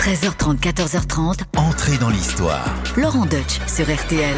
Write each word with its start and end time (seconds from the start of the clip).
13h30, 0.00 0.58
14h30. 0.60 1.40
Entrez 1.58 1.98
dans 1.98 2.08
l'histoire. 2.08 2.74
Laurent 2.96 3.26
Deutsch 3.26 3.60
sur 3.66 3.84
RTL. 3.84 4.34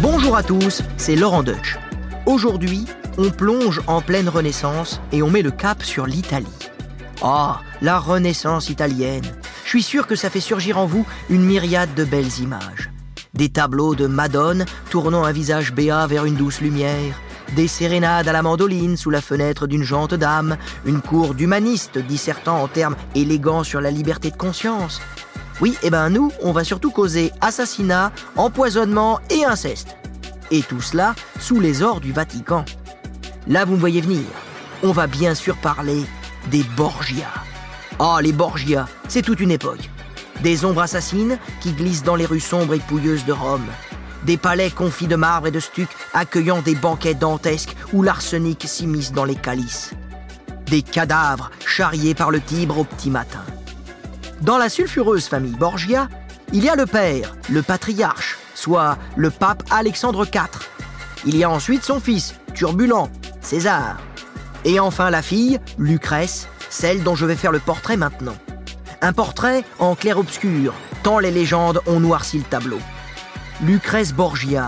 Bonjour 0.00 0.36
à 0.36 0.44
tous, 0.44 0.84
c'est 0.96 1.16
Laurent 1.16 1.42
Deutsch. 1.42 1.76
Aujourd'hui, 2.24 2.84
on 3.16 3.30
plonge 3.30 3.82
en 3.88 4.00
pleine 4.00 4.28
Renaissance 4.28 5.00
et 5.10 5.24
on 5.24 5.28
met 5.28 5.42
le 5.42 5.50
cap 5.50 5.82
sur 5.82 6.06
l'Italie. 6.06 6.46
Ah, 7.20 7.62
la 7.82 7.98
Renaissance 7.98 8.70
italienne. 8.70 9.24
Je 9.64 9.70
suis 9.70 9.82
sûr 9.82 10.06
que 10.06 10.14
ça 10.14 10.30
fait 10.30 10.38
surgir 10.38 10.78
en 10.78 10.86
vous 10.86 11.04
une 11.30 11.42
myriade 11.42 11.92
de 11.96 12.04
belles 12.04 12.38
images. 12.38 12.90
Des 13.34 13.48
tableaux 13.48 13.96
de 13.96 14.06
Madone 14.06 14.66
tournant 14.88 15.24
un 15.24 15.32
visage 15.32 15.72
béat 15.72 16.06
vers 16.06 16.26
une 16.26 16.36
douce 16.36 16.60
lumière, 16.60 17.20
des 17.54 17.68
sérénades 17.68 18.28
à 18.28 18.32
la 18.32 18.42
mandoline 18.42 18.96
sous 18.96 19.10
la 19.10 19.20
fenêtre 19.20 19.66
d'une 19.66 19.82
jante 19.82 20.14
dame, 20.14 20.56
une 20.84 21.00
cour 21.00 21.34
d'humanistes 21.34 21.98
dissertant 21.98 22.62
en 22.62 22.68
termes 22.68 22.96
élégants 23.14 23.64
sur 23.64 23.80
la 23.80 23.90
liberté 23.90 24.30
de 24.30 24.36
conscience. 24.36 25.00
Oui, 25.60 25.76
eh 25.82 25.90
ben 25.90 26.08
nous, 26.10 26.30
on 26.42 26.52
va 26.52 26.64
surtout 26.64 26.90
causer 26.90 27.32
assassinat, 27.40 28.12
empoisonnement 28.36 29.20
et 29.30 29.44
inceste. 29.44 29.96
Et 30.50 30.62
tout 30.62 30.80
cela 30.80 31.14
sous 31.40 31.60
les 31.60 31.82
ors 31.82 32.00
du 32.00 32.12
Vatican. 32.12 32.64
Là, 33.46 33.64
vous 33.64 33.74
me 33.74 33.80
voyez 33.80 34.00
venir. 34.00 34.24
On 34.82 34.92
va 34.92 35.06
bien 35.06 35.34
sûr 35.34 35.56
parler 35.56 36.04
des 36.50 36.62
Borgia. 36.76 37.28
Ah, 37.98 38.18
les 38.22 38.32
Borgia, 38.32 38.86
c'est 39.08 39.22
toute 39.22 39.40
une 39.40 39.50
époque. 39.50 39.90
Des 40.42 40.64
ombres 40.64 40.82
assassines 40.82 41.38
qui 41.60 41.72
glissent 41.72 42.04
dans 42.04 42.14
les 42.14 42.26
rues 42.26 42.38
sombres 42.38 42.74
et 42.74 42.78
pouilleuses 42.78 43.24
de 43.24 43.32
Rome 43.32 43.66
des 44.24 44.36
palais 44.36 44.70
confits 44.70 45.06
de 45.06 45.16
marbre 45.16 45.46
et 45.46 45.50
de 45.50 45.60
stuc 45.60 45.88
accueillant 46.14 46.62
des 46.62 46.74
banquets 46.74 47.14
dantesques 47.14 47.76
où 47.92 48.02
l'arsenic 48.02 48.64
s'immisce 48.66 49.12
dans 49.12 49.24
les 49.24 49.34
calices. 49.34 49.92
Des 50.66 50.82
cadavres 50.82 51.50
charriés 51.64 52.14
par 52.14 52.30
le 52.30 52.40
Tibre 52.40 52.78
au 52.78 52.84
petit 52.84 53.10
matin. 53.10 53.44
Dans 54.42 54.58
la 54.58 54.68
sulfureuse 54.68 55.26
famille 55.26 55.56
Borgia, 55.56 56.08
il 56.52 56.64
y 56.64 56.68
a 56.68 56.76
le 56.76 56.86
père, 56.86 57.36
le 57.50 57.62
patriarche, 57.62 58.38
soit 58.54 58.98
le 59.16 59.30
pape 59.30 59.62
Alexandre 59.70 60.26
IV. 60.26 60.68
Il 61.26 61.36
y 61.36 61.44
a 61.44 61.50
ensuite 61.50 61.84
son 61.84 62.00
fils, 62.00 62.34
turbulent, 62.54 63.10
César. 63.40 63.98
Et 64.64 64.80
enfin 64.80 65.10
la 65.10 65.22
fille, 65.22 65.58
Lucrèce, 65.78 66.48
celle 66.70 67.02
dont 67.02 67.14
je 67.14 67.26
vais 67.26 67.36
faire 67.36 67.52
le 67.52 67.60
portrait 67.60 67.96
maintenant. 67.96 68.36
Un 69.00 69.12
portrait 69.12 69.64
en 69.78 69.94
clair-obscur, 69.94 70.74
tant 71.02 71.18
les 71.18 71.30
légendes 71.30 71.80
ont 71.86 72.00
noirci 72.00 72.38
le 72.38 72.44
tableau. 72.44 72.78
Lucrèce 73.60 74.12
Borgia, 74.14 74.66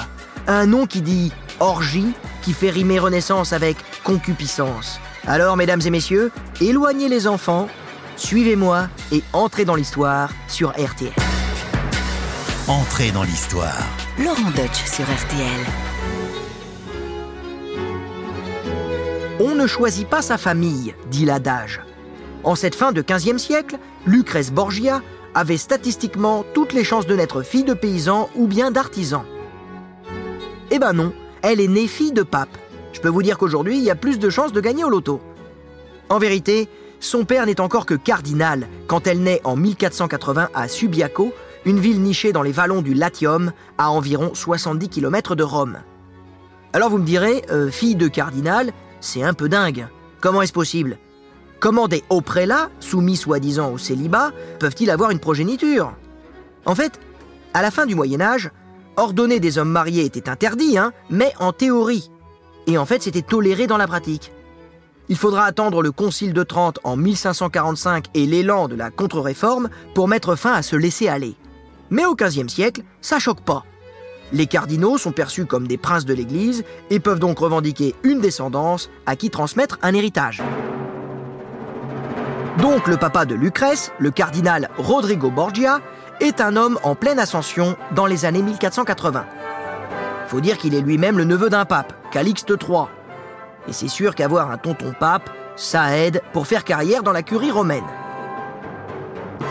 un 0.48 0.66
nom 0.66 0.84
qui 0.84 1.00
dit 1.00 1.32
orgie, 1.60 2.12
qui 2.42 2.52
fait 2.52 2.70
rimer 2.70 2.98
renaissance 2.98 3.52
avec 3.52 3.76
concupiscence. 4.02 4.98
Alors, 5.28 5.56
mesdames 5.56 5.80
et 5.84 5.90
messieurs, 5.90 6.32
éloignez 6.60 7.08
les 7.08 7.28
enfants, 7.28 7.68
suivez-moi 8.16 8.88
et 9.12 9.22
entrez 9.32 9.64
dans 9.64 9.76
l'histoire 9.76 10.32
sur 10.48 10.70
RTL. 10.70 11.12
Entrez 12.66 13.12
dans 13.12 13.22
l'histoire. 13.22 13.78
Laurent 14.18 14.50
Deutsch 14.56 14.84
sur 14.84 15.04
RTL. 15.04 15.66
On 19.38 19.54
ne 19.54 19.68
choisit 19.68 20.08
pas 20.08 20.20
sa 20.20 20.36
famille, 20.36 20.96
dit 21.12 21.26
l'adage. 21.26 21.80
En 22.42 22.56
cette 22.56 22.74
fin 22.74 22.90
de 22.90 23.02
15e 23.02 23.38
siècle, 23.38 23.78
Lucrèce 24.04 24.50
Borgia 24.50 25.00
avait 25.34 25.56
statistiquement 25.56 26.44
toutes 26.54 26.72
les 26.72 26.84
chances 26.84 27.06
de 27.06 27.14
naître 27.14 27.42
fille 27.42 27.64
de 27.64 27.74
paysan 27.74 28.28
ou 28.34 28.46
bien 28.46 28.70
d'artisan. 28.70 29.24
Eh 30.70 30.78
ben 30.78 30.92
non, 30.92 31.12
elle 31.42 31.60
est 31.60 31.68
née 31.68 31.86
fille 31.86 32.12
de 32.12 32.22
pape. 32.22 32.56
Je 32.92 33.00
peux 33.00 33.08
vous 33.08 33.22
dire 33.22 33.38
qu'aujourd'hui, 33.38 33.78
il 33.78 33.84
y 33.84 33.90
a 33.90 33.96
plus 33.96 34.18
de 34.18 34.30
chances 34.30 34.52
de 34.52 34.60
gagner 34.60 34.84
au 34.84 34.90
loto. 34.90 35.20
En 36.08 36.18
vérité, 36.18 36.68
son 36.98 37.24
père 37.24 37.46
n'est 37.46 37.60
encore 37.60 37.86
que 37.86 37.94
cardinal 37.94 38.68
quand 38.86 39.06
elle 39.06 39.22
naît 39.22 39.40
en 39.44 39.56
1480 39.56 40.50
à 40.54 40.68
Subiaco, 40.68 41.32
une 41.64 41.78
ville 41.78 42.02
nichée 42.02 42.32
dans 42.32 42.42
les 42.42 42.52
vallons 42.52 42.82
du 42.82 42.94
Latium, 42.94 43.52
à 43.78 43.90
environ 43.90 44.32
70 44.34 44.88
km 44.88 45.34
de 45.34 45.42
Rome. 45.42 45.78
Alors 46.72 46.90
vous 46.90 46.98
me 46.98 47.06
direz, 47.06 47.44
euh, 47.50 47.70
fille 47.70 47.96
de 47.96 48.08
cardinal, 48.08 48.72
c'est 49.00 49.22
un 49.22 49.34
peu 49.34 49.48
dingue. 49.48 49.86
Comment 50.20 50.42
est-ce 50.42 50.52
possible? 50.52 50.98
Comment 51.60 51.88
des 51.88 52.02
hauts 52.08 52.22
prélats, 52.22 52.70
soumis 52.80 53.16
soi-disant 53.16 53.72
au 53.72 53.76
célibat, 53.76 54.32
peuvent-ils 54.58 54.90
avoir 54.90 55.10
une 55.10 55.18
progéniture? 55.18 55.92
En 56.64 56.74
fait, 56.74 56.98
à 57.52 57.60
la 57.60 57.70
fin 57.70 57.84
du 57.84 57.94
Moyen 57.94 58.22
Âge, 58.22 58.50
ordonner 58.96 59.40
des 59.40 59.58
hommes 59.58 59.70
mariés 59.70 60.06
était 60.06 60.30
interdit, 60.30 60.78
hein, 60.78 60.92
mais 61.10 61.34
en 61.38 61.52
théorie. 61.52 62.10
Et 62.66 62.78
en 62.78 62.86
fait, 62.86 63.02
c'était 63.02 63.20
toléré 63.20 63.66
dans 63.66 63.76
la 63.76 63.86
pratique. 63.86 64.32
Il 65.10 65.18
faudra 65.18 65.44
attendre 65.44 65.82
le 65.82 65.92
Concile 65.92 66.32
de 66.32 66.42
Trente 66.44 66.78
en 66.82 66.96
1545 66.96 68.06
et 68.14 68.24
l'élan 68.24 68.66
de 68.66 68.74
la 68.74 68.90
contre-réforme 68.90 69.68
pour 69.94 70.08
mettre 70.08 70.36
fin 70.36 70.54
à 70.54 70.62
se 70.62 70.76
laisser 70.76 71.08
aller. 71.08 71.34
Mais 71.90 72.06
au 72.06 72.14
XVe 72.14 72.48
siècle, 72.48 72.84
ça 73.02 73.18
choque 73.18 73.42
pas. 73.42 73.64
Les 74.32 74.46
cardinaux 74.46 74.96
sont 74.96 75.12
perçus 75.12 75.44
comme 75.44 75.66
des 75.66 75.76
princes 75.76 76.06
de 76.06 76.14
l'Église 76.14 76.64
et 76.88 77.00
peuvent 77.00 77.18
donc 77.18 77.38
revendiquer 77.38 77.94
une 78.02 78.20
descendance 78.20 78.88
à 79.04 79.14
qui 79.16 79.28
transmettre 79.28 79.78
un 79.82 79.92
héritage. 79.92 80.42
Donc 82.62 82.88
le 82.88 82.98
papa 82.98 83.24
de 83.24 83.34
Lucrèce, 83.34 83.90
le 83.98 84.10
cardinal 84.10 84.68
Rodrigo 84.76 85.30
Borgia, 85.30 85.80
est 86.20 86.42
un 86.42 86.56
homme 86.56 86.78
en 86.82 86.94
pleine 86.94 87.18
ascension 87.18 87.74
dans 87.94 88.04
les 88.04 88.26
années 88.26 88.42
1480. 88.42 89.24
Faut 90.26 90.40
dire 90.40 90.58
qu'il 90.58 90.74
est 90.74 90.82
lui-même 90.82 91.16
le 91.16 91.24
neveu 91.24 91.48
d'un 91.48 91.64
pape, 91.64 91.94
Calixte 92.10 92.50
III. 92.50 92.84
Et 93.66 93.72
c'est 93.72 93.88
sûr 93.88 94.14
qu'avoir 94.14 94.50
un 94.50 94.58
tonton 94.58 94.92
pape, 94.98 95.30
ça 95.56 95.96
aide 95.96 96.20
pour 96.34 96.46
faire 96.46 96.64
carrière 96.64 97.02
dans 97.02 97.12
la 97.12 97.22
curie 97.22 97.50
romaine. 97.50 97.84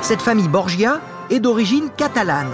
Cette 0.01 0.21
famille 0.21 0.47
Borgia 0.47 1.01
est 1.31 1.39
d'origine 1.39 1.89
catalane. 1.97 2.51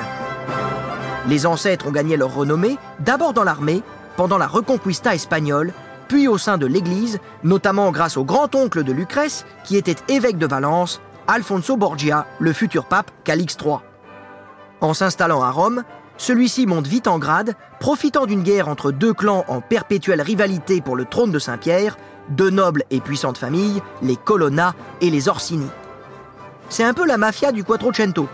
Les 1.28 1.46
ancêtres 1.46 1.88
ont 1.88 1.92
gagné 1.92 2.16
leur 2.16 2.34
renommée 2.34 2.78
d'abord 3.02 3.34
dans 3.34 3.44
l'armée, 3.44 3.84
pendant 4.16 4.38
la 4.38 4.48
Reconquista 4.48 5.14
espagnole, 5.14 5.74
puis 6.08 6.28
au 6.28 6.38
sein 6.38 6.58
de 6.58 6.66
l'Église, 6.66 7.20
notamment 7.44 7.92
grâce 7.92 8.18
au 8.18 8.24
grand-oncle 8.24 8.84
de 8.84 8.92
Lucrèce, 8.92 9.46
qui 9.64 9.78
était 9.78 9.96
évêque 10.08 10.38
de 10.38 10.48
Valence, 10.48 11.02
Alfonso 11.28 11.78
Borgia, 11.78 12.28
le 12.40 12.54
futur 12.54 12.86
pape 12.86 13.12
Calix 13.24 13.58
III. 13.64 13.78
En 14.82 14.94
s'installant 14.94 15.42
à 15.42 15.52
Rome, 15.52 15.84
celui-ci 16.18 16.66
monte 16.66 16.88
vite 16.88 17.08
en 17.08 17.20
grade, 17.20 17.56
profitant 17.80 18.26
d'une 18.26 18.44
guerre 18.44 18.68
entre 18.68 18.92
deux 18.92 19.14
clans 19.14 19.44
en 19.48 19.62
perpétuelle 19.62 20.22
rivalité 20.22 20.82
pour 20.82 20.96
le 20.96 21.06
trône 21.06 21.32
de 21.32 21.40
Saint-Pierre, 21.40 21.98
deux 22.30 22.50
nobles 22.50 22.84
et 22.90 23.02
puissantes 23.02 23.38
familles, 23.38 23.82
les 24.02 24.16
Colonna 24.16 24.74
et 25.02 25.10
les 25.10 25.28
Orsini. 25.28 25.68
C'est 26.70 26.84
un 26.84 26.94
peu 26.94 27.06
la 27.06 27.18
mafia 27.18 27.52
du 27.52 27.64
Quattrocento. 27.64 28.28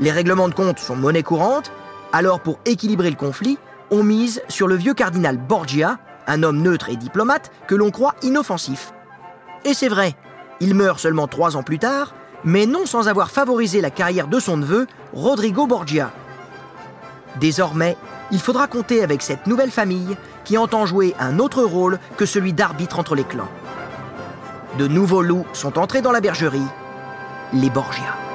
Les 0.00 0.10
règlements 0.10 0.48
de 0.48 0.54
compte 0.54 0.78
sont 0.78 0.96
monnaie 0.96 1.22
courante, 1.22 1.72
alors 2.12 2.40
pour 2.40 2.58
équilibrer 2.64 3.10
le 3.10 3.16
conflit, 3.16 3.58
on 3.90 4.02
mise 4.02 4.42
sur 4.48 4.68
le 4.68 4.74
vieux 4.74 4.94
cardinal 4.94 5.38
Borgia, 5.38 5.98
un 6.26 6.42
homme 6.42 6.62
neutre 6.62 6.88
et 6.88 6.96
diplomate 6.96 7.50
que 7.66 7.74
l'on 7.74 7.90
croit 7.90 8.14
inoffensif. 8.22 8.92
Et 9.64 9.74
c'est 9.74 9.88
vrai, 9.88 10.14
il 10.60 10.74
meurt 10.74 10.98
seulement 10.98 11.26
trois 11.26 11.56
ans 11.56 11.62
plus 11.62 11.78
tard, 11.78 12.14
mais 12.44 12.66
non 12.66 12.86
sans 12.86 13.08
avoir 13.08 13.30
favorisé 13.30 13.80
la 13.80 13.90
carrière 13.90 14.28
de 14.28 14.38
son 14.38 14.56
neveu, 14.56 14.86
Rodrigo 15.12 15.66
Borgia. 15.66 16.10
Désormais, 17.40 17.96
il 18.30 18.40
faudra 18.40 18.66
compter 18.66 19.02
avec 19.02 19.22
cette 19.22 19.46
nouvelle 19.46 19.70
famille 19.70 20.16
qui 20.44 20.58
entend 20.58 20.86
jouer 20.86 21.14
un 21.18 21.38
autre 21.38 21.62
rôle 21.62 21.98
que 22.16 22.26
celui 22.26 22.52
d'arbitre 22.52 22.98
entre 22.98 23.14
les 23.14 23.24
clans. 23.24 23.48
De 24.78 24.86
nouveaux 24.86 25.22
loups 25.22 25.46
sont 25.52 25.78
entrés 25.78 26.02
dans 26.02 26.12
la 26.12 26.20
bergerie, 26.20 26.60
les 27.52 27.70
Borgia. 27.70 28.25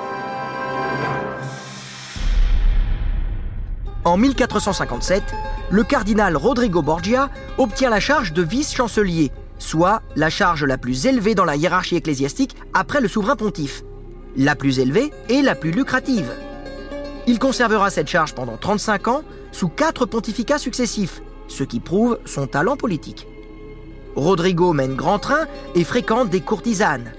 En 4.03 4.17
1457, 4.17 5.23
le 5.69 5.83
cardinal 5.83 6.35
Rodrigo 6.35 6.81
Borgia 6.81 7.29
obtient 7.59 7.91
la 7.91 7.99
charge 7.99 8.33
de 8.33 8.41
vice-chancelier, 8.41 9.31
soit 9.59 10.01
la 10.15 10.31
charge 10.31 10.63
la 10.63 10.79
plus 10.79 11.05
élevée 11.05 11.35
dans 11.35 11.45
la 11.45 11.55
hiérarchie 11.55 11.97
ecclésiastique 11.97 12.55
après 12.73 12.99
le 12.99 13.07
souverain 13.07 13.35
pontife. 13.35 13.83
La 14.35 14.55
plus 14.55 14.79
élevée 14.79 15.11
et 15.29 15.43
la 15.43 15.53
plus 15.53 15.69
lucrative. 15.69 16.31
Il 17.27 17.37
conservera 17.37 17.91
cette 17.91 18.07
charge 18.07 18.33
pendant 18.33 18.57
35 18.57 19.07
ans 19.07 19.21
sous 19.51 19.69
quatre 19.69 20.07
pontificats 20.07 20.57
successifs, 20.57 21.21
ce 21.47 21.63
qui 21.63 21.79
prouve 21.79 22.17
son 22.25 22.47
talent 22.47 22.77
politique. 22.77 23.27
Rodrigo 24.15 24.73
mène 24.73 24.95
grand 24.95 25.19
train 25.19 25.45
et 25.75 25.83
fréquente 25.83 26.29
des 26.29 26.41
courtisanes. 26.41 27.11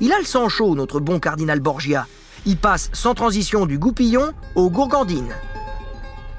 Il 0.00 0.12
a 0.14 0.18
le 0.18 0.24
sang 0.24 0.48
chaud, 0.48 0.74
notre 0.74 0.98
bon 0.98 1.20
cardinal 1.20 1.60
Borgia. 1.60 2.06
Il 2.46 2.56
passe 2.56 2.88
sans 2.94 3.14
transition 3.14 3.66
du 3.66 3.78
goupillon 3.78 4.32
aux 4.54 4.70
gourgandines. 4.70 5.34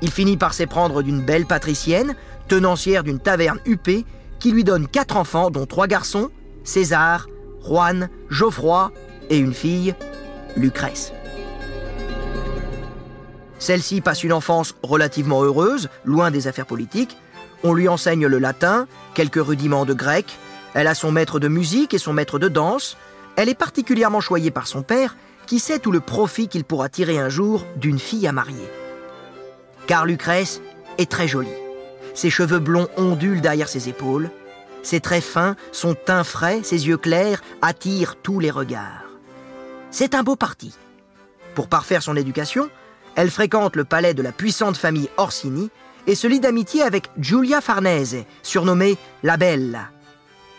Il 0.04 0.12
finit 0.12 0.36
par 0.36 0.54
s'éprendre 0.54 1.02
d'une 1.02 1.22
belle 1.22 1.46
patricienne, 1.46 2.16
tenancière 2.50 3.04
d'une 3.04 3.20
taverne 3.20 3.60
huppée, 3.66 4.06
qui 4.38 4.52
lui 4.52 4.66
donne 4.66 4.86
quatre 4.86 5.16
enfants, 5.16 5.50
dont 5.50 5.66
trois 5.66 5.88
garçons, 5.88 6.30
César, 6.66 7.28
Juan, 7.66 8.10
Geoffroy 8.30 8.92
et 9.30 9.38
une 9.38 9.54
fille, 9.54 9.96
Lucrèce. 10.58 11.14
Celle-ci 13.60 14.02
passe 14.02 14.26
une 14.26 14.34
enfance 14.34 14.76
relativement 14.84 15.42
heureuse, 15.42 15.88
loin 16.04 16.32
des 16.32 16.48
affaires 16.50 16.66
politiques. 16.66 17.16
On 17.64 17.74
lui 17.74 17.88
enseigne 17.88 18.28
le 18.28 18.40
latin, 18.40 18.88
quelques 19.14 19.42
rudiments 19.42 19.86
de 19.86 19.94
grec. 19.94 20.38
Elle 20.74 20.88
a 20.88 20.96
son 20.96 21.14
maître 21.14 21.40
de 21.40 21.48
musique 21.48 21.94
et 21.94 21.98
son 21.98 22.12
maître 22.12 22.40
de 22.40 22.50
danse. 22.50 22.98
Elle 23.38 23.48
est 23.48 23.56
particulièrement 23.58 24.20
choyée 24.20 24.52
par 24.52 24.68
son 24.68 24.82
père, 24.82 25.16
qui 25.46 25.60
sait 25.60 25.80
tout 25.80 25.94
le 25.94 26.02
profit 26.02 26.50
qu'il 26.50 26.66
pourra 26.66 26.90
tirer 26.90 27.20
un 27.20 27.30
jour 27.30 27.66
d'une 27.78 28.00
fille 28.00 28.28
à 28.28 28.34
marier. 28.34 28.68
Car 29.88 30.06
Lucrèce 30.06 30.62
est 30.98 31.10
très 31.10 31.28
jolie. 31.28 31.50
Ses 32.14 32.30
cheveux 32.30 32.60
blonds 32.60 32.88
ondulent 32.98 33.42
derrière 33.42 33.70
ses 33.70 33.90
épaules. 33.90 34.30
Ses 34.84 35.00
traits 35.00 35.24
fins, 35.24 35.56
son 35.72 35.94
teint 35.94 36.24
frais, 36.24 36.62
ses 36.64 36.88
yeux 36.88 36.98
clairs 36.98 37.42
attirent 37.62 38.16
tous 38.16 38.40
les 38.40 38.52
regards. 38.52 39.06
C'est 39.92 40.16
un 40.16 40.24
beau 40.24 40.36
parti. 40.36 40.76
Pour 41.56 41.68
parfaire 41.68 42.04
son 42.04 42.16
éducation, 42.16 42.70
elle 43.16 43.30
fréquente 43.30 43.76
le 43.76 43.84
palais 43.84 44.14
de 44.14 44.22
la 44.22 44.32
puissante 44.32 44.78
famille 44.78 45.10
Orsini 45.18 45.70
et 46.08 46.16
se 46.16 46.28
lie 46.28 46.40
d'amitié 46.40 46.82
avec 46.82 47.10
Giulia 47.18 47.62
Farnese, 47.62 48.26
surnommée 48.42 48.98
la 49.22 49.38
Bella. 49.38 49.90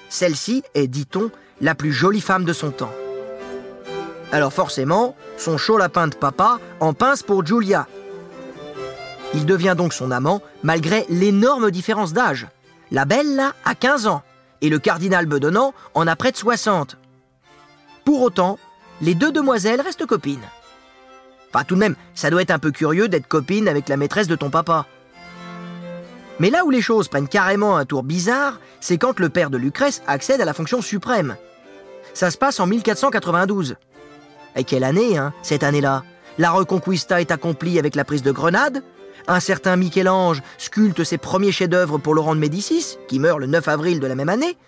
Celle-ci 0.08 0.62
est, 0.74 0.86
dit-on, 0.86 1.30
la 1.60 1.74
plus 1.74 1.92
jolie 1.92 2.20
femme 2.20 2.44
de 2.44 2.52
son 2.52 2.70
temps. 2.70 2.92
Alors 4.32 4.52
forcément, 4.52 5.16
son 5.36 5.58
chaud 5.58 5.76
lapin 5.78 6.08
de 6.08 6.14
papa 6.14 6.58
en 6.80 6.94
pince 6.94 7.22
pour 7.22 7.44
Giulia. 7.44 7.86
Il 9.32 9.46
devient 9.46 9.74
donc 9.76 9.92
son 9.92 10.10
amant 10.10 10.42
malgré 10.62 11.06
l'énorme 11.08 11.70
différence 11.70 12.12
d'âge. 12.12 12.46
La 12.90 13.04
Bella 13.04 13.54
a 13.64 13.74
15 13.74 14.06
ans 14.06 14.22
et 14.60 14.68
le 14.68 14.78
cardinal 14.78 15.26
Bedonnant 15.26 15.74
en 15.94 16.06
a 16.06 16.16
près 16.16 16.32
de 16.32 16.36
60. 16.36 16.96
Pour 18.04 18.22
autant, 18.22 18.58
les 19.00 19.14
deux 19.14 19.32
demoiselles 19.32 19.80
restent 19.80 20.06
copines. 20.06 20.44
Enfin, 21.50 21.64
tout 21.64 21.74
de 21.74 21.80
même, 21.80 21.96
ça 22.14 22.30
doit 22.30 22.42
être 22.42 22.50
un 22.50 22.58
peu 22.58 22.70
curieux 22.70 23.08
d'être 23.08 23.28
copine 23.28 23.68
avec 23.68 23.88
la 23.88 23.96
maîtresse 23.96 24.28
de 24.28 24.36
ton 24.36 24.50
papa. 24.50 24.86
Mais 26.40 26.50
là 26.50 26.64
où 26.64 26.70
les 26.70 26.82
choses 26.82 27.08
prennent 27.08 27.28
carrément 27.28 27.76
un 27.76 27.84
tour 27.84 28.02
bizarre, 28.02 28.58
c'est 28.80 28.98
quand 28.98 29.20
le 29.20 29.28
père 29.28 29.50
de 29.50 29.56
Lucrèce 29.56 30.02
accède 30.06 30.40
à 30.40 30.44
la 30.44 30.52
fonction 30.52 30.82
suprême. 30.82 31.36
Ça 32.12 32.30
se 32.30 32.38
passe 32.38 32.58
en 32.60 32.66
1492. 32.66 33.76
Et 34.56 34.64
quelle 34.64 34.84
année, 34.84 35.16
hein, 35.16 35.32
cette 35.42 35.62
année-là? 35.62 36.02
La 36.38 36.50
Reconquista 36.50 37.20
est 37.20 37.30
accomplie 37.30 37.78
avec 37.78 37.94
la 37.94 38.04
prise 38.04 38.22
de 38.22 38.32
Grenade. 38.32 38.82
Un 39.26 39.40
certain 39.40 39.76
Michel-Ange 39.76 40.42
sculpte 40.58 41.02
ses 41.02 41.16
premiers 41.16 41.52
chefs-d'œuvre 41.52 41.98
pour 41.98 42.14
Laurent 42.14 42.34
de 42.34 42.40
Médicis, 42.40 42.98
qui 43.08 43.18
meurt 43.18 43.38
le 43.38 43.46
9 43.46 43.68
avril 43.68 44.00
de 44.00 44.06
la 44.06 44.14
même 44.14 44.28
année. 44.28 44.58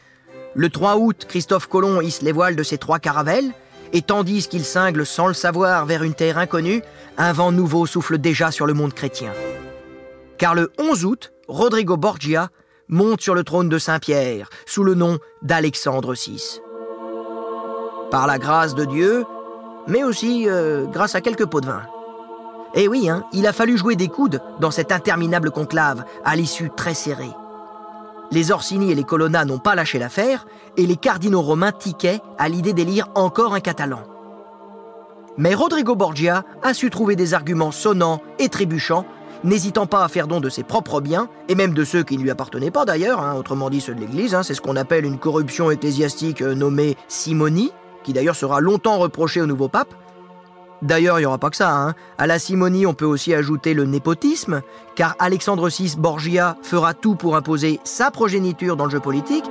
Le 0.55 0.71
3 0.71 0.97
août, 0.97 1.27
Christophe 1.29 1.67
Colomb 1.67 2.01
hisse 2.01 2.23
les 2.23 2.33
voiles 2.33 2.57
de 2.57 2.63
ses 2.63 2.79
trois 2.79 2.99
caravelles. 2.99 3.53
Et 3.93 4.03
tandis 4.03 4.49
qu'il 4.49 4.65
cingle 4.65 5.05
sans 5.05 5.27
le 5.27 5.35
savoir 5.35 5.87
vers 5.87 6.03
une 6.03 6.15
terre 6.15 6.39
inconnue, 6.39 6.83
un 7.19 7.33
vent 7.33 7.53
nouveau 7.53 7.87
souffle 7.87 8.19
déjà 8.19 8.51
sur 8.51 8.67
le 8.67 8.75
monde 8.75 8.95
chrétien. 8.95 9.33
Car 10.39 10.55
le 10.55 10.73
11 10.79 11.05
août, 11.05 11.33
Rodrigo 11.47 11.97
Borgia 11.97 12.49
monte 12.89 13.21
sur 13.21 13.35
le 13.35 13.45
trône 13.45 13.69
de 13.69 13.79
Saint-Pierre 13.79 14.49
sous 14.65 14.83
le 14.83 14.95
nom 14.95 15.19
d'Alexandre 15.43 16.15
VI. 16.15 16.61
Par 18.11 18.27
la 18.27 18.39
grâce 18.39 18.75
de 18.75 18.85
Dieu, 18.85 19.25
mais 19.87 20.03
aussi 20.03 20.49
euh, 20.49 20.87
grâce 20.87 21.15
à 21.15 21.21
quelques 21.21 21.47
pots 21.47 21.61
de 21.61 21.67
vin. 21.67 21.83
Eh 22.79 22.89
oui, 22.89 23.09
hein, 23.09 23.25
il 23.33 23.47
a 23.47 23.55
fallu 23.55 23.79
jouer 23.79 23.97
des 23.97 24.09
coudes 24.09 24.43
dans 24.61 24.71
cet 24.71 24.93
interminable 24.93 25.51
conclave, 25.51 26.05
à 26.27 26.37
l'issue 26.37 26.71
très 26.77 26.93
serrée. 26.93 27.33
Les 28.31 28.51
Orsini 28.51 28.93
et 28.93 28.95
les 28.95 29.03
Colonna 29.03 29.47
n'ont 29.47 29.59
pas 29.59 29.75
lâché 29.75 29.99
l'affaire, 29.99 30.47
et 30.77 30.87
les 30.87 30.97
cardinaux 30.97 31.41
romains 31.41 31.73
tiquaient 31.73 32.21
à 32.37 32.51
l'idée 32.51 32.75
d'élire 32.75 33.09
encore 33.15 33.55
un 33.55 33.61
catalan. 33.61 34.03
Mais 35.39 35.55
Rodrigo 35.55 35.95
Borgia 35.95 36.45
a 36.63 36.75
su 36.75 36.91
trouver 36.91 37.17
des 37.17 37.33
arguments 37.33 37.71
sonnants 37.71 38.21
et 38.39 38.51
trébuchants, 38.51 39.07
n'hésitant 39.43 39.87
pas 39.87 40.05
à 40.05 40.09
faire 40.09 40.27
don 40.27 40.41
de 40.41 40.51
ses 40.51 40.63
propres 40.63 41.01
biens, 41.01 41.31
et 41.49 41.55
même 41.55 41.73
de 41.73 41.85
ceux 41.85 42.03
qui 42.03 42.19
ne 42.19 42.23
lui 42.23 42.31
appartenaient 42.31 42.71
pas 42.71 42.85
d'ailleurs, 42.85 43.21
hein, 43.21 43.37
autrement 43.37 43.71
dit 43.71 43.81
ceux 43.81 43.95
de 43.95 44.01
l'Église, 44.01 44.35
hein, 44.35 44.43
c'est 44.43 44.55
ce 44.55 44.61
qu'on 44.61 44.77
appelle 44.77 45.07
une 45.07 45.19
corruption 45.19 45.71
ecclésiastique 45.71 46.43
euh, 46.43 46.55
nommée 46.55 46.97
simonie, 47.09 47.73
qui 48.03 48.13
d'ailleurs 48.13 48.37
sera 48.37 48.61
longtemps 48.61 48.99
reprochée 48.99 49.41
au 49.41 49.47
nouveau 49.47 49.69
pape, 49.69 49.95
D'ailleurs, 50.83 51.19
il 51.19 51.23
n'y 51.23 51.27
aura 51.27 51.39
pas 51.39 51.51
que 51.51 51.57
ça. 51.57 51.75
Hein. 51.75 51.95
À 52.19 52.27
la 52.27 52.39
simonie, 52.39 52.87
on 52.87 52.95
peut 52.95 53.07
aussi 53.07 53.35
ajouter 53.35 53.75
le 53.75 53.85
népotisme, 53.85 54.63
car 54.95 55.17
Alexandre 55.19 55.69
VI 55.69 55.95
Borgia 55.97 56.57
fera 56.63 56.95
tout 56.95 57.15
pour 57.15 57.37
imposer 57.37 57.81
sa 57.85 58.11
progéniture 58.11 58.77
dans 58.77 58.85
le 58.85 58.91
jeu 58.91 59.01
politique. 59.01 59.45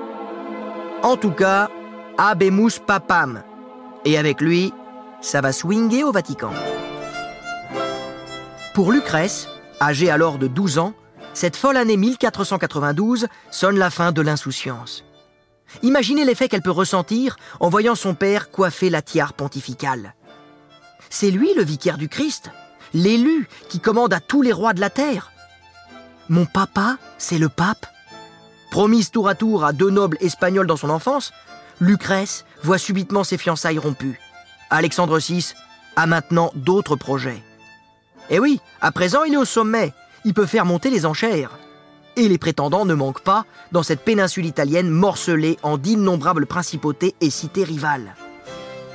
En 1.02 1.18
tout 1.18 1.32
cas, 1.32 1.70
abemus 2.18 2.80
papam. 2.86 3.42
Et 4.06 4.18
avec 4.18 4.40
lui, 4.40 4.72
ça 5.22 5.42
va 5.42 5.52
swinguer 5.52 6.04
au 6.04 6.12
Vatican. 6.12 6.52
Pour 8.74 8.92
Lucrèce, 8.92 9.48
âgée 9.82 10.12
alors 10.12 10.38
de 10.38 10.48
12 10.48 10.80
ans, 10.80 10.94
cette 11.34 11.56
folle 11.56 11.78
année 11.78 11.98
1492 11.98 13.28
sonne 13.52 13.78
la 13.78 13.90
fin 13.90 14.12
de 14.12 14.22
l'insouciance. 14.22 15.04
Imaginez 15.82 16.24
l'effet 16.24 16.48
qu'elle 16.48 16.62
peut 16.62 16.72
ressentir 16.72 17.36
en 17.60 17.70
voyant 17.70 17.96
son 17.96 18.14
père 18.14 18.52
coiffer 18.52 18.90
la 18.90 19.02
tiare 19.02 19.34
pontificale. 19.34 20.14
C'est 21.10 21.32
lui 21.32 21.54
le 21.54 21.64
vicaire 21.64 21.98
du 21.98 22.10
Christ, 22.10 22.50
l'élu 22.94 23.48
qui 23.70 23.80
commande 23.80 24.14
à 24.14 24.20
tous 24.20 24.42
les 24.42 24.54
rois 24.54 24.74
de 24.74 24.82
la 24.82 24.90
terre. 24.90 25.32
Mon 26.30 26.46
papa, 26.46 26.98
c'est 27.18 27.38
le 27.38 27.50
pape. 27.50 27.86
Promise 28.72 29.12
tour 29.12 29.30
à 29.30 29.36
tour 29.36 29.64
à 29.64 29.74
deux 29.74 29.90
nobles 29.90 30.18
espagnols 30.22 30.68
dans 30.68 30.78
son 30.78 30.90
enfance, 30.90 31.32
Lucrèce 31.80 32.46
voit 32.64 32.78
subitement 32.78 33.24
ses 33.24 33.38
fiançailles 33.38 33.78
rompues. 33.78 34.20
Alexandre 34.70 35.20
VI 35.20 35.54
a 35.96 36.08
maintenant 36.08 36.52
d'autres 36.56 36.96
projets. 36.96 37.44
Et 38.30 38.36
eh 38.36 38.40
oui, 38.40 38.60
à 38.82 38.92
présent 38.92 39.24
il 39.24 39.34
est 39.34 39.38
au 39.38 39.46
sommet, 39.46 39.94
il 40.24 40.34
peut 40.34 40.48
faire 40.48 40.66
monter 40.66 40.90
les 40.90 41.06
enchères. 41.06 41.52
Et 42.18 42.28
les 42.28 42.38
prétendants 42.38 42.86
ne 42.86 42.94
manquent 42.94 43.24
pas 43.24 43.46
dans 43.72 43.84
cette 43.84 44.04
péninsule 44.04 44.46
italienne 44.46 44.90
morcelée 44.90 45.58
en 45.64 45.78
d'innombrables 45.78 46.48
principautés 46.48 47.14
et 47.22 47.30
cités 47.30 47.64
rivales. 47.64 48.16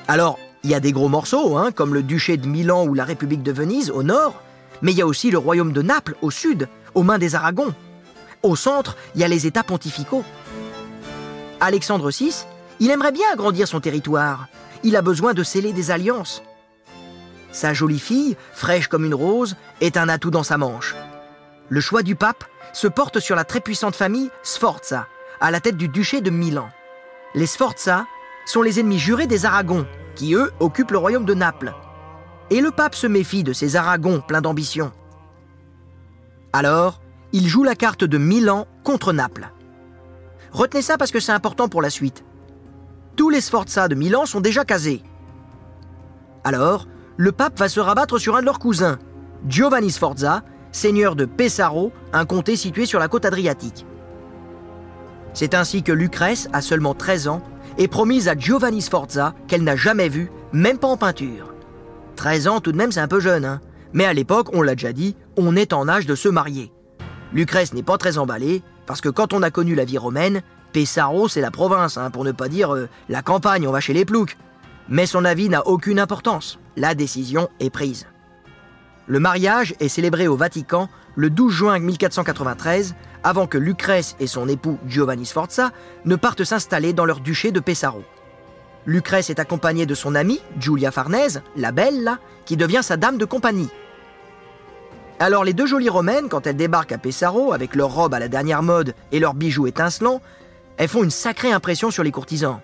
Alors, 0.09 0.39
il 0.62 0.71
y 0.71 0.75
a 0.75 0.81
des 0.81 0.93
gros 0.93 1.09
morceaux, 1.09 1.57
hein, 1.57 1.73
comme 1.73 1.95
le 1.95 2.03
duché 2.03 2.37
de 2.37 2.47
Milan 2.47 2.85
ou 2.85 2.95
la 2.95 3.05
République 3.05 3.43
de 3.43 3.53
Venise 3.53 3.91
au 3.91 4.03
nord, 4.03 4.43
mais 4.83 4.93
il 4.93 4.99
y 4.99 5.03
a 5.03 5.07
aussi 5.07 5.31
le 5.31 5.39
royaume 5.39 5.73
de 5.73 5.83
Naples 5.83 6.17
au 6.23 6.31
sud, 6.31 6.69
aux 6.95 7.03
mains 7.03 7.19
des 7.19 7.35
Aragons. 7.35 7.75
Au 8.43 8.57
centre, 8.57 8.97
il 9.15 9.21
y 9.21 9.25
a 9.25 9.29
les 9.29 9.47
États 9.47 9.62
pontificaux. 9.62 10.25
Alexandre 11.61 12.11
VI, 12.11 12.47
il 12.79 12.91
aimerait 12.91 13.12
bien 13.12 13.27
agrandir 13.33 13.69
son 13.69 13.81
territoire. 13.81 14.49
Il 14.83 14.97
a 14.97 15.03
besoin 15.03 15.35
de 15.35 15.43
sceller 15.43 15.73
des 15.73 15.91
alliances. 15.91 16.43
Sa 17.53 17.75
jolie 17.75 17.99
fille, 17.99 18.37
fraîche 18.53 18.89
comme 18.89 19.05
une 19.05 19.15
rose, 19.15 19.57
est 19.81 19.97
un 19.97 20.09
atout 20.09 20.31
dans 20.31 20.43
sa 20.43 20.57
manche. 20.57 20.95
Le 21.69 21.81
choix 21.81 22.03
du 22.03 22.17
pape 22.17 22.45
se 22.73 22.87
porte 22.87 23.21
sur 23.21 23.37
la 23.37 23.45
très 23.45 23.61
puissante 23.61 23.97
famille 23.97 24.31
Sforza, 24.43 25.07
à 25.41 25.51
la 25.51 25.61
tête 25.61 25.77
du 25.77 25.89
duché 25.89 26.21
de 26.21 26.31
Milan. 26.31 26.69
Les 27.35 27.47
Sforza 27.47 28.07
sont 28.47 28.62
les 28.62 28.81
ennemis 28.81 28.99
jurés 28.99 29.27
des 29.27 29.45
Aragons, 29.45 29.87
qui 30.20 30.34
eux 30.34 30.52
occupent 30.61 30.90
le 30.90 30.99
royaume 30.99 31.25
de 31.25 31.32
Naples. 31.32 31.72
Et 32.50 32.61
le 32.61 32.71
pape 32.71 32.95
se 32.95 33.06
méfie 33.06 33.42
de 33.42 33.54
ces 33.54 33.75
Aragons 33.76 34.21
pleins 34.21 34.42
d'ambition. 34.42 34.92
Alors, 36.52 37.00
il 37.33 37.49
joue 37.49 37.64
la 37.64 37.75
carte 37.75 38.04
de 38.04 38.18
Milan 38.18 38.66
contre 38.85 39.14
Naples. 39.14 39.50
Retenez 40.52 40.83
ça 40.83 40.99
parce 40.99 41.11
que 41.11 41.21
c'est 41.21 41.33
important 41.33 41.71
pour 41.71 41.80
la 41.80 41.88
suite. 41.88 42.23
Tous 43.16 43.30
les 43.30 43.40
Sforza 43.40 43.88
de 43.88 43.95
Milan 43.95 44.26
sont 44.26 44.42
déjà 44.42 44.66
casés. 44.66 45.02
Alors, 46.45 46.87
le 47.16 47.33
pape 47.33 47.59
va 47.59 47.71
se 47.71 47.80
rabattre 47.80 48.18
sur 48.18 48.37
un 48.37 48.40
de 48.40 48.45
leurs 48.45 48.59
cousins, 48.59 48.99
Giovanni 49.49 49.90
Sforza, 49.90 50.42
seigneur 50.71 51.16
de 51.16 51.25
Pesaro, 51.25 51.92
un 52.12 52.26
comté 52.26 52.56
situé 52.56 52.85
sur 52.85 52.99
la 52.99 53.09
côte 53.09 53.25
adriatique. 53.25 53.87
C'est 55.33 55.54
ainsi 55.54 55.83
que 55.83 55.92
Lucrèce 55.92 56.50
a 56.52 56.61
seulement 56.61 56.92
13 56.92 57.28
ans 57.28 57.42
et 57.79 57.89
promise 57.89 58.29
à 58.29 58.37
Giovanni 58.37 58.83
Sforza 58.83 59.35
qu'elle 59.49 59.65
n'a 59.65 59.77
jamais 59.77 60.09
vu, 60.09 60.31
même 60.53 60.79
pas 60.79 60.89
en 60.89 60.97
peinture. 60.97 61.55
13 62.17 62.49
ans 62.49 62.61
tout 62.61 62.73
de 62.73 62.77
même 62.77 62.93
c'est 62.93 63.00
un 63.00 63.09
peu 63.09 63.21
jeune, 63.21 63.45
hein 63.45 63.61
mais 63.93 64.05
à 64.05 64.12
l'époque, 64.12 64.49
on 64.53 64.62
l'a 64.62 64.75
déjà 64.75 64.93
dit, 64.93 65.17
on 65.37 65.57
est 65.57 65.73
en 65.73 65.89
âge 65.89 66.07
de 66.07 66.15
se 66.15 66.29
marier. 66.29 66.73
Lucrèce 67.33 67.75
n'est 67.75 67.83
pas 67.83 67.99
très 67.99 68.19
emballée, 68.19 68.62
parce 68.87 69.00
que 69.00 69.09
quand 69.09 69.33
on 69.33 69.43
a 69.43 69.50
connu 69.50 69.75
la 69.75 69.85
vie 69.85 69.99
romaine, 69.99 70.43
Pesaro 70.73 71.29
c'est 71.29 71.41
la 71.41 71.50
province, 71.50 71.97
hein, 71.97 72.11
pour 72.11 72.25
ne 72.25 72.33
pas 72.33 72.49
dire 72.49 72.75
euh, 72.75 72.89
la 73.09 73.23
campagne, 73.23 73.67
on 73.67 73.73
va 73.73 73.81
chez 73.81 73.93
les 73.93 74.05
ploucs. 74.05 74.37
Mais 74.89 75.07
son 75.07 75.25
avis 75.25 75.49
n'a 75.49 75.67
aucune 75.67 76.00
importance, 76.00 76.59
la 76.77 76.95
décision 76.95 77.49
est 77.61 77.71
prise. 77.71 78.07
Le 79.11 79.19
mariage 79.19 79.75
est 79.81 79.88
célébré 79.88 80.29
au 80.29 80.37
Vatican 80.37 80.88
le 81.17 81.31
12 81.31 81.52
juin 81.52 81.79
1493 81.81 82.95
avant 83.25 83.49
que 83.49 83.59
Lucrèce 83.59 84.14
et 84.21 84.29
son 84.29 84.47
époux 84.47 84.79
Giovanni 84.87 85.26
Sforza 85.26 85.73
ne 86.05 86.14
partent 86.14 86.45
s'installer 86.45 86.93
dans 86.93 87.05
leur 87.05 87.19
duché 87.19 87.50
de 87.50 87.59
Pesaro. 87.59 88.05
Lucrèce 88.87 89.29
est 89.29 89.40
accompagnée 89.40 89.85
de 89.85 89.97
son 89.97 90.14
amie, 90.14 90.40
Giulia 90.61 90.93
Farnese, 90.93 91.43
la 91.57 91.73
belle, 91.73 92.19
qui 92.45 92.57
devient 92.57 92.85
sa 92.85 92.97
dame 92.97 93.19
de 93.19 93.25
compagnie. 93.25 93.69
Alors 95.19 95.43
les 95.43 95.55
deux 95.55 95.67
jolies 95.67 95.88
romaines, 95.88 96.29
quand 96.29 96.47
elles 96.47 96.55
débarquent 96.55 96.93
à 96.93 96.99
Pesaro 96.99 97.52
avec 97.52 97.75
leurs 97.75 97.93
robes 97.93 98.14
à 98.14 98.21
la 98.21 98.29
dernière 98.29 98.62
mode 98.62 98.95
et 99.11 99.19
leurs 99.19 99.35
bijoux 99.35 99.67
étincelants, 99.67 100.23
elles 100.76 100.87
font 100.87 101.02
une 101.02 101.11
sacrée 101.11 101.50
impression 101.50 101.90
sur 101.90 102.05
les 102.05 102.12
courtisans. 102.12 102.61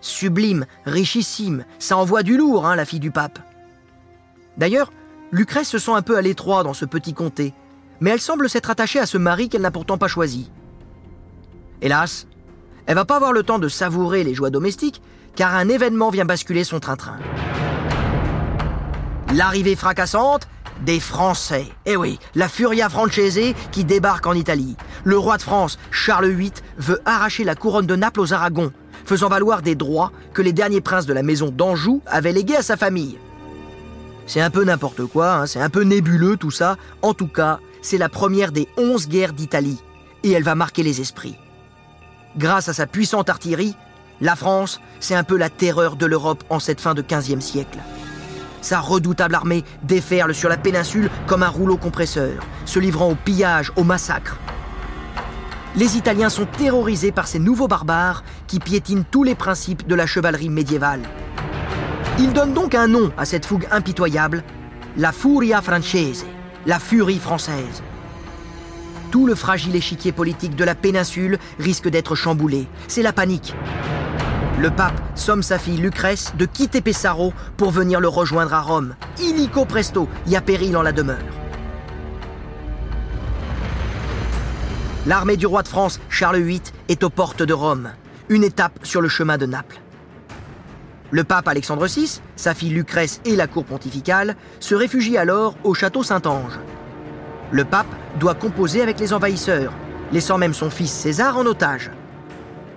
Sublime, 0.00 0.66
richissime, 0.86 1.64
ça 1.80 1.96
envoie 1.96 2.22
du 2.22 2.36
lourd, 2.36 2.64
hein, 2.64 2.76
la 2.76 2.84
fille 2.84 3.00
du 3.00 3.10
pape. 3.10 3.40
D'ailleurs, 4.56 4.92
Lucrèce 5.32 5.68
se 5.68 5.78
sent 5.78 5.92
un 5.92 6.02
peu 6.02 6.16
à 6.16 6.22
l'étroit 6.22 6.64
dans 6.64 6.74
ce 6.74 6.84
petit 6.84 7.14
comté, 7.14 7.54
mais 8.00 8.10
elle 8.10 8.20
semble 8.20 8.48
s'être 8.48 8.70
attachée 8.70 8.98
à 8.98 9.06
ce 9.06 9.16
mari 9.16 9.48
qu'elle 9.48 9.62
n'a 9.62 9.70
pourtant 9.70 9.96
pas 9.96 10.08
choisi. 10.08 10.50
Hélas, 11.82 12.26
elle 12.86 12.96
va 12.96 13.04
pas 13.04 13.16
avoir 13.16 13.32
le 13.32 13.44
temps 13.44 13.60
de 13.60 13.68
savourer 13.68 14.24
les 14.24 14.34
joies 14.34 14.50
domestiques, 14.50 15.00
car 15.36 15.54
un 15.54 15.68
événement 15.68 16.10
vient 16.10 16.24
basculer 16.24 16.64
son 16.64 16.80
train-train. 16.80 17.18
L'arrivée 19.32 19.76
fracassante 19.76 20.48
des 20.84 20.98
Français. 20.98 21.66
Eh 21.86 21.96
oui, 21.96 22.18
la 22.34 22.48
Furia 22.48 22.88
Francese 22.88 23.54
qui 23.70 23.84
débarque 23.84 24.26
en 24.26 24.32
Italie. 24.32 24.76
Le 25.04 25.16
roi 25.16 25.36
de 25.36 25.42
France, 25.42 25.78
Charles 25.92 26.30
VIII, 26.30 26.52
veut 26.78 27.00
arracher 27.04 27.44
la 27.44 27.54
couronne 27.54 27.86
de 27.86 27.94
Naples 27.94 28.20
aux 28.20 28.32
Aragons, 28.32 28.72
faisant 29.04 29.28
valoir 29.28 29.62
des 29.62 29.76
droits 29.76 30.10
que 30.32 30.42
les 30.42 30.52
derniers 30.52 30.80
princes 30.80 31.06
de 31.06 31.12
la 31.12 31.22
maison 31.22 31.50
d'Anjou 31.50 32.02
avaient 32.06 32.32
légués 32.32 32.56
à 32.56 32.62
sa 32.62 32.76
famille. 32.76 33.18
C'est 34.30 34.40
un 34.40 34.50
peu 34.50 34.62
n'importe 34.62 35.04
quoi, 35.06 35.32
hein, 35.32 35.46
c'est 35.46 35.60
un 35.60 35.70
peu 35.70 35.82
nébuleux 35.82 36.36
tout 36.36 36.52
ça. 36.52 36.76
En 37.02 37.14
tout 37.14 37.26
cas, 37.26 37.58
c'est 37.82 37.98
la 37.98 38.08
première 38.08 38.52
des 38.52 38.68
onze 38.76 39.08
guerres 39.08 39.32
d'Italie, 39.32 39.82
et 40.22 40.30
elle 40.30 40.44
va 40.44 40.54
marquer 40.54 40.84
les 40.84 41.00
esprits. 41.00 41.36
Grâce 42.36 42.68
à 42.68 42.72
sa 42.72 42.86
puissante 42.86 43.28
artillerie, 43.28 43.74
la 44.20 44.36
France, 44.36 44.80
c'est 45.00 45.16
un 45.16 45.24
peu 45.24 45.36
la 45.36 45.50
terreur 45.50 45.96
de 45.96 46.06
l'Europe 46.06 46.44
en 46.48 46.60
cette 46.60 46.80
fin 46.80 46.94
de 46.94 47.02
15e 47.02 47.40
siècle. 47.40 47.80
Sa 48.62 48.78
redoutable 48.78 49.34
armée 49.34 49.64
déferle 49.82 50.32
sur 50.32 50.48
la 50.48 50.56
péninsule 50.56 51.10
comme 51.26 51.42
un 51.42 51.48
rouleau 51.48 51.76
compresseur, 51.76 52.40
se 52.66 52.78
livrant 52.78 53.10
au 53.10 53.16
pillage, 53.16 53.72
au 53.74 53.82
massacre. 53.82 54.38
Les 55.74 55.96
Italiens 55.96 56.30
sont 56.30 56.46
terrorisés 56.46 57.10
par 57.10 57.26
ces 57.26 57.40
nouveaux 57.40 57.66
barbares 57.66 58.22
qui 58.46 58.60
piétinent 58.60 59.04
tous 59.10 59.24
les 59.24 59.34
principes 59.34 59.88
de 59.88 59.94
la 59.96 60.06
chevalerie 60.06 60.50
médiévale. 60.50 61.02
Ils 62.22 62.34
donnent 62.34 62.52
donc 62.52 62.74
un 62.74 62.86
nom 62.86 63.10
à 63.16 63.24
cette 63.24 63.46
fougue 63.46 63.66
impitoyable, 63.70 64.44
la 64.98 65.10
Furia 65.10 65.62
Francese, 65.62 66.26
la 66.66 66.78
furie 66.78 67.18
française. 67.18 67.82
Tout 69.10 69.26
le 69.26 69.34
fragile 69.34 69.74
échiquier 69.74 70.12
politique 70.12 70.54
de 70.54 70.64
la 70.64 70.74
péninsule 70.74 71.38
risque 71.58 71.88
d'être 71.88 72.14
chamboulé. 72.14 72.68
C'est 72.88 73.00
la 73.00 73.14
panique. 73.14 73.54
Le 74.58 74.70
pape 74.70 75.00
somme 75.14 75.42
sa 75.42 75.58
fille 75.58 75.78
Lucrèce 75.78 76.34
de 76.36 76.44
quitter 76.44 76.82
Pessaro 76.82 77.32
pour 77.56 77.70
venir 77.70 78.00
le 78.00 78.08
rejoindre 78.08 78.52
à 78.52 78.60
Rome. 78.60 78.96
Illico 79.18 79.64
presto, 79.64 80.06
y 80.26 80.36
a 80.36 80.42
péril 80.42 80.76
en 80.76 80.82
la 80.82 80.92
demeure. 80.92 81.16
L'armée 85.06 85.38
du 85.38 85.46
roi 85.46 85.62
de 85.62 85.68
France, 85.68 85.98
Charles 86.10 86.42
VIII, 86.42 86.60
est 86.90 87.02
aux 87.02 87.08
portes 87.08 87.42
de 87.42 87.54
Rome, 87.54 87.92
une 88.28 88.44
étape 88.44 88.78
sur 88.82 89.00
le 89.00 89.08
chemin 89.08 89.38
de 89.38 89.46
Naples. 89.46 89.80
Le 91.12 91.24
pape 91.24 91.48
Alexandre 91.48 91.86
VI, 91.86 92.20
sa 92.36 92.54
fille 92.54 92.70
Lucrèce 92.70 93.20
et 93.24 93.34
la 93.34 93.48
cour 93.48 93.64
pontificale 93.64 94.36
se 94.60 94.76
réfugient 94.76 95.18
alors 95.18 95.56
au 95.64 95.74
château 95.74 96.04
Saint-Ange. 96.04 96.58
Le 97.50 97.64
pape 97.64 97.92
doit 98.20 98.34
composer 98.34 98.80
avec 98.80 99.00
les 99.00 99.12
envahisseurs, 99.12 99.72
laissant 100.12 100.38
même 100.38 100.54
son 100.54 100.70
fils 100.70 100.92
César 100.92 101.36
en 101.36 101.46
otage. 101.46 101.90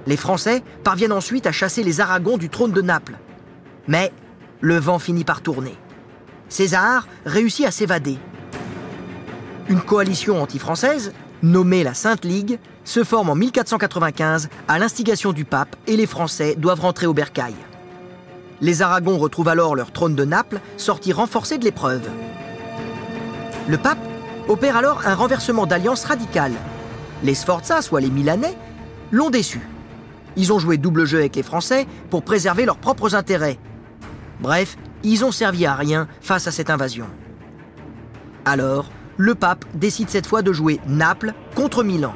Les 0.08 0.18
Français 0.18 0.64
parviennent 0.84 1.12
ensuite 1.12 1.46
à 1.46 1.52
chasser 1.52 1.84
les 1.84 2.02
Aragons 2.02 2.38
du 2.38 2.50
trône 2.50 2.72
de 2.72 2.82
Naples. 2.82 3.18
Mais 3.88 4.12
le 4.62 4.78
vent 4.78 4.98
finit 4.98 5.24
par 5.24 5.42
tourner. 5.42 5.78
César 6.50 7.08
réussit 7.26 7.68
à 7.68 7.72
s'évader. 7.72 8.18
Une 9.70 9.82
coalition 9.82 10.42
anti-française, 10.42 11.14
nommée 11.44 11.84
la 11.84 11.94
Sainte 11.94 12.26
Ligue, 12.26 12.58
se 12.84 13.04
forme 13.04 13.30
en 13.30 13.36
1495 13.36 14.50
à 14.68 14.80
l'instigation 14.80 15.34
du 15.34 15.46
pape 15.46 15.76
et 15.88 15.96
les 15.96 16.08
Français 16.08 16.56
doivent 16.58 16.82
rentrer 16.82 17.06
au 17.06 17.14
bercail. 17.14 17.54
Les 18.64 18.82
Aragons 18.82 19.18
retrouvent 19.18 19.50
alors 19.50 19.76
leur 19.76 19.92
trône 19.92 20.16
de 20.16 20.24
Naples, 20.24 20.62
sorti 20.78 21.12
renforcé 21.12 21.58
de 21.58 21.66
l'épreuve. 21.66 22.08
Le 23.68 23.78
pape 23.78 24.00
opère 24.48 24.78
alors 24.78 25.06
un 25.06 25.16
renversement 25.16 25.66
d'alliance 25.66 26.06
radicale. 26.06 26.54
Les 27.24 27.36
Sforza, 27.36 27.82
soit 27.82 28.00
les 28.00 28.10
Milanais, 28.10 28.56
l'ont 29.12 29.30
déçu. 29.30 29.60
Ils 30.38 30.54
ont 30.54 30.60
joué 30.60 30.78
double 30.78 31.04
jeu 31.04 31.18
avec 31.18 31.36
les 31.36 31.44
Français 31.44 31.88
pour 32.10 32.24
préserver 32.24 32.64
leurs 32.64 32.78
propres 32.78 33.16
intérêts. 33.16 33.60
Bref, 34.40 34.78
ils 35.04 35.26
ont 35.26 35.34
servi 35.34 35.66
à 35.66 35.76
rien 35.76 36.08
face 36.22 36.48
à 36.48 36.52
cette 36.52 36.70
invasion. 36.70 37.08
Alors, 38.46 38.90
le 39.18 39.36
pape 39.36 39.66
décide 39.74 40.10
cette 40.10 40.26
fois 40.26 40.42
de 40.42 40.54
jouer 40.54 40.80
Naples 40.88 41.34
contre 41.54 41.84
Milan. 41.84 42.14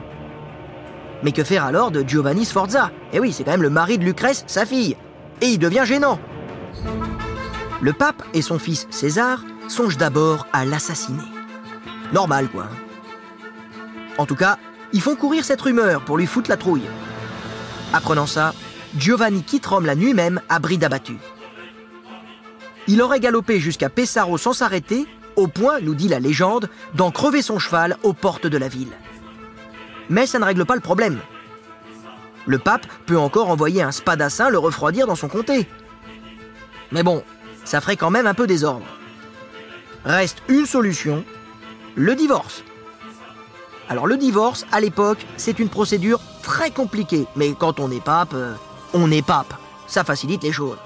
Mais 1.23 1.33
que 1.33 1.43
faire 1.43 1.65
alors 1.65 1.91
de 1.91 2.07
Giovanni 2.07 2.45
Sforza? 2.45 2.91
Eh 3.11 3.19
oui, 3.19 3.33
c'est 3.33 3.43
quand 3.43 3.51
même 3.51 3.61
le 3.63 3.69
mari 3.69 3.97
de 3.97 4.05
Lucrèce, 4.05 4.45
sa 4.47 4.65
fille. 4.65 4.95
Et 5.41 5.47
il 5.47 5.59
devient 5.59 5.83
gênant. 5.83 6.19
Le 7.81 7.93
pape 7.93 8.23
et 8.33 8.41
son 8.41 8.59
fils 8.59 8.87
César 8.89 9.43
songent 9.67 9.97
d'abord 9.97 10.47
à 10.53 10.65
l'assassiner. 10.65 11.23
Normal, 12.13 12.47
quoi. 12.49 12.67
En 14.17 14.25
tout 14.25 14.35
cas, 14.35 14.57
ils 14.93 15.01
font 15.01 15.15
courir 15.15 15.45
cette 15.45 15.61
rumeur 15.61 16.01
pour 16.01 16.17
lui 16.17 16.25
foutre 16.25 16.49
la 16.49 16.57
trouille. 16.57 16.87
Apprenant 17.93 18.25
ça, 18.25 18.53
Giovanni 18.97 19.43
quitte 19.43 19.65
Rome 19.65 19.85
la 19.85 19.95
nuit 19.95 20.13
même 20.13 20.41
à 20.49 20.59
bride 20.59 20.83
abattue. 20.83 21.19
Il 22.87 23.01
aurait 23.01 23.19
galopé 23.19 23.59
jusqu'à 23.59 23.89
Pessaro 23.89 24.37
sans 24.37 24.53
s'arrêter, 24.53 25.05
au 25.35 25.47
point, 25.47 25.79
nous 25.81 25.93
dit 25.93 26.07
la 26.07 26.19
légende, 26.19 26.69
d'en 26.95 27.11
crever 27.11 27.41
son 27.41 27.59
cheval 27.59 27.97
aux 28.03 28.13
portes 28.13 28.47
de 28.47 28.57
la 28.57 28.69
ville. 28.69 28.91
Mais 30.09 30.25
ça 30.25 30.39
ne 30.39 30.45
règle 30.45 30.65
pas 30.65 30.75
le 30.75 30.81
problème. 30.81 31.19
Le 32.45 32.57
pape 32.57 32.87
peut 33.05 33.17
encore 33.17 33.49
envoyer 33.49 33.81
un 33.81 33.91
spadassin 33.91 34.49
le 34.49 34.57
refroidir 34.57 35.05
dans 35.05 35.15
son 35.15 35.27
comté. 35.27 35.67
Mais 36.91 37.03
bon, 37.03 37.23
ça 37.65 37.81
ferait 37.81 37.97
quand 37.97 38.09
même 38.09 38.27
un 38.27 38.33
peu 38.33 38.47
désordre. 38.47 38.85
Reste 40.05 40.41
une 40.47 40.65
solution, 40.65 41.23
le 41.95 42.15
divorce. 42.15 42.63
Alors 43.89 44.07
le 44.07 44.17
divorce, 44.17 44.65
à 44.71 44.79
l'époque, 44.79 45.25
c'est 45.37 45.59
une 45.59 45.69
procédure 45.69 46.19
très 46.41 46.71
compliquée, 46.71 47.25
mais 47.35 47.53
quand 47.53 47.79
on 47.79 47.91
est 47.91 48.03
pape, 48.03 48.33
euh, 48.33 48.53
on 48.93 49.11
est 49.11 49.25
pape. 49.25 49.53
Ça 49.87 50.03
facilite 50.03 50.43
les 50.43 50.51
choses. 50.51 50.77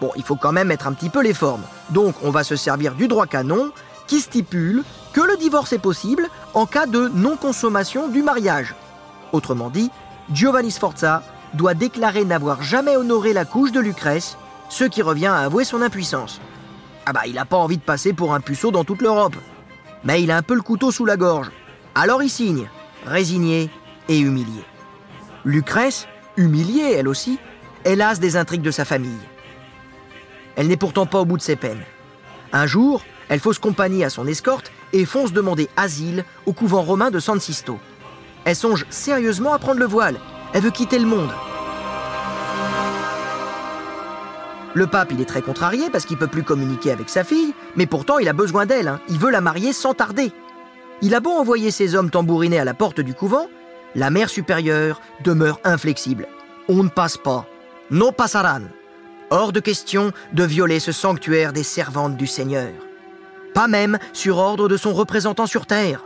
Bon, 0.00 0.10
il 0.16 0.22
faut 0.22 0.36
quand 0.36 0.52
même 0.52 0.68
mettre 0.68 0.86
un 0.86 0.92
petit 0.92 1.10
peu 1.10 1.22
les 1.22 1.34
formes. 1.34 1.62
Donc 1.90 2.14
on 2.22 2.30
va 2.30 2.44
se 2.44 2.56
servir 2.56 2.94
du 2.94 3.08
droit 3.08 3.26
canon 3.26 3.70
qui 4.06 4.20
stipule 4.20 4.82
que 5.12 5.20
le 5.20 5.36
divorce 5.36 5.72
est 5.72 5.78
possible 5.78 6.28
en 6.54 6.66
cas 6.66 6.86
de 6.86 7.08
non-consommation 7.14 8.08
du 8.08 8.22
mariage. 8.22 8.74
Autrement 9.32 9.70
dit, 9.70 9.90
Giovanni 10.30 10.70
Sforza 10.70 11.22
doit 11.54 11.74
déclarer 11.74 12.24
n'avoir 12.24 12.62
jamais 12.62 12.96
honoré 12.96 13.32
la 13.32 13.44
couche 13.44 13.72
de 13.72 13.80
Lucrèce, 13.80 14.36
ce 14.68 14.84
qui 14.84 15.02
revient 15.02 15.26
à 15.26 15.38
avouer 15.38 15.64
son 15.64 15.82
impuissance. 15.82 16.40
Ah 17.04 17.12
bah 17.12 17.22
il 17.26 17.34
n'a 17.34 17.44
pas 17.44 17.56
envie 17.56 17.78
de 17.78 17.82
passer 17.82 18.12
pour 18.12 18.34
un 18.34 18.40
puceau 18.40 18.70
dans 18.70 18.84
toute 18.84 19.02
l'Europe. 19.02 19.36
Mais 20.04 20.22
il 20.22 20.30
a 20.30 20.36
un 20.36 20.42
peu 20.42 20.54
le 20.54 20.62
couteau 20.62 20.90
sous 20.90 21.04
la 21.04 21.16
gorge. 21.16 21.50
Alors 21.94 22.22
il 22.22 22.30
signe, 22.30 22.68
résigné 23.04 23.70
et 24.08 24.18
humilié. 24.18 24.64
Lucrèce, 25.44 26.06
humiliée 26.36 26.94
elle 26.96 27.08
aussi, 27.08 27.38
hélas 27.84 28.20
des 28.20 28.36
intrigues 28.36 28.62
de 28.62 28.70
sa 28.70 28.84
famille. 28.84 29.10
Elle 30.56 30.68
n'est 30.68 30.76
pourtant 30.76 31.06
pas 31.06 31.20
au 31.20 31.24
bout 31.24 31.36
de 31.36 31.42
ses 31.42 31.56
peines. 31.56 31.82
Un 32.52 32.66
jour, 32.66 33.02
elle 33.28 33.40
fausse 33.40 33.58
compagnie 33.58 34.04
à 34.04 34.10
son 34.10 34.26
escorte 34.26 34.70
et 34.92 35.04
fonce 35.04 35.32
demander 35.32 35.68
asile 35.76 36.24
au 36.46 36.52
couvent 36.52 36.82
romain 36.82 37.10
de 37.10 37.18
San 37.18 37.40
Sisto. 37.40 37.78
Elle 38.44 38.56
songe 38.56 38.86
sérieusement 38.90 39.52
à 39.52 39.58
prendre 39.58 39.80
le 39.80 39.86
voile. 39.86 40.16
Elle 40.54 40.62
veut 40.62 40.70
quitter 40.70 40.98
le 40.98 41.06
monde. 41.06 41.30
Le 44.74 44.86
pape, 44.86 45.12
il 45.12 45.20
est 45.20 45.26
très 45.26 45.42
contrarié 45.42 45.90
parce 45.90 46.06
qu'il 46.06 46.16
peut 46.16 46.26
plus 46.26 46.42
communiquer 46.44 46.92
avec 46.92 47.08
sa 47.10 47.24
fille, 47.24 47.54
mais 47.76 47.86
pourtant 47.86 48.18
il 48.18 48.28
a 48.28 48.32
besoin 48.32 48.64
d'elle. 48.64 48.88
hein. 48.88 49.00
Il 49.08 49.18
veut 49.18 49.30
la 49.30 49.40
marier 49.42 49.72
sans 49.72 49.92
tarder. 49.94 50.32
Il 51.02 51.14
a 51.14 51.20
beau 51.20 51.30
envoyer 51.32 51.70
ses 51.70 51.94
hommes 51.94 52.10
tambouriner 52.10 52.58
à 52.58 52.64
la 52.64 52.74
porte 52.74 53.00
du 53.00 53.12
couvent, 53.12 53.48
la 53.94 54.08
mère 54.08 54.30
supérieure 54.30 55.00
demeure 55.24 55.60
inflexible. 55.64 56.26
On 56.68 56.82
ne 56.82 56.88
passe 56.88 57.18
pas. 57.18 57.46
No 57.90 58.12
pasaran. 58.12 58.62
Hors 59.30 59.52
de 59.52 59.60
question 59.60 60.12
de 60.32 60.44
violer 60.44 60.80
ce 60.80 60.92
sanctuaire 60.92 61.52
des 61.52 61.62
servantes 61.62 62.16
du 62.16 62.26
Seigneur. 62.26 62.70
Pas 63.54 63.68
même 63.68 63.98
sur 64.14 64.38
ordre 64.38 64.68
de 64.68 64.76
son 64.78 64.94
représentant 64.94 65.46
sur 65.46 65.66
terre. 65.66 66.04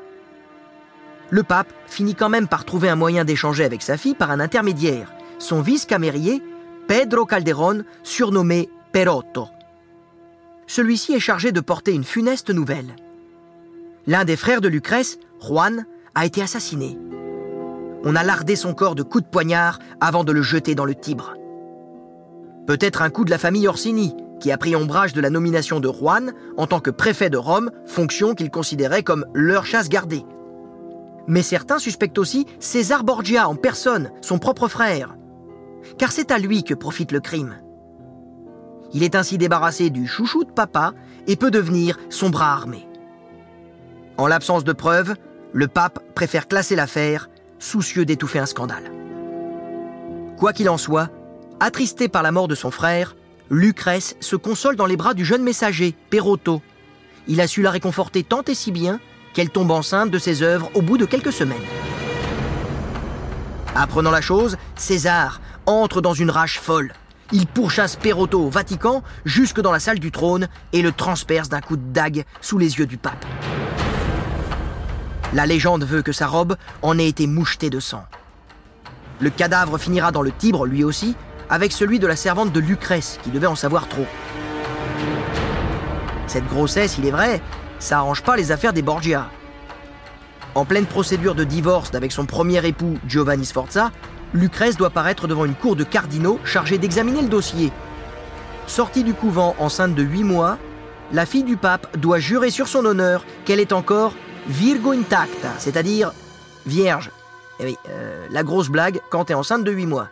Le 1.30 1.42
pape 1.42 1.72
finit 1.86 2.14
quand 2.14 2.28
même 2.28 2.48
par 2.48 2.64
trouver 2.64 2.88
un 2.88 2.96
moyen 2.96 3.24
d'échanger 3.24 3.64
avec 3.64 3.82
sa 3.82 3.96
fille 3.96 4.14
par 4.14 4.30
un 4.30 4.40
intermédiaire, 4.40 5.12
son 5.38 5.60
vice-camérier, 5.60 6.42
Pedro 6.86 7.26
Calderón, 7.26 7.84
surnommé 8.02 8.68
Perotto. 8.92 9.48
Celui-ci 10.68 11.14
est 11.14 11.20
chargé 11.20 11.52
de 11.52 11.60
porter 11.60 11.92
une 11.92 12.04
funeste 12.04 12.50
nouvelle. 12.50 12.94
L'un 14.06 14.24
des 14.24 14.36
frères 14.36 14.60
de 14.60 14.68
Lucrèce, 14.68 15.18
Juan, 15.40 15.84
a 16.14 16.26
été 16.26 16.42
assassiné. 16.42 16.96
On 18.04 18.14
a 18.14 18.22
lardé 18.22 18.54
son 18.54 18.72
corps 18.72 18.94
de 18.94 19.02
coups 19.02 19.24
de 19.24 19.28
poignard 19.28 19.80
avant 20.00 20.22
de 20.22 20.32
le 20.32 20.42
jeter 20.42 20.74
dans 20.74 20.84
le 20.84 20.94
Tibre. 20.94 21.34
Peut-être 22.66 23.02
un 23.02 23.10
coup 23.10 23.24
de 23.24 23.30
la 23.30 23.38
famille 23.38 23.66
Orsini, 23.66 24.14
qui 24.40 24.52
a 24.52 24.58
pris 24.58 24.76
ombrage 24.76 25.12
de 25.12 25.20
la 25.20 25.30
nomination 25.30 25.80
de 25.80 25.90
Juan 25.90 26.32
en 26.56 26.66
tant 26.66 26.80
que 26.80 26.90
préfet 26.90 27.30
de 27.30 27.36
Rome, 27.36 27.70
fonction 27.86 28.34
qu'il 28.34 28.50
considérait 28.50 29.02
comme 29.02 29.26
leur 29.34 29.66
chasse 29.66 29.88
gardée. 29.88 30.24
Mais 31.28 31.42
certains 31.42 31.78
suspectent 31.78 32.18
aussi 32.18 32.46
César 32.60 33.04
Borgia 33.04 33.48
en 33.48 33.56
personne, 33.56 34.12
son 34.20 34.38
propre 34.38 34.68
frère. 34.68 35.16
Car 35.98 36.12
c'est 36.12 36.30
à 36.30 36.38
lui 36.38 36.62
que 36.62 36.74
profite 36.74 37.12
le 37.12 37.20
crime. 37.20 37.56
Il 38.92 39.02
est 39.02 39.14
ainsi 39.14 39.38
débarrassé 39.38 39.90
du 39.90 40.06
chouchou 40.06 40.44
de 40.44 40.52
papa 40.52 40.94
et 41.26 41.36
peut 41.36 41.50
devenir 41.50 41.98
son 42.08 42.30
bras 42.30 42.52
armé. 42.52 42.88
En 44.16 44.26
l'absence 44.26 44.64
de 44.64 44.72
preuves, 44.72 45.14
le 45.52 45.68
pape 45.68 46.00
préfère 46.14 46.48
classer 46.48 46.76
l'affaire, 46.76 47.28
soucieux 47.58 48.04
d'étouffer 48.04 48.38
un 48.38 48.46
scandale. 48.46 48.90
Quoi 50.38 50.52
qu'il 50.52 50.68
en 50.68 50.78
soit, 50.78 51.10
attristé 51.60 52.08
par 52.08 52.22
la 52.22 52.32
mort 52.32 52.48
de 52.48 52.54
son 52.54 52.70
frère, 52.70 53.16
Lucrèce 53.50 54.16
se 54.20 54.36
console 54.36 54.76
dans 54.76 54.86
les 54.86 54.96
bras 54.96 55.14
du 55.14 55.24
jeune 55.24 55.42
messager, 55.42 55.94
Perotto. 56.10 56.62
Il 57.28 57.40
a 57.40 57.46
su 57.46 57.62
la 57.62 57.70
réconforter 57.70 58.22
tant 58.22 58.42
et 58.42 58.54
si 58.54 58.72
bien 58.72 59.00
qu'elle 59.36 59.50
tombe 59.50 59.70
enceinte 59.70 60.10
de 60.10 60.18
ses 60.18 60.42
œuvres 60.42 60.70
au 60.72 60.80
bout 60.80 60.96
de 60.96 61.04
quelques 61.04 61.30
semaines. 61.32 61.58
Apprenant 63.74 64.10
la 64.10 64.22
chose, 64.22 64.56
César 64.76 65.42
entre 65.66 66.00
dans 66.00 66.14
une 66.14 66.30
rage 66.30 66.58
folle. 66.58 66.94
Il 67.32 67.46
pourchasse 67.46 67.96
Perotto 67.96 68.40
au 68.40 68.48
Vatican 68.48 69.02
jusque 69.26 69.60
dans 69.60 69.72
la 69.72 69.78
salle 69.78 69.98
du 69.98 70.10
trône 70.10 70.48
et 70.72 70.80
le 70.80 70.90
transperce 70.90 71.50
d'un 71.50 71.60
coup 71.60 71.76
de 71.76 71.92
dague 71.92 72.24
sous 72.40 72.56
les 72.56 72.78
yeux 72.78 72.86
du 72.86 72.96
pape. 72.96 73.26
La 75.34 75.44
légende 75.44 75.84
veut 75.84 76.00
que 76.00 76.12
sa 76.12 76.28
robe 76.28 76.56
en 76.80 76.98
ait 76.98 77.08
été 77.08 77.26
mouchetée 77.26 77.68
de 77.68 77.78
sang. 77.80 78.04
Le 79.20 79.28
cadavre 79.28 79.76
finira 79.76 80.12
dans 80.12 80.22
le 80.22 80.32
Tibre, 80.32 80.64
lui 80.64 80.82
aussi, 80.82 81.14
avec 81.50 81.72
celui 81.72 81.98
de 81.98 82.06
la 82.06 82.16
servante 82.16 82.52
de 82.52 82.60
Lucrèce, 82.60 83.18
qui 83.22 83.28
devait 83.28 83.46
en 83.46 83.54
savoir 83.54 83.86
trop. 83.86 84.06
Cette 86.26 86.48
grossesse, 86.48 86.96
il 86.96 87.04
est 87.04 87.10
vrai, 87.10 87.42
ça 87.78 87.98
arrange 87.98 88.22
pas 88.22 88.36
les 88.36 88.52
affaires 88.52 88.72
des 88.72 88.82
Borgia. 88.82 89.30
En 90.54 90.64
pleine 90.64 90.86
procédure 90.86 91.34
de 91.34 91.44
divorce 91.44 91.94
avec 91.94 92.12
son 92.12 92.24
premier 92.24 92.66
époux 92.66 92.98
Giovanni 93.06 93.44
Sforza, 93.44 93.90
Lucrèce 94.32 94.76
doit 94.76 94.90
paraître 94.90 95.28
devant 95.28 95.44
une 95.44 95.54
cour 95.54 95.76
de 95.76 95.84
cardinaux 95.84 96.40
chargée 96.44 96.78
d'examiner 96.78 97.22
le 97.22 97.28
dossier. 97.28 97.72
Sortie 98.66 99.04
du 99.04 99.14
couvent 99.14 99.54
enceinte 99.58 99.94
de 99.94 100.02
8 100.02 100.24
mois, 100.24 100.58
la 101.12 101.26
fille 101.26 101.44
du 101.44 101.56
pape 101.56 101.96
doit 101.98 102.18
jurer 102.18 102.50
sur 102.50 102.68
son 102.68 102.84
honneur 102.84 103.24
qu'elle 103.44 103.60
est 103.60 103.72
encore 103.72 104.14
Virgo 104.48 104.92
intacta, 104.92 105.50
c'est-à-dire 105.58 106.12
vierge. 106.66 107.10
Eh 107.60 107.76
euh, 107.88 108.26
la 108.30 108.42
grosse 108.42 108.68
blague 108.68 109.00
quand 109.10 109.26
t'es 109.26 109.34
enceinte 109.34 109.64
de 109.64 109.72
8 109.72 109.86
mois. 109.86 110.08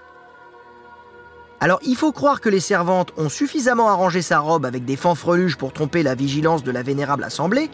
Alors 1.64 1.80
il 1.82 1.96
faut 1.96 2.12
croire 2.12 2.42
que 2.42 2.50
les 2.50 2.60
servantes 2.60 3.14
ont 3.16 3.30
suffisamment 3.30 3.88
arrangé 3.88 4.20
sa 4.20 4.38
robe 4.38 4.66
avec 4.66 4.84
des 4.84 4.96
fanfreluches 4.96 5.56
pour 5.56 5.72
tromper 5.72 6.02
la 6.02 6.14
vigilance 6.14 6.62
de 6.62 6.70
la 6.70 6.82
vénérable 6.82 7.24
assemblée, 7.24 7.70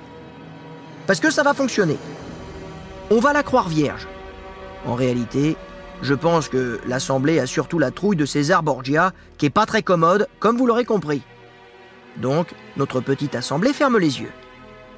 parce 1.08 1.18
que 1.18 1.28
ça 1.28 1.42
va 1.42 1.54
fonctionner. 1.54 1.98
On 3.10 3.18
va 3.18 3.32
la 3.32 3.42
croire 3.42 3.68
vierge. 3.68 4.06
En 4.86 4.94
réalité, 4.94 5.56
je 6.02 6.14
pense 6.14 6.48
que 6.48 6.78
l'Assemblée 6.86 7.40
a 7.40 7.46
surtout 7.46 7.80
la 7.80 7.90
trouille 7.90 8.14
de 8.14 8.26
César 8.26 8.62
Borgia, 8.62 9.10
qui 9.38 9.46
est 9.46 9.50
pas 9.50 9.66
très 9.66 9.82
commode, 9.82 10.28
comme 10.38 10.56
vous 10.56 10.68
l'aurez 10.68 10.84
compris. 10.84 11.22
Donc, 12.16 12.54
notre 12.76 13.00
petite 13.00 13.34
Assemblée 13.34 13.72
ferme 13.72 13.98
les 13.98 14.20
yeux. 14.20 14.32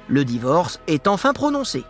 Le 0.07 0.23
divorce 0.23 0.79
est 0.85 1.07
enfin 1.07 1.33
prononcé. 1.33 1.83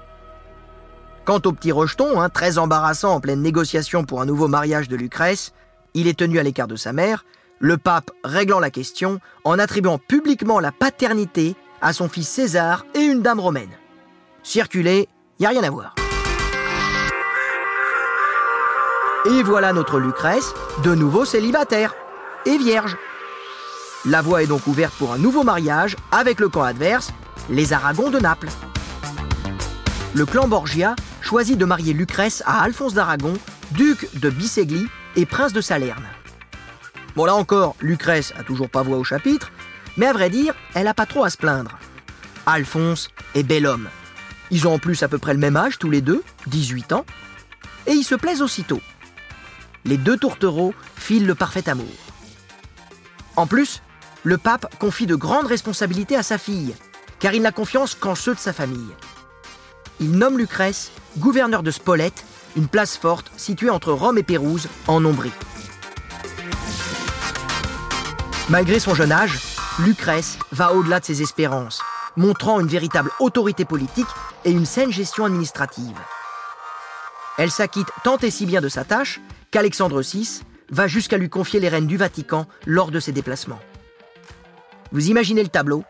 Quant 1.26 1.42
au 1.44 1.52
petit 1.52 1.74
rejeton, 1.74 2.22
hein, 2.22 2.30
très 2.30 2.58
embarrassant 2.58 3.14
en 3.14 3.20
pleine 3.20 3.42
négociation 3.42 4.06
pour 4.06 4.22
un 4.22 4.26
nouveau 4.26 4.48
mariage 4.48 4.88
de 4.88 4.96
Lucrèce, 4.96 5.52
il 5.94 6.08
est 6.08 6.18
tenu 6.18 6.40
à 6.40 6.44
l'écart 6.44 6.68
de 6.68 6.76
sa 6.76 6.94
mère, 6.94 7.26
le 7.60 7.78
pape 7.78 8.12
réglant 8.24 8.60
la 8.60 8.72
question 8.72 9.20
en 9.44 9.60
attribuant 9.60 9.98
publiquement 9.98 10.60
la 10.60 10.72
paternité 10.72 11.56
à 11.82 11.94
son 11.94 12.10
fils 12.10 12.28
César 12.28 12.86
et 12.96 13.02
une 13.02 13.22
dame 13.22 13.40
romaine. 13.40 13.70
Circuler, 14.42 15.08
y 15.40 15.46
a 15.46 15.50
rien 15.50 15.64
à 15.64 15.70
voir. 15.70 15.96
Et 19.26 19.44
voilà 19.44 19.72
notre 19.72 20.00
Lucrèce, 20.00 20.54
de 20.84 20.94
nouveau 20.96 21.24
célibataire 21.24 21.96
et 22.46 22.58
vierge. 22.58 22.98
La 24.06 24.22
voie 24.22 24.44
est 24.44 24.48
donc 24.48 24.68
ouverte 24.68 24.94
pour 24.96 25.14
un 25.14 25.18
nouveau 25.18 25.44
mariage 25.44 25.96
avec 26.12 26.42
le 26.42 26.50
camp 26.50 26.64
adverse, 26.64 27.14
les 27.50 27.72
Aragons 27.72 28.10
de 28.10 28.20
Naples. 28.20 28.50
Le 30.14 30.26
clan 30.26 30.50
Borgia 30.50 30.96
choisit 31.22 31.58
de 31.58 31.64
marier 31.64 31.94
Lucrèce 31.94 32.44
à 32.46 32.62
Alphonse 32.64 32.94
d'Aragon, 32.94 33.34
duc 33.72 34.10
de 34.20 34.30
Bisségli 34.30 34.88
et 35.16 35.26
prince 35.26 35.54
de 35.54 35.62
Salerne. 35.62 36.08
Bon 37.16 37.26
là 37.26 37.36
encore, 37.36 37.76
Lucrèce 37.82 38.34
a 38.38 38.44
toujours 38.44 38.70
pas 38.70 38.82
voix 38.82 38.98
au 38.98 39.04
chapitre, 39.04 39.52
mais 39.98 40.08
à 40.08 40.14
vrai 40.14 40.30
dire, 40.30 40.56
elle 40.74 40.88
a 40.88 40.94
pas 40.94 41.06
trop 41.06 41.24
à 41.24 41.30
se 41.30 41.38
plaindre. 41.38 41.78
Alphonse 42.46 43.10
est 43.36 43.44
bel 43.44 43.66
homme. 43.66 43.90
Ils 44.52 44.68
ont 44.68 44.74
en 44.74 44.80
plus 44.80 45.04
à 45.04 45.08
peu 45.08 45.18
près 45.18 45.34
le 45.34 45.40
même 45.40 45.58
âge 45.58 45.80
tous 45.80 45.90
les 45.90 46.02
deux, 46.02 46.24
18 46.48 46.94
ans, 46.94 47.06
et 47.88 47.92
ils 47.92 48.04
se 48.04 48.16
plaisent 48.16 48.42
aussitôt 48.42 48.82
les 49.86 49.98
deux 49.98 50.18
tourtereaux 50.18 50.74
filent 50.96 51.28
le 51.28 51.36
parfait 51.36 51.70
amour. 51.70 51.86
En 53.36 53.48
plus, 53.48 53.82
le 54.24 54.38
pape 54.38 54.74
confie 54.80 55.06
de 55.06 55.16
grandes 55.16 55.48
responsabilités 55.48 56.16
à 56.16 56.24
sa 56.24 56.38
fille, 56.38 56.76
car 57.20 57.34
il 57.34 57.42
n'a 57.42 57.52
confiance 57.52 57.96
qu'en 57.96 58.16
ceux 58.16 58.36
de 58.36 58.40
sa 58.40 58.54
famille. 58.54 58.92
Il 60.00 60.12
nomme 60.12 60.38
Lucrèce 60.38 60.92
gouverneur 61.18 61.64
de 61.64 61.72
Spolète, 61.72 62.26
une 62.56 62.68
place 62.68 62.98
forte 62.98 63.32
située 63.38 63.70
entre 63.70 63.92
Rome 63.92 64.18
et 64.18 64.24
Pérouse, 64.24 64.68
en 64.88 65.04
Ombrie. 65.06 65.32
Malgré 68.50 68.80
son 68.80 68.94
jeune 68.94 69.12
âge, 69.12 69.40
Lucrèce 69.80 70.38
va 70.52 70.74
au-delà 70.74 71.00
de 71.00 71.06
ses 71.06 71.22
espérances, 71.22 71.82
montrant 72.16 72.60
une 72.60 72.68
véritable 72.68 73.12
autorité 73.20 73.66
politique 73.66 74.08
et 74.46 74.52
une 74.52 74.66
saine 74.66 74.92
gestion 74.92 75.26
administrative. 75.26 75.98
Elle 77.38 77.52
s'acquitte 77.52 77.88
tant 78.04 78.18
et 78.18 78.30
si 78.30 78.46
bien 78.46 78.62
de 78.62 78.70
sa 78.70 78.84
tâche 78.84 79.20
qu'Alexandre 79.50 80.02
VI 80.02 80.42
va 80.70 80.88
jusqu'à 80.88 81.18
lui 81.18 81.30
confier 81.30 81.60
les 81.60 81.70
rênes 81.70 81.88
du 81.88 81.98
Vatican 81.98 82.48
lors 82.66 82.92
de 82.92 83.00
ses 83.00 83.12
déplacements. 83.12 83.60
Vous 84.92 85.10
imaginez 85.10 85.42
le 85.42 85.50
tableau? 85.50 85.84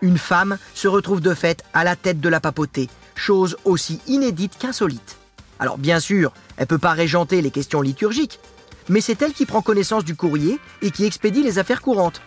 Une 0.00 0.18
femme 0.18 0.58
se 0.74 0.88
retrouve 0.88 1.20
de 1.20 1.34
fait 1.34 1.62
à 1.74 1.84
la 1.84 1.96
tête 1.96 2.20
de 2.20 2.28
la 2.28 2.40
papauté, 2.40 2.88
chose 3.14 3.56
aussi 3.64 4.00
inédite 4.06 4.56
qu'insolite. 4.58 5.18
Alors 5.58 5.78
bien 5.78 6.00
sûr, 6.00 6.32
elle 6.56 6.66
peut 6.66 6.78
pas 6.78 6.92
régenter 6.92 7.42
les 7.42 7.50
questions 7.50 7.80
liturgiques, 7.80 8.40
mais 8.88 9.00
c'est 9.00 9.22
elle 9.22 9.32
qui 9.32 9.46
prend 9.46 9.62
connaissance 9.62 10.04
du 10.04 10.16
courrier 10.16 10.58
et 10.82 10.90
qui 10.90 11.04
expédie 11.04 11.42
les 11.42 11.58
affaires 11.58 11.82
courantes. 11.82 12.20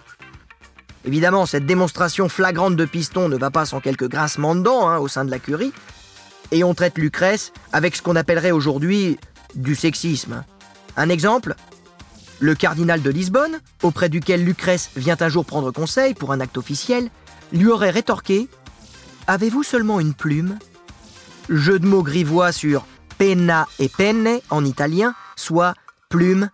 Évidemment, 1.06 1.46
cette 1.46 1.66
démonstration 1.66 2.28
flagrante 2.30 2.76
de 2.76 2.86
piston 2.86 3.30
ne 3.30 3.38
va 3.38 3.52
pas 3.52 3.66
sans 3.66 3.80
quelques 3.80 4.10
grincements 4.10 4.56
de 4.56 4.62
dents 4.62 4.90
hein, 4.90 4.98
au 4.98 5.08
sein 5.08 5.24
de 5.24 5.32
la 5.32 5.40
curie, 5.40 5.72
et 6.52 6.63
on 6.63 6.74
traite 6.74 6.98
Lucrèce 6.98 7.54
avec 7.74 7.96
ce 7.96 8.02
qu'on 8.02 8.16
appellerait 8.16 8.52
aujourd'hui 8.52 9.18
du 9.56 9.76
sexisme. 9.76 10.44
Un 10.96 11.10
exemple 11.10 11.56
Le 12.40 12.56
cardinal 12.56 13.02
de 13.02 13.10
Lisbonne, 13.10 13.60
auprès 13.84 14.10
duquel 14.10 14.44
Lucrèce 14.44 14.90
vient 14.96 15.18
un 15.20 15.30
jour 15.30 15.46
prendre 15.46 15.72
conseil 15.72 16.13
pour 16.13 16.32
un 16.32 16.40
acte 16.40 16.58
officiel, 16.58 17.10
lui 17.54 17.68
aurait 17.68 17.90
rétorqué 17.90 18.50
Avez-vous 19.28 19.63
seulement 19.63 20.00
une 20.00 20.13
plume? 20.13 20.58
Jeu 21.50 21.80
de 21.80 21.86
mots 21.86 22.04
grivois 22.04 22.52
sur 22.52 22.86
penna 23.17 23.67
et 23.80 23.89
penne 23.89 24.39
en 24.49 24.63
italien, 24.65 25.13
soit 25.36 25.73
plume 26.10 26.49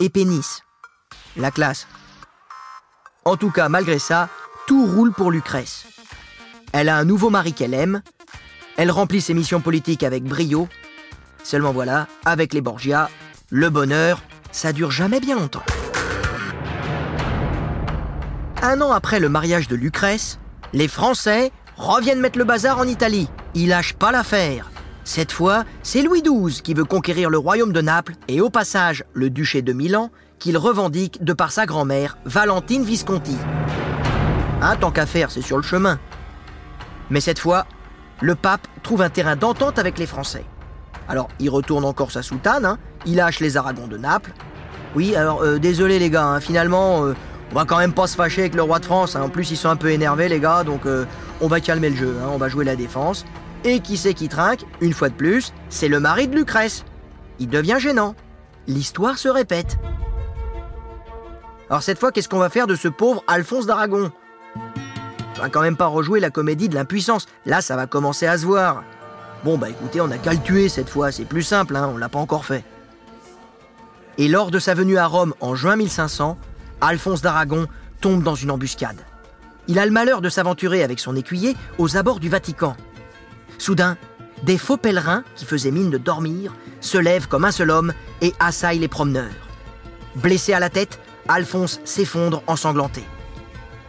et 0.00 0.08
pénis. 0.08 0.62
La 1.36 1.50
classe. 1.50 1.86
En 3.24 3.36
tout 3.36 3.50
cas, 3.50 3.68
malgré 3.68 3.98
ça, 3.98 4.28
tout 4.66 4.86
roule 4.86 5.12
pour 5.12 5.30
Lucrèce. 5.30 5.86
Elle 6.72 6.88
a 6.88 6.96
un 6.96 7.04
nouveau 7.04 7.30
mari 7.30 7.52
qu'elle 7.52 7.74
aime, 7.74 8.02
elle 8.76 8.90
remplit 8.90 9.20
ses 9.20 9.34
missions 9.34 9.60
politiques 9.60 10.02
avec 10.02 10.24
brio 10.24 10.68
Seulement 11.42 11.72
voilà, 11.72 12.06
avec 12.24 12.52
les 12.52 12.60
Borgia, 12.60 13.08
le 13.50 13.70
bonheur, 13.70 14.20
ça 14.52 14.72
dure 14.72 14.90
jamais 14.90 15.20
bien 15.20 15.36
longtemps. 15.36 15.62
Un 18.62 18.80
an 18.80 18.92
après 18.92 19.20
le 19.20 19.28
mariage 19.28 19.68
de 19.68 19.76
Lucrèce, 19.76 20.38
les 20.72 20.88
Français 20.88 21.52
reviennent 21.76 22.20
mettre 22.20 22.38
le 22.38 22.44
bazar 22.44 22.78
en 22.78 22.84
Italie. 22.84 23.28
Ils 23.54 23.68
lâchent 23.68 23.94
pas 23.94 24.12
l'affaire. 24.12 24.70
Cette 25.08 25.32
fois, 25.32 25.64
c'est 25.82 26.02
Louis 26.02 26.20
XII 26.20 26.60
qui 26.60 26.74
veut 26.74 26.84
conquérir 26.84 27.30
le 27.30 27.38
royaume 27.38 27.72
de 27.72 27.80
Naples 27.80 28.12
et 28.28 28.42
au 28.42 28.50
passage 28.50 29.04
le 29.14 29.30
duché 29.30 29.62
de 29.62 29.72
Milan 29.72 30.10
qu'il 30.38 30.58
revendique 30.58 31.24
de 31.24 31.32
par 31.32 31.50
sa 31.50 31.64
grand-mère, 31.64 32.18
Valentine 32.26 32.84
Visconti. 32.84 33.34
Un 34.60 34.76
tant 34.76 34.90
qu'à 34.90 35.06
faire, 35.06 35.30
c'est 35.30 35.40
sur 35.40 35.56
le 35.56 35.62
chemin. 35.62 35.98
Mais 37.08 37.20
cette 37.20 37.38
fois, 37.38 37.64
le 38.20 38.34
pape 38.34 38.68
trouve 38.82 39.00
un 39.00 39.08
terrain 39.08 39.34
d'entente 39.34 39.78
avec 39.78 39.98
les 39.98 40.04
Français. 40.04 40.44
Alors, 41.08 41.28
il 41.40 41.48
retourne 41.48 41.86
encore 41.86 42.12
sa 42.12 42.20
soutane, 42.20 42.66
hein. 42.66 42.76
il 43.06 43.16
lâche 43.16 43.40
les 43.40 43.56
Aragons 43.56 43.86
de 43.86 43.96
Naples. 43.96 44.34
Oui, 44.94 45.16
alors, 45.16 45.40
euh, 45.40 45.58
désolé 45.58 45.98
les 45.98 46.10
gars, 46.10 46.26
hein. 46.26 46.40
finalement, 46.40 47.06
euh, 47.06 47.14
on 47.50 47.54
va 47.54 47.64
quand 47.64 47.78
même 47.78 47.94
pas 47.94 48.08
se 48.08 48.14
fâcher 48.14 48.42
avec 48.42 48.54
le 48.54 48.62
roi 48.62 48.78
de 48.78 48.84
France. 48.84 49.16
Hein. 49.16 49.22
En 49.22 49.30
plus, 49.30 49.50
ils 49.52 49.56
sont 49.56 49.70
un 49.70 49.76
peu 49.76 49.90
énervés, 49.90 50.28
les 50.28 50.38
gars, 50.38 50.64
donc 50.64 50.84
euh, 50.84 51.06
on 51.40 51.46
va 51.46 51.60
calmer 51.60 51.88
le 51.88 51.96
jeu, 51.96 52.14
on 52.30 52.36
va 52.36 52.50
jouer 52.50 52.66
la 52.66 52.76
défense. 52.76 53.24
Et 53.64 53.80
qui 53.80 53.96
c'est 53.96 54.14
qui 54.14 54.28
trinque 54.28 54.64
Une 54.80 54.92
fois 54.92 55.08
de 55.08 55.14
plus, 55.14 55.52
c'est 55.68 55.88
le 55.88 56.00
mari 56.00 56.28
de 56.28 56.36
Lucrèce. 56.36 56.84
Il 57.38 57.48
devient 57.48 57.76
gênant. 57.78 58.14
L'histoire 58.66 59.18
se 59.18 59.28
répète. 59.28 59.78
Alors 61.68 61.82
cette 61.82 61.98
fois, 61.98 62.12
qu'est-ce 62.12 62.28
qu'on 62.28 62.38
va 62.38 62.50
faire 62.50 62.66
de 62.66 62.76
ce 62.76 62.88
pauvre 62.88 63.22
Alphonse 63.26 63.66
d'Aragon? 63.66 64.10
On 65.36 65.40
va 65.40 65.48
quand 65.48 65.60
même 65.60 65.76
pas 65.76 65.86
rejouer 65.86 66.20
la 66.20 66.30
comédie 66.30 66.68
de 66.68 66.74
l'impuissance. 66.74 67.26
Là, 67.46 67.60
ça 67.60 67.76
va 67.76 67.86
commencer 67.86 68.26
à 68.26 68.38
se 68.38 68.46
voir. 68.46 68.82
Bon 69.44 69.56
bah 69.56 69.68
écoutez, 69.68 70.00
on 70.00 70.10
a 70.10 70.18
qu'à 70.18 70.32
le 70.32 70.40
tuer 70.40 70.68
cette 70.68 70.88
fois, 70.88 71.12
c'est 71.12 71.24
plus 71.24 71.44
simple, 71.44 71.76
hein, 71.76 71.90
on 71.92 71.96
l'a 71.96 72.08
pas 72.08 72.18
encore 72.18 72.44
fait. 72.44 72.64
Et 74.16 74.26
lors 74.26 74.50
de 74.50 74.58
sa 74.58 74.74
venue 74.74 74.98
à 74.98 75.06
Rome 75.06 75.34
en 75.40 75.54
juin 75.54 75.76
1500, 75.76 76.36
Alphonse 76.80 77.22
d'Aragon 77.22 77.66
tombe 78.00 78.24
dans 78.24 78.34
une 78.34 78.50
embuscade. 78.50 79.00
Il 79.68 79.78
a 79.78 79.86
le 79.86 79.92
malheur 79.92 80.20
de 80.20 80.28
s'aventurer 80.28 80.82
avec 80.82 80.98
son 80.98 81.14
écuyer 81.14 81.56
aux 81.78 81.96
abords 81.96 82.18
du 82.18 82.28
Vatican. 82.28 82.76
Soudain, 83.58 83.96
des 84.44 84.58
faux 84.58 84.76
pèlerins, 84.76 85.24
qui 85.34 85.44
faisaient 85.44 85.70
mine 85.70 85.90
de 85.90 85.98
dormir, 85.98 86.54
se 86.80 86.96
lèvent 86.96 87.28
comme 87.28 87.44
un 87.44 87.50
seul 87.50 87.70
homme 87.70 87.92
et 88.20 88.32
assaillent 88.40 88.78
les 88.78 88.88
promeneurs. 88.88 89.48
Blessé 90.16 90.52
à 90.52 90.60
la 90.60 90.70
tête, 90.70 91.00
Alphonse 91.28 91.80
s'effondre 91.84 92.42
ensanglanté. 92.46 93.04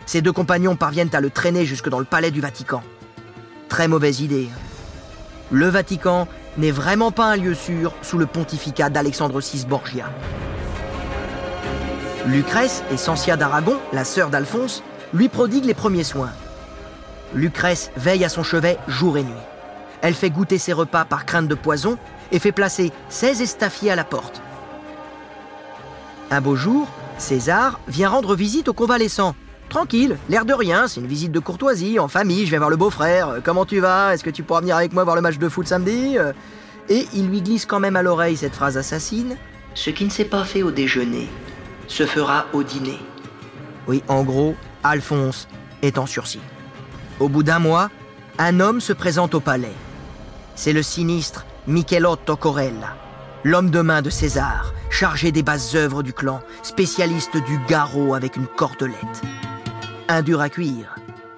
Ses 0.06 0.22
deux 0.22 0.34
compagnons 0.34 0.76
parviennent 0.76 1.14
à 1.14 1.22
le 1.22 1.30
traîner 1.30 1.66
jusque 1.66 1.90
dans 1.90 2.00
le 2.00 2.06
palais 2.06 2.32
du 2.32 2.42
Vatican. 2.42 2.84
Très 3.70 3.88
mauvaise 3.88 4.22
idée. 4.22 4.50
hein. 4.52 4.60
Le 5.52 5.68
Vatican 5.68 6.28
n'est 6.58 6.72
vraiment 6.72 7.12
pas 7.12 7.26
un 7.26 7.38
lieu 7.38 7.54
sûr 7.54 7.94
sous 8.02 8.18
le 8.18 8.26
pontificat 8.26 8.90
d'Alexandre 8.90 9.40
VI 9.40 9.66
Borgia. 9.66 10.06
Lucrèce 12.28 12.84
et 12.92 12.98
Sancia 12.98 13.38
d'Aragon, 13.38 13.78
la 13.94 14.04
sœur 14.04 14.30
d'Alphonse, 14.30 14.84
lui 15.14 15.30
prodigue 15.30 15.66
les 15.66 15.74
premiers 15.74 16.04
soins. 16.04 16.32
Lucrèce 17.34 17.92
veille 17.96 18.26
à 18.26 18.30
son 18.30 18.44
chevet 18.44 18.78
jour 18.88 19.18
et 19.18 19.24
nuit. 19.24 19.34
Elle 20.02 20.14
fait 20.14 20.30
goûter 20.30 20.58
ses 20.58 20.74
repas 20.74 21.06
par 21.06 21.26
crainte 21.26 21.48
de 21.48 21.56
poison 21.56 21.98
et 22.32 22.40
fait 22.40 22.52
placer 22.52 22.92
16 23.10 23.42
estafiers 23.42 23.92
à 23.92 23.96
la 23.96 24.04
porte. 24.04 24.42
Un 26.32 26.42
beau 26.42 26.56
jour, 26.56 26.88
César 27.18 27.80
vient 27.88 28.10
rendre 28.10 28.36
visite 28.36 28.70
au 28.70 28.74
convalescent. 28.74 29.36
Tranquille, 29.68 30.18
l'air 30.30 30.46
de 30.46 30.54
rien, 30.54 30.88
c'est 30.88 31.00
une 31.00 31.08
visite 31.08 31.32
de 31.32 31.40
courtoisie, 31.40 32.00
en 32.00 32.08
famille, 32.08 32.46
je 32.46 32.52
vais 32.52 32.58
voir 32.58 32.70
le 32.70 32.76
beau-frère. 32.78 33.30
Euh, 33.30 33.40
Comment 33.44 33.66
tu 33.66 33.80
vas? 33.80 34.14
Est-ce 34.14 34.24
que 34.24 34.30
tu 34.32 34.42
pourras 34.42 34.62
venir 34.62 34.76
avec 34.76 34.94
moi 34.94 35.04
voir 35.04 35.16
le 35.16 35.22
match 35.22 35.38
de 35.38 35.48
foot 35.50 35.68
samedi? 35.68 36.18
Euh, 36.18 36.34
Et 36.90 37.08
il 37.14 37.28
lui 37.30 37.42
glisse 37.42 37.66
quand 37.68 37.80
même 37.80 37.96
à 37.96 38.02
l'oreille 38.02 38.36
cette 38.38 38.56
phrase 38.56 38.78
assassine. 38.78 39.36
Ce 39.76 39.92
qui 39.92 40.06
ne 40.06 40.10
s'est 40.10 40.26
pas 40.26 40.44
fait 40.44 40.64
au 40.64 40.72
déjeuner 40.72 41.28
se 41.88 42.06
fera 42.08 42.46
au 42.54 42.64
dîner. 42.64 42.98
Oui, 43.88 44.02
en 44.08 44.24
gros, 44.24 44.56
Alphonse 44.84 45.48
est 45.84 45.98
en 46.00 46.06
sursis. 46.08 46.42
Au 47.20 47.30
bout 47.30 47.44
d'un 47.44 47.60
mois, 47.60 47.90
un 48.40 48.60
homme 48.60 48.82
se 48.82 48.94
présente 48.94 49.36
au 49.36 49.40
palais. 49.40 49.74
C'est 50.62 50.74
le 50.74 50.84
sinistre 50.84 51.46
Michelotto 51.68 52.36
Corella, 52.36 52.98
l'homme 53.46 53.70
de 53.70 53.80
main 53.80 54.02
de 54.02 54.10
César, 54.10 54.74
chargé 54.90 55.32
des 55.32 55.42
basses 55.42 55.74
œuvres 55.74 56.04
du 56.04 56.12
clan, 56.12 56.42
spécialiste 56.64 57.38
du 57.38 57.58
garrot 57.66 58.14
avec 58.14 58.36
une 58.36 58.46
cordelette. 58.46 59.22
Un 60.10 60.22
dur 60.22 60.42
à 60.42 60.50
cuire. 60.50 60.98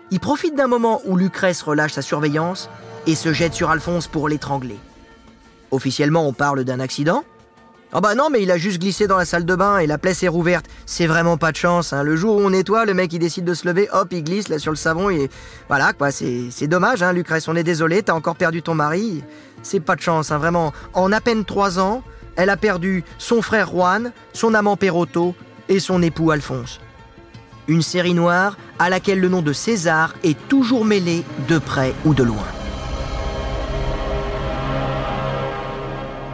Il 0.09 0.19
profite 0.19 0.55
d'un 0.55 0.65
moment 0.65 1.01
où 1.05 1.17
Lucrèce 1.17 1.61
relâche 1.61 1.93
sa 1.93 2.01
surveillance 2.01 2.67
et 3.05 3.13
se 3.13 3.31
jette 3.31 3.53
sur 3.53 3.69
Alphonse 3.69 4.07
pour 4.07 4.27
l'étrangler. 4.27 4.79
Officiellement, 5.69 6.27
on 6.27 6.33
parle 6.33 6.63
d'un 6.63 6.79
accident. 6.79 7.23
Ah 7.93 7.99
bah 7.99 8.15
non, 8.15 8.29
mais 8.31 8.41
il 8.41 8.49
a 8.51 8.57
juste 8.57 8.79
glissé 8.79 9.05
dans 9.05 9.17
la 9.17 9.25
salle 9.25 9.43
de 9.45 9.53
bain 9.53 9.79
et 9.79 9.85
la 9.85 9.97
plaie 9.97 10.13
s'est 10.13 10.29
rouverte. 10.29 10.65
C'est 10.85 11.07
vraiment 11.07 11.35
pas 11.35 11.51
de 11.51 11.57
chance. 11.57 11.91
hein. 11.91 12.03
Le 12.03 12.15
jour 12.15 12.37
où 12.37 12.39
on 12.39 12.49
nettoie, 12.51 12.85
le 12.85 12.93
mec 12.93 13.11
il 13.11 13.19
décide 13.19 13.43
de 13.43 13.53
se 13.53 13.67
lever, 13.67 13.89
hop, 13.91 14.07
il 14.11 14.23
glisse 14.23 14.47
là 14.47 14.59
sur 14.59 14.71
le 14.71 14.77
savon 14.77 15.09
et 15.09 15.29
voilà 15.67 15.91
quoi. 15.91 16.09
C'est 16.09 16.43
c'est 16.51 16.67
dommage, 16.67 17.03
hein, 17.03 17.11
Lucrèce. 17.11 17.49
On 17.49 17.55
est 17.55 17.63
désolé, 17.63 18.01
t'as 18.01 18.13
encore 18.13 18.37
perdu 18.37 18.61
ton 18.61 18.75
mari. 18.75 19.23
C'est 19.61 19.81
pas 19.81 19.97
de 19.97 20.01
chance, 20.01 20.31
hein, 20.31 20.37
vraiment. 20.37 20.71
En 20.93 21.11
à 21.11 21.19
peine 21.19 21.43
trois 21.43 21.79
ans, 21.79 22.01
elle 22.37 22.49
a 22.49 22.55
perdu 22.55 23.03
son 23.17 23.41
frère 23.41 23.67
Juan, 23.69 24.13
son 24.31 24.53
amant 24.53 24.77
Perotto 24.77 25.35
et 25.67 25.81
son 25.81 26.01
époux 26.01 26.31
Alphonse. 26.31 26.79
Une 27.67 27.81
série 27.81 28.13
noire 28.13 28.57
à 28.79 28.89
laquelle 28.89 29.19
le 29.19 29.27
nom 29.27 29.41
de 29.41 29.51
César 29.51 30.13
est 30.23 30.37
toujours 30.47 30.85
mêlé 30.85 31.25
de 31.49 31.57
près 31.59 31.93
ou 32.05 32.13
de 32.13 32.23
loin. 32.23 32.47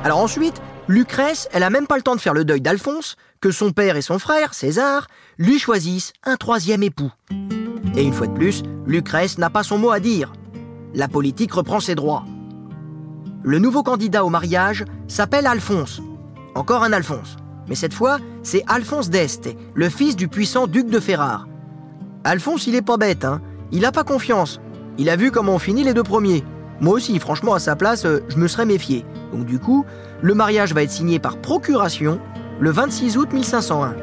Alors 0.04 0.20
ensuite, 0.20 0.62
Lucrèce, 0.88 1.50
elle 1.52 1.64
a 1.64 1.70
même 1.70 1.86
pas 1.86 1.98
le 1.98 2.02
temps 2.02 2.16
de 2.16 2.22
faire 2.22 2.34
le 2.34 2.46
deuil 2.46 2.62
d'Alphonse, 2.62 3.18
que 3.42 3.52
son 3.52 3.72
père 3.72 3.98
et 3.98 4.02
son 4.02 4.20
frère, 4.20 4.54
César, 4.54 5.08
lui 5.38 5.60
choisissent 5.60 6.14
un 6.24 6.38
troisième 6.38 6.82
époux. 6.82 7.12
Et 7.96 8.04
une 8.04 8.14
fois 8.14 8.28
de 8.28 8.34
plus, 8.34 8.64
Lucrèce 8.86 9.38
n'a 9.38 9.50
pas 9.50 9.64
son 9.64 9.78
mot 9.78 9.92
à 9.92 10.00
dire. 10.00 10.32
La 10.94 11.10
politique 11.10 11.52
reprend 11.52 11.82
ses 11.82 11.96
droits. 11.96 12.24
Le 13.44 13.60
nouveau 13.60 13.84
candidat 13.84 14.24
au 14.24 14.30
mariage 14.30 14.86
s'appelle 15.10 15.46
Alphonse. 15.46 16.02
Encore 16.56 16.84
un 16.84 16.94
Alphonse. 16.94 17.36
Mais 17.68 17.76
cette 17.76 17.94
fois, 17.94 18.20
c'est 18.42 18.64
Alphonse 18.68 19.10
d'Este, 19.10 19.50
le 19.74 19.90
fils 19.90 20.16
du 20.16 20.30
puissant 20.30 20.68
duc 20.68 20.88
de 20.88 21.02
Ferrare. 21.02 21.48
Alphonse, 22.24 22.66
il 22.66 22.76
est 22.76 22.82
pas 22.82 22.98
bête, 22.98 23.26
hein. 23.26 23.42
Il 23.74 23.86
a 23.86 23.92
pas 23.92 24.06
confiance. 24.06 24.62
Il 24.98 25.10
a 25.10 25.18
vu 25.18 25.32
comment 25.32 25.56
on 25.56 25.60
finit 25.60 25.84
les 25.84 25.94
deux 25.94 26.04
premiers. 26.04 26.46
Moi 26.80 26.94
aussi, 26.94 27.20
franchement, 27.20 27.54
à 27.54 27.60
sa 27.60 27.76
place, 27.76 28.06
euh, 28.06 28.20
je 28.30 28.38
me 28.38 28.48
serais 28.48 28.66
méfié. 28.66 29.06
Donc 29.34 29.46
du 29.46 29.60
coup, 29.60 29.86
le 30.22 30.34
mariage 30.34 30.74
va 30.74 30.84
être 30.84 30.92
signé 30.92 31.20
par 31.20 31.38
procuration 31.38 32.20
le 32.60 32.72
26 32.72 33.18
août 33.18 33.32
1501. 33.32 33.96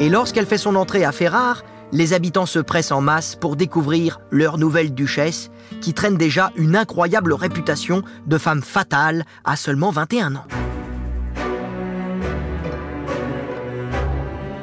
Et 0.00 0.08
lorsqu'elle 0.08 0.46
fait 0.46 0.58
son 0.58 0.76
entrée 0.76 1.04
à 1.04 1.12
Ferrare, 1.12 1.62
les 1.92 2.12
habitants 2.12 2.46
se 2.46 2.58
pressent 2.58 2.92
en 2.92 3.00
masse 3.00 3.36
pour 3.36 3.54
découvrir 3.54 4.20
leur 4.30 4.58
nouvelle 4.58 4.92
duchesse, 4.92 5.50
qui 5.80 5.94
traîne 5.94 6.16
déjà 6.16 6.50
une 6.56 6.74
incroyable 6.74 7.32
réputation 7.32 8.02
de 8.26 8.38
femme 8.38 8.62
fatale 8.62 9.24
à 9.44 9.56
seulement 9.56 9.90
21 9.90 10.36
ans. 10.36 10.46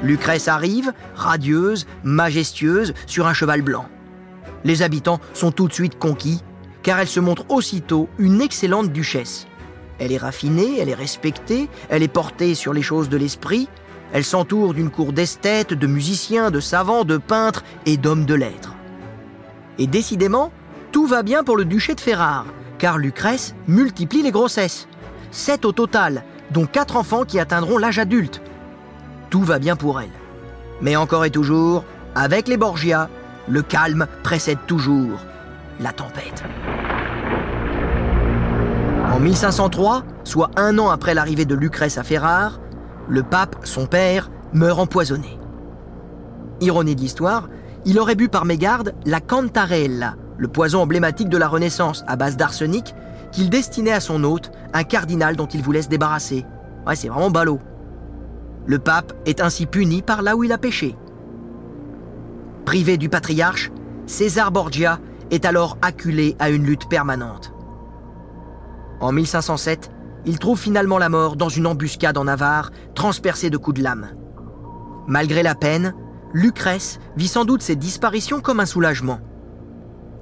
Lucrèce 0.04 0.47
arrive, 0.47 0.91
radieuse, 1.15 1.86
majestueuse, 2.04 2.93
sur 3.06 3.28
un 3.28 3.34
cheval 3.34 3.62
blanc. 3.62 3.86
Les 4.63 4.82
habitants 4.82 5.19
sont 5.34 5.52
tout 5.52 5.67
de 5.67 5.74
suite 5.74 6.00
conquis, 6.00 6.41
car 6.84 7.00
elle 7.00 7.08
se 7.08 7.19
montre 7.19 7.45
aussitôt 7.50 8.10
une 8.17 8.41
excellente 8.41 8.91
duchesse. 8.91 9.47
Elle 10.01 10.11
est 10.11 10.17
raffinée, 10.17 10.79
elle 10.79 10.89
est 10.89 10.95
respectée, 10.95 11.69
elle 11.89 12.01
est 12.01 12.07
portée 12.07 12.55
sur 12.55 12.73
les 12.73 12.81
choses 12.81 13.07
de 13.07 13.17
l'esprit, 13.17 13.69
elle 14.13 14.23
s'entoure 14.23 14.73
d'une 14.73 14.89
cour 14.89 15.13
d'esthètes, 15.13 15.75
de 15.75 15.85
musiciens, 15.85 16.49
de 16.49 16.59
savants, 16.59 17.03
de 17.03 17.17
peintres 17.17 17.63
et 17.85 17.97
d'hommes 17.97 18.25
de 18.25 18.33
lettres. 18.33 18.73
Et 19.77 19.85
décidément, 19.85 20.51
tout 20.91 21.05
va 21.05 21.21
bien 21.21 21.43
pour 21.43 21.55
le 21.55 21.65
duché 21.65 21.93
de 21.93 22.01
Ferrare, 22.01 22.47
car 22.79 22.97
Lucrèce 22.97 23.53
multiplie 23.67 24.23
les 24.23 24.31
grossesses. 24.31 24.87
Sept 25.29 25.65
au 25.65 25.71
total, 25.71 26.23
dont 26.49 26.65
quatre 26.65 26.95
enfants 26.95 27.23
qui 27.23 27.39
atteindront 27.39 27.77
l'âge 27.77 27.99
adulte. 27.99 28.41
Tout 29.29 29.43
va 29.43 29.59
bien 29.59 29.75
pour 29.75 30.01
elle. 30.01 30.09
Mais 30.81 30.95
encore 30.95 31.25
et 31.25 31.29
toujours, 31.29 31.85
avec 32.15 32.47
les 32.47 32.57
Borgia, 32.57 33.07
le 33.47 33.61
calme 33.61 34.07
précède 34.23 34.65
toujours 34.65 35.19
la 35.79 35.93
tempête. 35.93 36.43
En 39.12 39.19
1503, 39.19 40.04
soit 40.24 40.52
un 40.56 40.80
an 40.80 40.89
après 40.89 41.13
l'arrivée 41.13 41.43
de 41.43 41.54
Lucrèce 41.54 41.97
à 41.97 42.04
Ferrare, 42.04 42.62
le 43.10 43.24
pape, 43.24 43.58
son 43.65 43.86
père, 43.86 44.32
meurt 44.54 44.80
empoisonné. 44.80 45.38
Ironie 46.62 46.95
de 46.95 47.02
l'histoire, 47.02 47.50
il 47.84 48.00
aurait 48.00 48.15
bu 48.15 48.30
par 48.30 48.45
mégarde 48.45 48.93
la 49.06 49.19
cantarella, 49.19 50.15
le 50.38 50.47
poison 50.47 50.82
emblématique 50.82 51.28
de 51.28 51.38
la 51.38 51.50
Renaissance 51.50 52.06
à 52.08 52.15
base 52.15 52.38
d'arsenic, 52.38 52.95
qu'il 53.34 53.50
destinait 53.50 53.91
à 53.91 54.00
son 54.00 54.24
hôte, 54.24 54.52
un 54.74 54.84
cardinal 54.84 55.36
dont 55.36 55.47
il 55.47 55.62
voulait 55.62 55.82
se 55.82 55.89
débarrasser. 55.89 56.45
Ouais, 56.88 56.95
c'est 56.95 57.10
vraiment 57.10 57.32
ballot. 57.32 57.60
Le 58.65 58.80
pape 58.80 59.12
est 59.26 59.41
ainsi 59.41 59.65
puni 59.65 60.02
par 60.02 60.21
là 60.21 60.38
où 60.38 60.45
il 60.45 60.54
a 60.54 60.58
péché. 60.58 60.95
Privé 62.63 62.97
du 62.97 63.10
patriarche, 63.10 63.71
César 64.06 64.52
Borgia 64.52 65.00
est 65.32 65.43
alors 65.43 65.78
acculé 65.82 66.38
à 66.39 66.50
une 66.50 66.63
lutte 66.63 66.88
permanente. 66.88 67.54
En 69.01 69.11
1507, 69.11 69.91
il 70.25 70.37
trouve 70.37 70.59
finalement 70.59 70.99
la 70.99 71.09
mort 71.09 71.35
dans 71.35 71.49
une 71.49 71.65
embuscade 71.65 72.17
en 72.17 72.25
Navarre, 72.25 72.71
transpercée 72.93 73.49
de 73.49 73.57
coups 73.57 73.79
de 73.79 73.83
lame. 73.83 74.09
Malgré 75.07 75.41
la 75.41 75.55
peine, 75.55 75.95
Lucrèce 76.33 76.99
vit 77.17 77.27
sans 77.27 77.43
doute 77.43 77.63
ces 77.63 77.75
disparitions 77.75 78.39
comme 78.39 78.59
un 78.59 78.67
soulagement. 78.67 79.19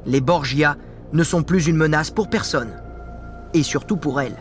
Les 0.06 0.22
Borgia 0.22 0.78
ne 1.12 1.24
sont 1.24 1.44
plus 1.44 1.68
une 1.68 1.76
menace 1.76 2.10
pour 2.10 2.30
personne, 2.30 2.72
et 3.54 3.64
surtout 3.64 3.98
pour 3.98 4.22
elle. 4.22 4.38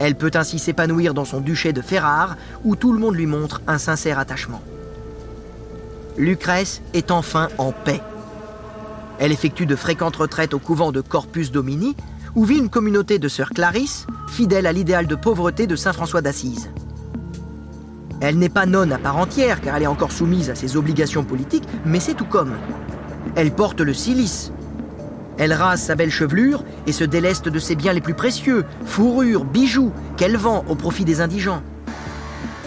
Elle 0.00 0.16
peut 0.16 0.32
ainsi 0.34 0.58
s'épanouir 0.58 1.14
dans 1.14 1.24
son 1.24 1.40
duché 1.40 1.72
de 1.72 1.80
Ferrare, 1.80 2.36
où 2.64 2.74
tout 2.74 2.92
le 2.92 2.98
monde 2.98 3.14
lui 3.14 3.26
montre 3.26 3.62
un 3.68 3.78
sincère 3.78 4.18
attachement. 4.18 4.62
Lucrèce 6.18 6.82
est 6.92 7.12
enfin 7.12 7.48
en 7.58 7.70
paix. 7.70 8.00
Elle 9.20 9.30
effectue 9.30 9.66
de 9.66 9.76
fréquentes 9.76 10.16
retraites 10.16 10.54
au 10.54 10.58
couvent 10.58 10.90
de 10.90 11.00
Corpus 11.00 11.52
Domini, 11.52 11.94
où 12.34 12.44
vit 12.44 12.58
une 12.58 12.68
communauté 12.68 13.18
de 13.18 13.28
sœurs 13.28 13.50
Clarisse, 13.50 14.06
fidèle 14.28 14.66
à 14.66 14.72
l'idéal 14.72 15.06
de 15.06 15.14
pauvreté 15.14 15.66
de 15.66 15.76
saint 15.76 15.92
François 15.92 16.22
d'Assise. 16.22 16.70
Elle 18.20 18.38
n'est 18.38 18.48
pas 18.48 18.66
nonne 18.66 18.92
à 18.92 18.98
part 18.98 19.16
entière, 19.16 19.60
car 19.60 19.76
elle 19.76 19.82
est 19.82 19.88
encore 19.88 20.12
soumise 20.12 20.50
à 20.50 20.54
ses 20.54 20.76
obligations 20.76 21.24
politiques, 21.24 21.68
mais 21.84 22.00
c'est 22.00 22.14
tout 22.14 22.24
comme. 22.24 22.54
Elle 23.36 23.52
porte 23.52 23.80
le 23.80 23.94
cilice. 23.94 24.52
Elle 25.36 25.52
rase 25.52 25.82
sa 25.82 25.94
belle 25.94 26.10
chevelure 26.10 26.64
et 26.86 26.92
se 26.92 27.04
déleste 27.04 27.48
de 27.48 27.58
ses 27.58 27.74
biens 27.74 27.92
les 27.92 28.00
plus 28.00 28.14
précieux, 28.14 28.64
fourrures, 28.84 29.44
bijoux, 29.44 29.92
qu'elle 30.16 30.36
vend 30.36 30.64
au 30.68 30.74
profit 30.74 31.04
des 31.04 31.20
indigents. 31.20 31.62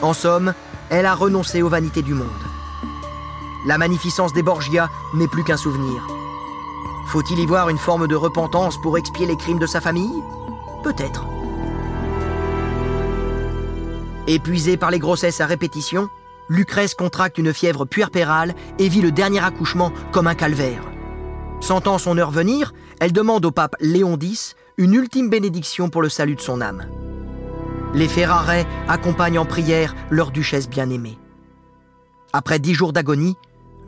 En 0.01 0.13
somme, 0.13 0.53
elle 0.89 1.05
a 1.05 1.15
renoncé 1.15 1.61
aux 1.61 1.69
vanités 1.69 2.01
du 2.01 2.13
monde. 2.13 2.27
La 3.65 3.77
magnificence 3.77 4.33
des 4.33 4.43
Borgia 4.43 4.89
n'est 5.13 5.27
plus 5.27 5.43
qu'un 5.43 5.57
souvenir. 5.57 6.16
Faut-il 7.07 7.39
y 7.39 7.45
voir 7.45 7.69
une 7.69 7.77
forme 7.77 8.05
de 8.05 8.15
repentance 8.15 8.75
pour 8.81 8.97
expier 8.97 9.25
les 9.25 9.37
crimes 9.37 9.59
de 9.59 9.65
sa 9.65 9.79
famille? 9.79 10.21
Peut-être. 10.83 11.25
Épuisée 14.27 14.75
par 14.75 14.91
les 14.91 14.99
grossesses 14.99 15.39
à 15.39 15.45
répétition, 15.45 16.09
Lucrèce 16.49 16.95
contracte 16.95 17.37
une 17.37 17.53
fièvre 17.53 17.85
puerpérale 17.85 18.53
et 18.77 18.89
vit 18.89 19.01
le 19.01 19.11
dernier 19.11 19.39
accouchement 19.39 19.93
comme 20.11 20.27
un 20.27 20.35
calvaire. 20.35 20.83
Sentant 21.61 21.97
son 21.97 22.17
heure 22.17 22.31
venir, 22.31 22.73
elle 22.99 23.13
demande 23.13 23.45
au 23.45 23.51
pape 23.51 23.77
Léon 23.79 24.17
X 24.21 24.57
une 24.75 24.93
ultime 24.93 25.29
bénédiction 25.29 25.89
pour 25.89 26.01
le 26.01 26.09
salut 26.09 26.35
de 26.35 26.41
son 26.41 26.59
âme. 26.59 26.87
Les 27.93 28.09
Ferrarais 28.09 28.67
accompagnent 28.89 29.39
en 29.39 29.45
prière 29.45 29.95
leur 30.09 30.31
duchesse 30.31 30.67
bien-aimée. 30.67 31.17
Après 32.33 32.59
dix 32.59 32.73
jours 32.73 32.91
d'agonie, 32.91 33.37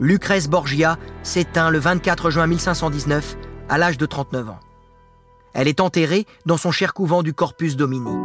Lucrèce 0.00 0.48
Borgia 0.48 0.98
s'éteint 1.22 1.68
le 1.68 1.78
24 1.78 2.30
juin 2.30 2.46
1519 2.46 3.36
à 3.68 3.76
l'âge 3.76 3.98
de 3.98 4.06
39 4.06 4.48
ans. 4.48 4.60
Elle 5.52 5.68
est 5.68 5.78
enterrée 5.80 6.26
dans 6.46 6.56
son 6.56 6.70
cher 6.70 6.94
couvent 6.94 7.22
du 7.22 7.34
Corpus 7.34 7.76
Domini. 7.76 8.16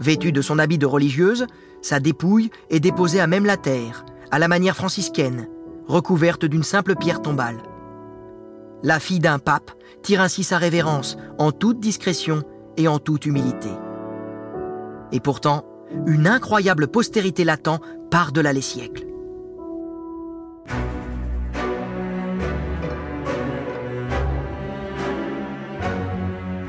Vêtue 0.00 0.32
de 0.32 0.42
son 0.42 0.58
habit 0.58 0.76
de 0.78 0.86
religieuse, 0.86 1.46
sa 1.82 2.00
dépouille 2.00 2.50
est 2.68 2.80
déposée 2.80 3.20
à 3.20 3.28
même 3.28 3.46
la 3.46 3.56
terre, 3.56 4.04
à 4.32 4.40
la 4.40 4.48
manière 4.48 4.74
franciscaine, 4.74 5.48
recouverte 5.86 6.44
d'une 6.44 6.64
simple 6.64 6.96
pierre 6.96 7.22
tombale. 7.22 7.62
La 8.82 8.98
fille 8.98 9.20
d'un 9.20 9.38
pape 9.38 9.70
tire 10.02 10.20
ainsi 10.20 10.42
sa 10.42 10.58
révérence 10.58 11.16
en 11.38 11.52
toute 11.52 11.78
discrétion 11.78 12.42
et 12.76 12.88
en 12.88 12.98
toute 12.98 13.24
humilité. 13.24 13.70
Et 15.12 15.20
pourtant, 15.20 15.64
une 16.06 16.26
incroyable 16.26 16.88
postérité 16.88 17.44
l'attend 17.44 17.78
par-delà 18.10 18.52
les 18.52 18.62
siècles. 18.62 19.11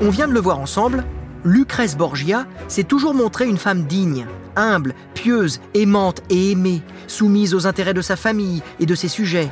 On 0.04 0.10
vient 0.10 0.28
de 0.28 0.34
le 0.34 0.40
voir 0.40 0.58
ensemble, 0.58 1.02
Lucrèce 1.46 1.96
Borgia 1.96 2.46
s'est 2.68 2.84
toujours 2.84 3.14
montrée 3.14 3.46
une 3.46 3.56
femme 3.56 3.84
digne, 3.84 4.26
humble, 4.54 4.94
pieuse, 5.14 5.62
aimante 5.72 6.20
et 6.28 6.50
aimée, 6.50 6.82
soumise 7.06 7.54
aux 7.54 7.66
intérêts 7.66 7.94
de 7.94 8.02
sa 8.02 8.14
famille 8.14 8.62
et 8.80 8.84
de 8.84 8.94
ses 8.94 9.08
sujets. 9.08 9.50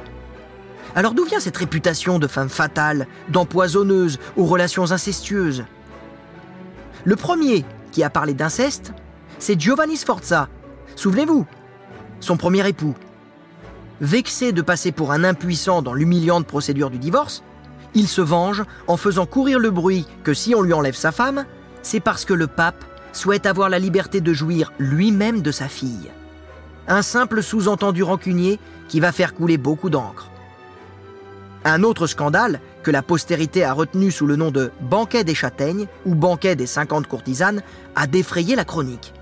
Alors 0.94 1.14
d'où 1.14 1.24
vient 1.24 1.40
cette 1.40 1.56
réputation 1.56 2.18
de 2.18 2.26
femme 2.26 2.50
fatale, 2.50 3.06
d'empoisonneuse 3.30 4.18
aux 4.36 4.44
relations 4.44 4.92
incestueuses? 4.92 5.64
Le 7.04 7.16
premier 7.16 7.64
qui 7.90 8.02
a 8.02 8.10
parlé 8.10 8.34
d'inceste, 8.34 8.92
c'est 9.38 9.58
Giovanni 9.58 9.96
Sforza. 9.96 10.50
Souvenez-vous, 10.96 11.46
son 12.20 12.36
premier 12.36 12.68
époux. 12.68 12.94
Vexé 14.02 14.52
de 14.52 14.60
passer 14.60 14.92
pour 14.92 15.12
un 15.12 15.24
impuissant 15.24 15.80
dans 15.80 15.94
l'humiliante 15.94 16.46
procédure 16.46 16.90
du 16.90 16.98
divorce, 16.98 17.42
il 17.94 18.08
se 18.08 18.20
venge 18.20 18.64
en 18.86 18.96
faisant 18.96 19.26
courir 19.26 19.58
le 19.58 19.70
bruit 19.70 20.06
que 20.24 20.34
si 20.34 20.54
on 20.54 20.62
lui 20.62 20.72
enlève 20.72 20.94
sa 20.94 21.12
femme, 21.12 21.44
c'est 21.82 22.00
parce 22.00 22.24
que 22.24 22.34
le 22.34 22.46
pape 22.46 22.84
souhaite 23.12 23.46
avoir 23.46 23.68
la 23.68 23.78
liberté 23.78 24.20
de 24.20 24.32
jouir 24.32 24.72
lui-même 24.78 25.42
de 25.42 25.50
sa 25.50 25.68
fille. 25.68 26.10
Un 26.88 27.02
simple 27.02 27.42
sous-entendu 27.42 28.02
rancunier 28.02 28.58
qui 28.88 29.00
va 29.00 29.12
faire 29.12 29.34
couler 29.34 29.58
beaucoup 29.58 29.90
d'encre. 29.90 30.30
Un 31.64 31.84
autre 31.84 32.06
scandale, 32.08 32.60
que 32.82 32.90
la 32.90 33.02
postérité 33.02 33.62
a 33.62 33.72
retenu 33.72 34.10
sous 34.10 34.26
le 34.26 34.34
nom 34.34 34.50
de 34.50 34.72
banquet 34.80 35.22
des 35.22 35.34
châtaignes 35.34 35.86
ou 36.04 36.16
banquet 36.16 36.56
des 36.56 36.66
50 36.66 37.06
courtisanes, 37.06 37.62
a 37.94 38.08
défrayé 38.08 38.56
la 38.56 38.64
chronique. 38.64 39.12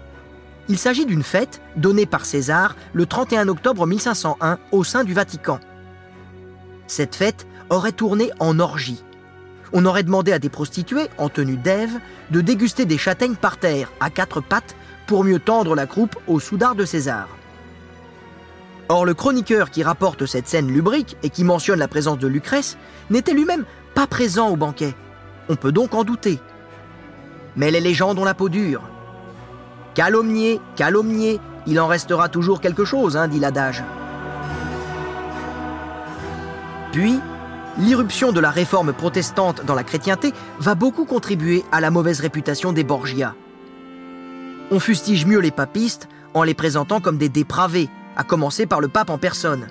Il 0.69 0.79
s'agit 0.79 1.05
d'une 1.05 1.23
fête 1.23 1.61
donnée 1.77 2.07
par 2.07 2.25
César 2.25 2.77
le 2.95 3.05
31 3.05 3.49
octobre 3.49 3.87
1501 3.87 4.59
au 4.73 4.85
sein 4.85 5.05
du 5.05 5.13
Vatican. 5.13 5.61
Cette 6.87 7.15
fête 7.15 7.47
aurait 7.71 7.93
tourné 7.93 8.31
en 8.39 8.59
orgie. 8.59 9.03
On 9.73 9.87
aurait 9.87 10.03
demandé 10.03 10.33
à 10.33 10.39
des 10.39 10.49
prostituées, 10.49 11.09
en 11.17 11.29
tenue 11.29 11.57
d'Ève, 11.57 11.99
de 12.31 12.41
déguster 12.41 12.85
des 12.85 12.99
châtaignes 12.99 13.37
par 13.37 13.57
terre, 13.57 13.91
à 14.01 14.11
quatre 14.11 14.41
pattes, 14.41 14.75
pour 15.07 15.25
mieux 15.25 15.39
tendre 15.39 15.75
la 15.75 15.87
croupe 15.87 16.17
au 16.27 16.41
soudard 16.41 16.75
de 16.75 16.85
César. 16.85 17.29
Or, 18.89 19.05
le 19.05 19.15
chroniqueur 19.15 19.71
qui 19.71 19.85
rapporte 19.85 20.27
cette 20.27 20.49
scène 20.49 20.67
lubrique 20.67 21.17
et 21.23 21.31
qui 21.31 21.45
mentionne 21.45 21.79
la 21.79 21.87
présence 21.87 22.19
de 22.19 22.27
Lucrèce 22.27 22.77
n'était 23.09 23.33
lui-même 23.33 23.65
pas 23.95 24.09
présent 24.09 24.49
au 24.49 24.57
banquet. 24.57 24.95
On 25.49 25.55
peut 25.55 25.73
donc 25.73 25.95
en 25.95 26.03
douter. 26.03 26.41
Mais 27.55 27.71
les 27.71 27.81
légendes 27.81 28.19
ont 28.19 28.25
la 28.25 28.35
peau 28.35 28.49
dure. 28.49 28.83
Calomnier, 29.95 30.61
calomnier, 30.75 31.41
il 31.67 31.79
en 31.79 31.87
restera 31.87 32.29
toujours 32.29 32.61
quelque 32.61 32.85
chose, 32.85 33.17
hein, 33.17 33.29
dit 33.29 33.39
l'adage. 33.39 33.85
Puis, 36.93 37.21
l'irruption 37.81 38.31
de 38.31 38.41
la 38.41 38.51
réforme 38.51 38.93
protestante 38.93 39.65
dans 39.65 39.75
la 39.75 39.85
chrétienté 39.85 40.33
va 40.59 40.75
beaucoup 40.75 41.07
contribuer 41.07 41.65
à 41.73 41.81
la 41.81 41.91
mauvaise 41.91 42.21
réputation 42.21 42.73
des 42.73 42.85
Borgia. 42.85 43.35
On 44.71 44.79
fustige 44.79 45.25
mieux 45.27 45.41
les 45.41 45.51
papistes 45.51 46.09
en 46.35 46.43
les 46.43 46.55
présentant 46.55 47.01
comme 47.01 47.17
des 47.17 47.29
dépravés, 47.29 47.89
à 48.17 48.23
commencer 48.23 48.67
par 48.67 48.81
le 48.81 48.89
pape 48.89 49.11
en 49.11 49.19
personne. 49.19 49.67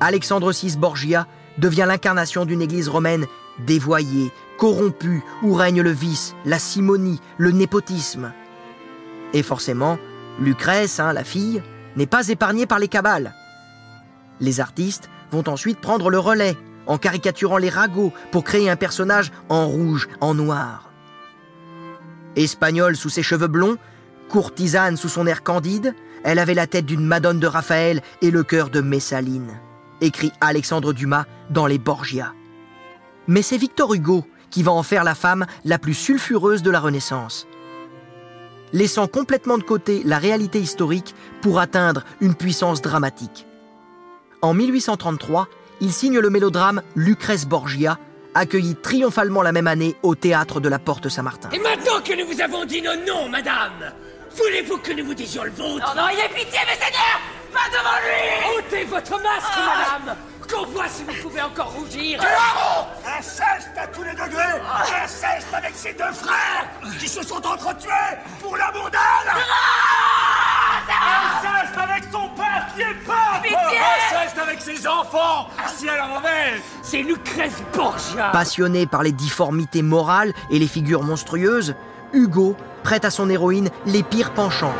Alexandre 0.00 0.50
VI 0.50 0.76
Borgia 0.78 1.26
devient 1.58 1.84
l'incarnation 1.86 2.46
d'une 2.46 2.62
église 2.62 2.88
romaine 2.88 3.26
dévoyée, 3.66 4.32
corrompue, 4.58 5.22
où 5.42 5.52
règne 5.52 5.82
le 5.82 5.90
vice, 5.90 6.34
la 6.46 6.58
simonie, 6.58 7.20
le 7.36 7.50
népotisme. 7.50 8.32
Et 9.34 9.42
forcément, 9.42 9.98
Lucrèce, 10.40 10.98
hein, 10.98 11.12
la 11.12 11.24
fille, 11.24 11.62
n'est 11.96 12.06
pas 12.06 12.28
épargnée 12.28 12.66
par 12.66 12.78
les 12.78 12.88
cabales. 12.88 13.34
Les 14.40 14.58
artistes 14.58 15.10
vont 15.30 15.46
ensuite 15.48 15.80
prendre 15.80 16.08
le 16.08 16.18
relais 16.18 16.56
en 16.90 16.98
caricaturant 16.98 17.58
les 17.58 17.68
ragots 17.68 18.12
pour 18.32 18.42
créer 18.42 18.68
un 18.68 18.74
personnage 18.74 19.30
en 19.48 19.68
rouge, 19.68 20.08
en 20.20 20.34
noir. 20.34 20.90
Espagnole 22.34 22.96
sous 22.96 23.10
ses 23.10 23.22
cheveux 23.22 23.46
blonds, 23.46 23.76
courtisane 24.28 24.96
sous 24.96 25.08
son 25.08 25.28
air 25.28 25.44
candide, 25.44 25.94
elle 26.24 26.40
avait 26.40 26.54
la 26.54 26.66
tête 26.66 26.86
d'une 26.86 27.06
Madone 27.06 27.38
de 27.38 27.46
Raphaël 27.46 28.02
et 28.22 28.32
le 28.32 28.42
cœur 28.42 28.70
de 28.70 28.80
Messaline, 28.80 29.60
écrit 30.00 30.32
Alexandre 30.40 30.92
Dumas 30.92 31.26
dans 31.48 31.68
Les 31.68 31.78
Borgia. 31.78 32.32
Mais 33.28 33.42
c'est 33.42 33.56
Victor 33.56 33.94
Hugo 33.94 34.26
qui 34.50 34.64
va 34.64 34.72
en 34.72 34.82
faire 34.82 35.04
la 35.04 35.14
femme 35.14 35.46
la 35.64 35.78
plus 35.78 35.94
sulfureuse 35.94 36.64
de 36.64 36.72
la 36.72 36.80
Renaissance. 36.80 37.46
Laissant 38.72 39.06
complètement 39.06 39.58
de 39.58 39.62
côté 39.62 40.02
la 40.04 40.18
réalité 40.18 40.60
historique 40.60 41.14
pour 41.40 41.60
atteindre 41.60 42.02
une 42.20 42.34
puissance 42.34 42.82
dramatique. 42.82 43.46
En 44.42 44.54
1833, 44.54 45.48
il 45.80 45.92
signe 45.92 46.18
le 46.18 46.30
mélodrame 46.30 46.82
Lucrèce 46.94 47.46
Borgia, 47.46 47.98
accueilli 48.34 48.76
triomphalement 48.76 49.42
la 49.42 49.52
même 49.52 49.66
année 49.66 49.96
au 50.02 50.14
théâtre 50.14 50.60
de 50.60 50.68
la 50.68 50.78
Porte 50.78 51.08
Saint-Martin. 51.08 51.48
Et 51.52 51.58
maintenant 51.58 52.00
que 52.04 52.12
nous 52.18 52.26
vous 52.26 52.40
avons 52.40 52.64
dit 52.64 52.82
nos 52.82 52.96
noms, 52.96 53.28
madame, 53.28 53.92
voulez-vous 54.36 54.78
que 54.78 54.92
nous 54.92 55.04
vous 55.04 55.14
disions 55.14 55.44
le 55.44 55.50
vôtre? 55.50 55.94
Non, 55.94 56.02
non, 56.02 56.08
ayez 56.08 56.28
pitié, 56.28 56.60
mes 56.66 56.74
seigneurs 56.74 57.20
Pas 57.52 57.68
devant 57.70 57.98
lui! 58.04 58.58
Ôtez 58.58 58.84
votre 58.84 59.22
masque, 59.22 59.58
madame 59.58 60.16
Qu'on 60.50 60.66
voit 60.66 60.88
si 60.88 61.04
vous 61.04 61.28
pouvez 61.28 61.42
encore 61.42 61.72
rougir. 61.72 62.20
Inceste 63.18 63.70
à 63.76 63.86
tous 63.86 64.02
les 64.02 64.12
degrés! 64.12 64.60
Inceste 65.02 65.48
avec 65.52 65.72
ses 65.74 65.92
deux 65.92 66.12
frères 66.12 66.68
qui 66.98 67.08
se 67.08 67.22
sont 67.22 67.44
entretués 67.46 67.90
pour 68.40 68.56
la 68.56 68.70
bourdelle 68.72 69.00
Inceste 70.90 71.78
avec 71.78 72.04
son 72.12 72.28
pape 73.06 73.46
Inceste 73.46 74.38
avec 74.38 74.60
ses 74.60 74.86
enfants 74.86 75.48
si 75.74 75.86
elle 75.86 76.00
en 76.00 76.16
avait 76.16 76.60
C'est 76.82 77.02
Lucrèce 77.02 77.62
Borgia 77.74 78.30
Passionné 78.32 78.86
par 78.86 79.02
les 79.02 79.12
difformités 79.12 79.82
morales 79.82 80.32
et 80.50 80.58
les 80.58 80.68
figures 80.68 81.02
monstrueuses, 81.02 81.74
Hugo 82.12 82.56
prête 82.82 83.04
à 83.04 83.10
son 83.10 83.28
héroïne 83.30 83.70
les 83.86 84.02
pires 84.02 84.32
penchants. 84.32 84.74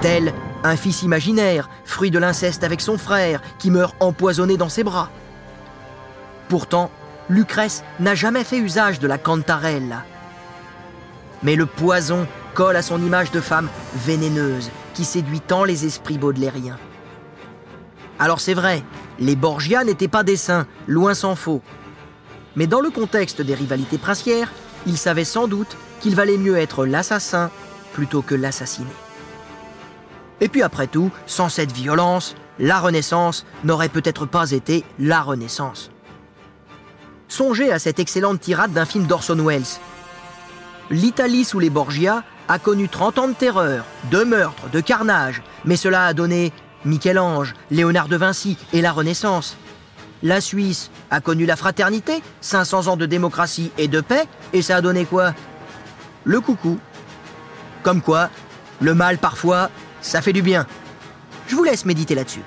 Tel 0.00 0.32
un 0.64 0.76
fils 0.76 1.02
imaginaire, 1.02 1.68
fruit 1.84 2.10
de 2.10 2.18
l'inceste 2.18 2.64
avec 2.64 2.80
son 2.80 2.98
frère, 2.98 3.40
qui 3.58 3.70
meurt 3.70 3.94
empoisonné 4.00 4.56
dans 4.56 4.68
ses 4.68 4.84
bras. 4.84 5.10
Pourtant, 6.48 6.90
Lucrèce 7.28 7.84
n'a 8.00 8.14
jamais 8.14 8.44
fait 8.44 8.58
usage 8.58 8.98
de 8.98 9.06
la 9.06 9.18
cantarelle. 9.18 9.98
Mais 11.42 11.56
le 11.56 11.66
poison 11.66 12.26
colle 12.54 12.76
à 12.76 12.82
son 12.82 13.00
image 13.02 13.30
de 13.30 13.40
femme 13.40 13.68
vénéneuse, 13.94 14.70
qui 14.98 15.04
séduit 15.04 15.40
tant 15.40 15.62
les 15.62 15.86
esprits 15.86 16.18
baudelairiens. 16.18 16.76
Alors 18.18 18.40
c'est 18.40 18.52
vrai, 18.52 18.82
les 19.20 19.36
Borgia 19.36 19.84
n'étaient 19.84 20.08
pas 20.08 20.24
des 20.24 20.36
saints, 20.36 20.66
loin 20.88 21.14
s'en 21.14 21.36
faut. 21.36 21.62
Mais 22.56 22.66
dans 22.66 22.80
le 22.80 22.90
contexte 22.90 23.40
des 23.40 23.54
rivalités 23.54 23.96
princières, 23.96 24.50
ils 24.88 24.98
savaient 24.98 25.22
sans 25.22 25.46
doute 25.46 25.76
qu'il 26.00 26.16
valait 26.16 26.36
mieux 26.36 26.58
être 26.58 26.84
l'assassin 26.84 27.52
plutôt 27.92 28.22
que 28.22 28.34
l'assassiné. 28.34 28.90
Et 30.40 30.48
puis 30.48 30.62
après 30.62 30.88
tout, 30.88 31.12
sans 31.26 31.48
cette 31.48 31.70
violence, 31.70 32.34
la 32.58 32.80
Renaissance 32.80 33.46
n'aurait 33.62 33.90
peut-être 33.90 34.26
pas 34.26 34.50
été 34.50 34.84
la 34.98 35.22
Renaissance. 35.22 35.92
Songez 37.28 37.70
à 37.70 37.78
cette 37.78 38.00
excellente 38.00 38.40
tirade 38.40 38.72
d'un 38.72 38.84
film 38.84 39.06
d'Orson 39.06 39.38
Welles. 39.44 39.78
L'Italie 40.90 41.44
sous 41.44 41.58
les 41.58 41.68
Borgia 41.68 42.24
a 42.48 42.58
connu 42.58 42.88
30 42.88 43.18
ans 43.18 43.28
de 43.28 43.34
terreur, 43.34 43.84
de 44.10 44.24
meurtres, 44.24 44.70
de 44.70 44.80
carnage, 44.80 45.42
mais 45.66 45.76
cela 45.76 46.06
a 46.06 46.14
donné 46.14 46.52
Michel-Ange, 46.86 47.54
Léonard 47.70 48.08
de 48.08 48.16
Vinci 48.16 48.56
et 48.72 48.80
la 48.80 48.92
Renaissance. 48.92 49.58
La 50.22 50.40
Suisse 50.40 50.90
a 51.10 51.20
connu 51.20 51.44
la 51.44 51.56
fraternité, 51.56 52.22
500 52.40 52.86
ans 52.86 52.96
de 52.96 53.04
démocratie 53.04 53.70
et 53.76 53.86
de 53.86 54.00
paix, 54.00 54.26
et 54.54 54.62
ça 54.62 54.76
a 54.76 54.80
donné 54.80 55.04
quoi? 55.04 55.34
Le 56.24 56.40
coucou. 56.40 56.78
Comme 57.82 58.00
quoi, 58.00 58.30
le 58.80 58.94
mal 58.94 59.18
parfois, 59.18 59.70
ça 60.00 60.22
fait 60.22 60.32
du 60.32 60.42
bien. 60.42 60.66
Je 61.48 61.54
vous 61.54 61.64
laisse 61.64 61.84
méditer 61.84 62.14
là-dessus. 62.14 62.42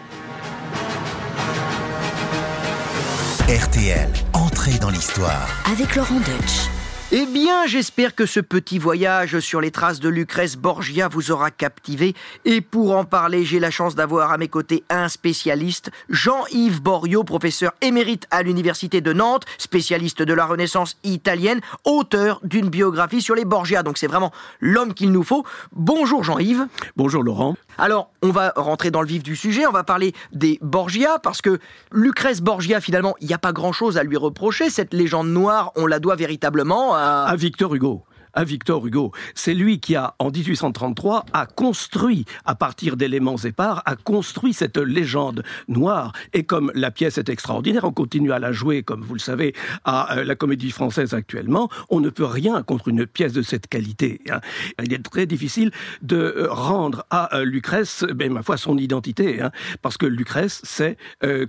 RTL, 3.48 4.10
entrée 4.34 4.80
dans 4.80 4.90
l'histoire. 4.90 5.48
Avec 5.72 5.96
Laurent 5.96 6.20
Deutsch. 6.20 6.70
Eh 7.14 7.26
bien, 7.26 7.66
j'espère 7.68 8.16
que 8.16 8.26
ce 8.26 8.40
petit 8.40 8.80
voyage 8.80 9.42
sur 9.42 9.60
les 9.60 9.70
traces 9.70 10.00
de 10.00 10.08
Lucrèce 10.08 10.56
Borgia 10.56 11.10
vous 11.10 11.30
aura 11.30 11.52
captivé. 11.52 12.16
Et 12.46 12.62
pour 12.62 12.96
en 12.96 13.04
parler, 13.04 13.44
j'ai 13.44 13.60
la 13.60 13.70
chance 13.70 13.96
d'avoir 13.96 14.32
à 14.32 14.38
mes 14.38 14.48
côtés 14.48 14.86
un 14.90 15.10
spécialiste, 15.10 15.92
Jean-Yves 16.08 16.82
Borio, 16.82 17.26
professeur 17.26 17.74
émérite 17.82 18.28
à 18.32 18.44
l'Université 18.44 19.02
de 19.02 19.12
Nantes, 19.12 19.44
spécialiste 19.58 20.22
de 20.22 20.34
la 20.34 20.46
Renaissance 20.46 20.96
italienne, 21.04 21.60
auteur 21.84 22.40
d'une 22.46 22.70
biographie 22.70 23.22
sur 23.22 23.36
les 23.36 23.44
Borgia. 23.44 23.84
Donc 23.84 23.98
c'est 23.98 24.08
vraiment 24.08 24.32
l'homme 24.62 24.94
qu'il 24.94 25.12
nous 25.12 25.24
faut. 25.24 25.46
Bonjour 25.74 26.24
Jean-Yves. 26.24 26.66
Bonjour 26.96 27.24
Laurent. 27.24 27.58
Alors, 27.78 28.12
on 28.22 28.30
va 28.30 28.54
rentrer 28.56 28.92
dans 28.92 29.02
le 29.02 29.08
vif 29.08 29.24
du 29.24 29.36
sujet, 29.36 29.66
on 29.66 29.72
va 29.72 29.84
parler 29.84 30.14
des 30.32 30.60
Borgia, 30.62 31.20
parce 31.20 31.42
que 31.42 31.60
Lucrèce 31.92 32.42
Borgia, 32.42 32.82
finalement, 32.82 33.16
il 33.22 33.28
n'y 33.28 33.34
a 33.34 33.40
pas 33.40 33.54
grand-chose 33.54 33.98
à 33.98 34.04
lui 34.04 34.18
reprocher. 34.18 34.70
Cette 34.70 34.94
légende 34.94 35.30
noire, 35.30 35.72
on 35.76 35.88
la 35.88 36.00
doit 36.00 36.16
véritablement 36.16 36.94
à... 36.96 37.26
À 37.28 37.36
Victor 37.36 37.74
Hugo 37.74 38.04
à 38.34 38.44
Victor 38.44 38.86
Hugo. 38.86 39.12
C'est 39.36 39.54
lui 39.54 39.80
qui 39.80 39.96
a, 39.96 40.16
en 40.20 40.30
1833, 40.30 41.26
a 41.34 41.46
construit, 41.46 42.26
à 42.46 42.56
partir 42.56 42.98
d'éléments 42.98 43.38
épars, 43.38 43.82
a 43.86 43.96
construit 43.96 44.54
cette 44.54 44.78
légende 44.78 45.44
noire. 45.68 46.14
Et 46.34 46.44
comme 46.44 46.72
la 46.76 46.92
pièce 46.92 47.18
est 47.18 47.30
extraordinaire, 47.30 47.84
on 47.84 47.92
continue 47.92 48.32
à 48.32 48.40
la 48.40 48.52
jouer, 48.52 48.84
comme 48.84 49.02
vous 49.02 49.14
le 49.14 49.20
savez, 49.20 49.54
à 49.86 50.18
euh, 50.18 50.24
la 50.24 50.36
Comédie 50.36 50.72
Française 50.72 51.14
actuellement. 51.14 51.70
On 51.90 52.00
ne 52.00 52.10
peut 52.10 52.26
rien 52.26 52.64
contre 52.64 52.88
une 52.88 53.06
pièce 53.06 53.34
de 53.34 53.42
cette 53.42 53.68
qualité. 53.68 54.22
Hein. 54.30 54.42
Il 54.84 54.94
est 54.94 55.04
très 55.04 55.26
difficile 55.26 55.72
de 56.02 56.18
euh, 56.18 56.48
rendre 56.50 57.06
à 57.10 57.38
euh, 57.38 57.46
Lucrèce, 57.46 58.06
ben, 58.16 58.32
ma 58.32 58.44
foi, 58.44 58.58
son 58.58 58.78
identité, 58.78 59.42
hein, 59.42 59.52
parce 59.82 59.98
que 59.98 60.06
Lucrèce, 60.06 60.62
c'est, 60.64 60.98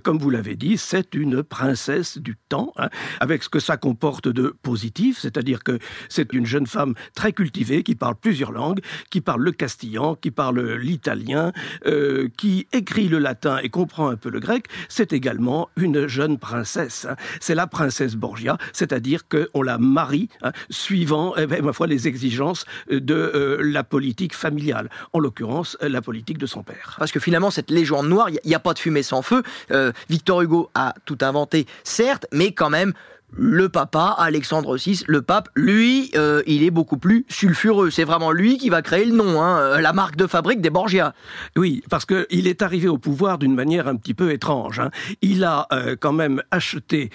comme 0.03 0.17
vous 0.17 0.29
l'avez 0.29 0.55
dit, 0.55 0.77
c'est 0.77 1.15
une 1.15 1.43
princesse 1.43 2.17
du 2.17 2.35
temps, 2.49 2.73
hein, 2.77 2.89
avec 3.19 3.43
ce 3.43 3.49
que 3.49 3.59
ça 3.59 3.77
comporte 3.77 4.27
de 4.27 4.55
positif, 4.61 5.19
c'est-à-dire 5.19 5.63
que 5.63 5.79
c'est 6.09 6.33
une 6.33 6.45
jeune 6.45 6.67
femme 6.73 6.93
très 7.15 7.31
cultivée 7.31 7.83
qui 7.83 7.95
parle 7.95 8.15
plusieurs 8.15 8.51
langues, 8.51 8.81
qui 9.09 9.21
parle 9.21 9.41
le 9.43 9.51
castillan, 9.51 10.15
qui 10.15 10.31
parle 10.31 10.73
l'italien, 10.73 11.53
euh, 11.85 12.27
qui 12.37 12.67
écrit 12.73 13.07
le 13.07 13.19
latin 13.19 13.59
et 13.63 13.69
comprend 13.69 14.09
un 14.09 14.15
peu 14.15 14.29
le 14.29 14.39
grec, 14.39 14.65
c'est 14.89 15.13
également 15.13 15.69
une 15.77 16.07
jeune 16.07 16.37
princesse. 16.37 17.05
Hein. 17.09 17.15
C'est 17.39 17.55
la 17.55 17.67
princesse 17.67 18.15
Borgia, 18.15 18.57
c'est-à-dire 18.73 19.27
qu'on 19.27 19.61
la 19.61 19.77
marie 19.77 20.29
hein, 20.41 20.51
suivant, 20.69 21.35
eh 21.37 21.45
ben, 21.45 21.63
ma 21.63 21.73
foi, 21.73 21.87
les 21.87 22.07
exigences 22.07 22.65
de 22.89 23.13
euh, 23.13 23.61
la 23.61 23.83
politique 23.83 24.35
familiale, 24.35 24.89
en 25.13 25.19
l'occurrence 25.19 25.77
la 25.81 26.01
politique 26.01 26.39
de 26.39 26.45
son 26.45 26.63
père. 26.63 26.95
Parce 26.97 27.11
que 27.11 27.19
finalement, 27.19 27.51
cette 27.51 27.69
légende 27.69 28.07
noire, 28.07 28.29
il 28.29 28.39
n'y 28.45 28.55
a, 28.55 28.59
pas 28.59 28.73
de 28.73 28.79
fumée 28.79 29.03
sans 29.03 29.21
feu. 29.21 29.43
Euh, 29.71 29.91
Victor 30.09 30.41
Hugo 30.41 30.69
a 30.73 30.93
tout 31.05 31.17
inventé, 31.21 31.67
certes, 31.83 32.25
mais 32.31 32.51
quand 32.51 32.69
même, 32.69 32.93
le 33.35 33.69
papa, 33.69 34.15
Alexandre 34.17 34.77
VI, 34.77 35.03
le 35.07 35.21
pape, 35.21 35.49
lui, 35.55 36.11
euh, 36.15 36.41
il 36.45 36.63
est 36.63 36.71
beaucoup 36.71 36.97
plus 36.97 37.25
sulfureux. 37.29 37.89
C'est 37.89 38.03
vraiment 38.03 38.31
lui 38.31 38.57
qui 38.57 38.69
va 38.69 38.81
créer 38.81 39.05
le 39.05 39.15
nom, 39.15 39.41
hein, 39.41 39.57
euh, 39.59 39.81
la 39.81 39.93
marque 39.93 40.15
de 40.15 40.27
fabrique 40.27 40.61
des 40.61 40.69
Borgia. 40.69 41.13
Oui, 41.55 41.83
parce 41.89 42.05
qu'il 42.05 42.47
est 42.47 42.61
arrivé 42.61 42.87
au 42.87 42.97
pouvoir 42.97 43.37
d'une 43.37 43.55
manière 43.55 43.87
un 43.87 43.95
petit 43.95 44.13
peu 44.13 44.31
étrange. 44.31 44.79
Hein. 44.79 44.91
Il 45.21 45.43
a 45.43 45.67
euh, 45.71 45.95
quand 45.99 46.13
même 46.13 46.41
acheté 46.51 47.09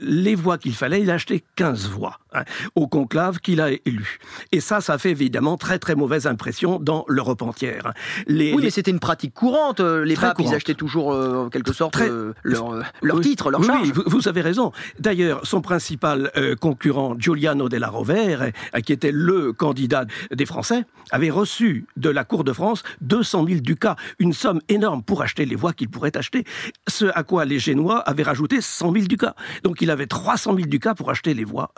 les 0.00 0.34
voix 0.34 0.58
qu'il 0.58 0.74
fallait. 0.74 1.02
Il 1.02 1.10
a 1.10 1.14
acheté 1.14 1.44
15 1.56 1.88
voix 1.88 2.18
hein, 2.32 2.44
au 2.74 2.86
conclave 2.88 3.38
qu'il 3.40 3.60
a 3.60 3.70
élu. 3.70 4.18
Et 4.52 4.60
ça, 4.60 4.80
ça 4.80 4.98
fait 4.98 5.10
évidemment 5.10 5.56
très 5.56 5.78
très 5.78 5.94
mauvaise 5.94 6.26
impression 6.26 6.78
dans 6.78 7.04
l'Europe 7.08 7.42
entière. 7.42 7.92
Les, 8.26 8.52
oui, 8.52 8.62
mais 8.64 8.70
c'était 8.70 8.90
une 8.90 9.00
pratique 9.00 9.34
courante. 9.34 9.80
Les 9.80 10.14
papes, 10.14 10.40
ils 10.40 10.54
achetaient 10.54 10.74
toujours, 10.74 11.08
en 11.08 11.48
quelque 11.48 11.72
sorte, 11.72 12.00
leur, 12.42 12.82
leur 13.02 13.20
titre, 13.20 13.50
leur 13.50 13.62
charge. 13.64 13.82
Oui, 13.82 13.92
vous, 13.92 14.02
vous 14.06 14.28
avez 14.28 14.40
raison. 14.40 14.72
D'ailleurs, 14.98 15.40
son 15.46 15.60
principal 15.60 16.30
euh, 16.36 16.56
concurrent, 16.56 17.16
Giuliano 17.18 17.68
della 17.68 17.88
Rovere, 17.88 18.50
euh, 18.74 18.80
qui 18.80 18.92
était 18.92 19.12
le 19.12 19.52
candidat 19.52 20.04
des 20.32 20.46
Français, 20.46 20.84
avait 21.10 21.30
reçu 21.30 21.86
de 21.96 22.10
la 22.10 22.24
Cour 22.24 22.44
de 22.44 22.52
France 22.52 22.82
200 23.00 23.46
000 23.46 23.60
ducats, 23.60 23.96
une 24.18 24.32
somme 24.32 24.60
énorme 24.68 25.02
pour 25.02 25.22
acheter 25.22 25.44
les 25.44 25.56
voix 25.56 25.72
qu'il 25.72 25.88
pourrait 25.88 26.16
acheter. 26.16 26.44
Ce 26.88 27.06
à 27.14 27.22
quoi 27.22 27.44
les 27.44 27.58
Génois 27.58 27.98
avaient 28.00 28.22
rajouté 28.22 28.60
100 28.60 28.92
000 28.92 29.06
ducats. 29.06 29.34
Donc 29.64 29.80
il 29.80 29.90
avait 29.90 30.06
300 30.06 30.54
000 30.54 30.66
ducats 30.66 30.94
pour 30.94 31.10
acheter 31.10 31.34
les 31.34 31.44
voix 31.44 31.72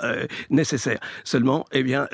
euh, 0.50 0.55
nécessaires. 0.55 1.00
Seulement, 1.24 1.64
eh 1.72 1.83
bien, 1.83 2.09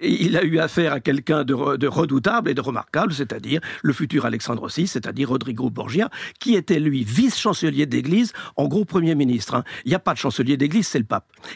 il 0.00 0.36
a 0.36 0.44
eu 0.44 0.58
affaire 0.58 0.92
à 0.92 1.00
quelqu'un 1.00 1.44
de, 1.44 1.54
redoutable 1.86 2.50
et 2.50 2.54
de 2.54 2.60
remarquable, 2.60 3.12
c'est-à-dire 3.12 3.60
le 3.82 3.92
futur 3.92 4.26
Alexandre 4.26 4.68
VI, 4.68 4.86
c'est-à-dire 4.86 5.28
Rodrigo 5.28 5.70
Borgia, 5.70 6.10
qui 6.38 6.54
était 6.54 6.80
lui 6.80 7.04
vice-chancelier 7.04 7.86
d'église, 7.86 8.32
en 8.56 8.68
gros 8.68 8.84
premier 8.84 9.14
ministre. 9.14 9.54
Hein. 9.54 9.64
Il 9.84 9.88
n'y 9.88 9.94
a 9.94 9.98
pas 9.98 10.12
de 10.12 10.18
chancelier 10.18 10.56
d'église, 10.56 10.88
c'est 10.88 10.98
le 10.98 11.04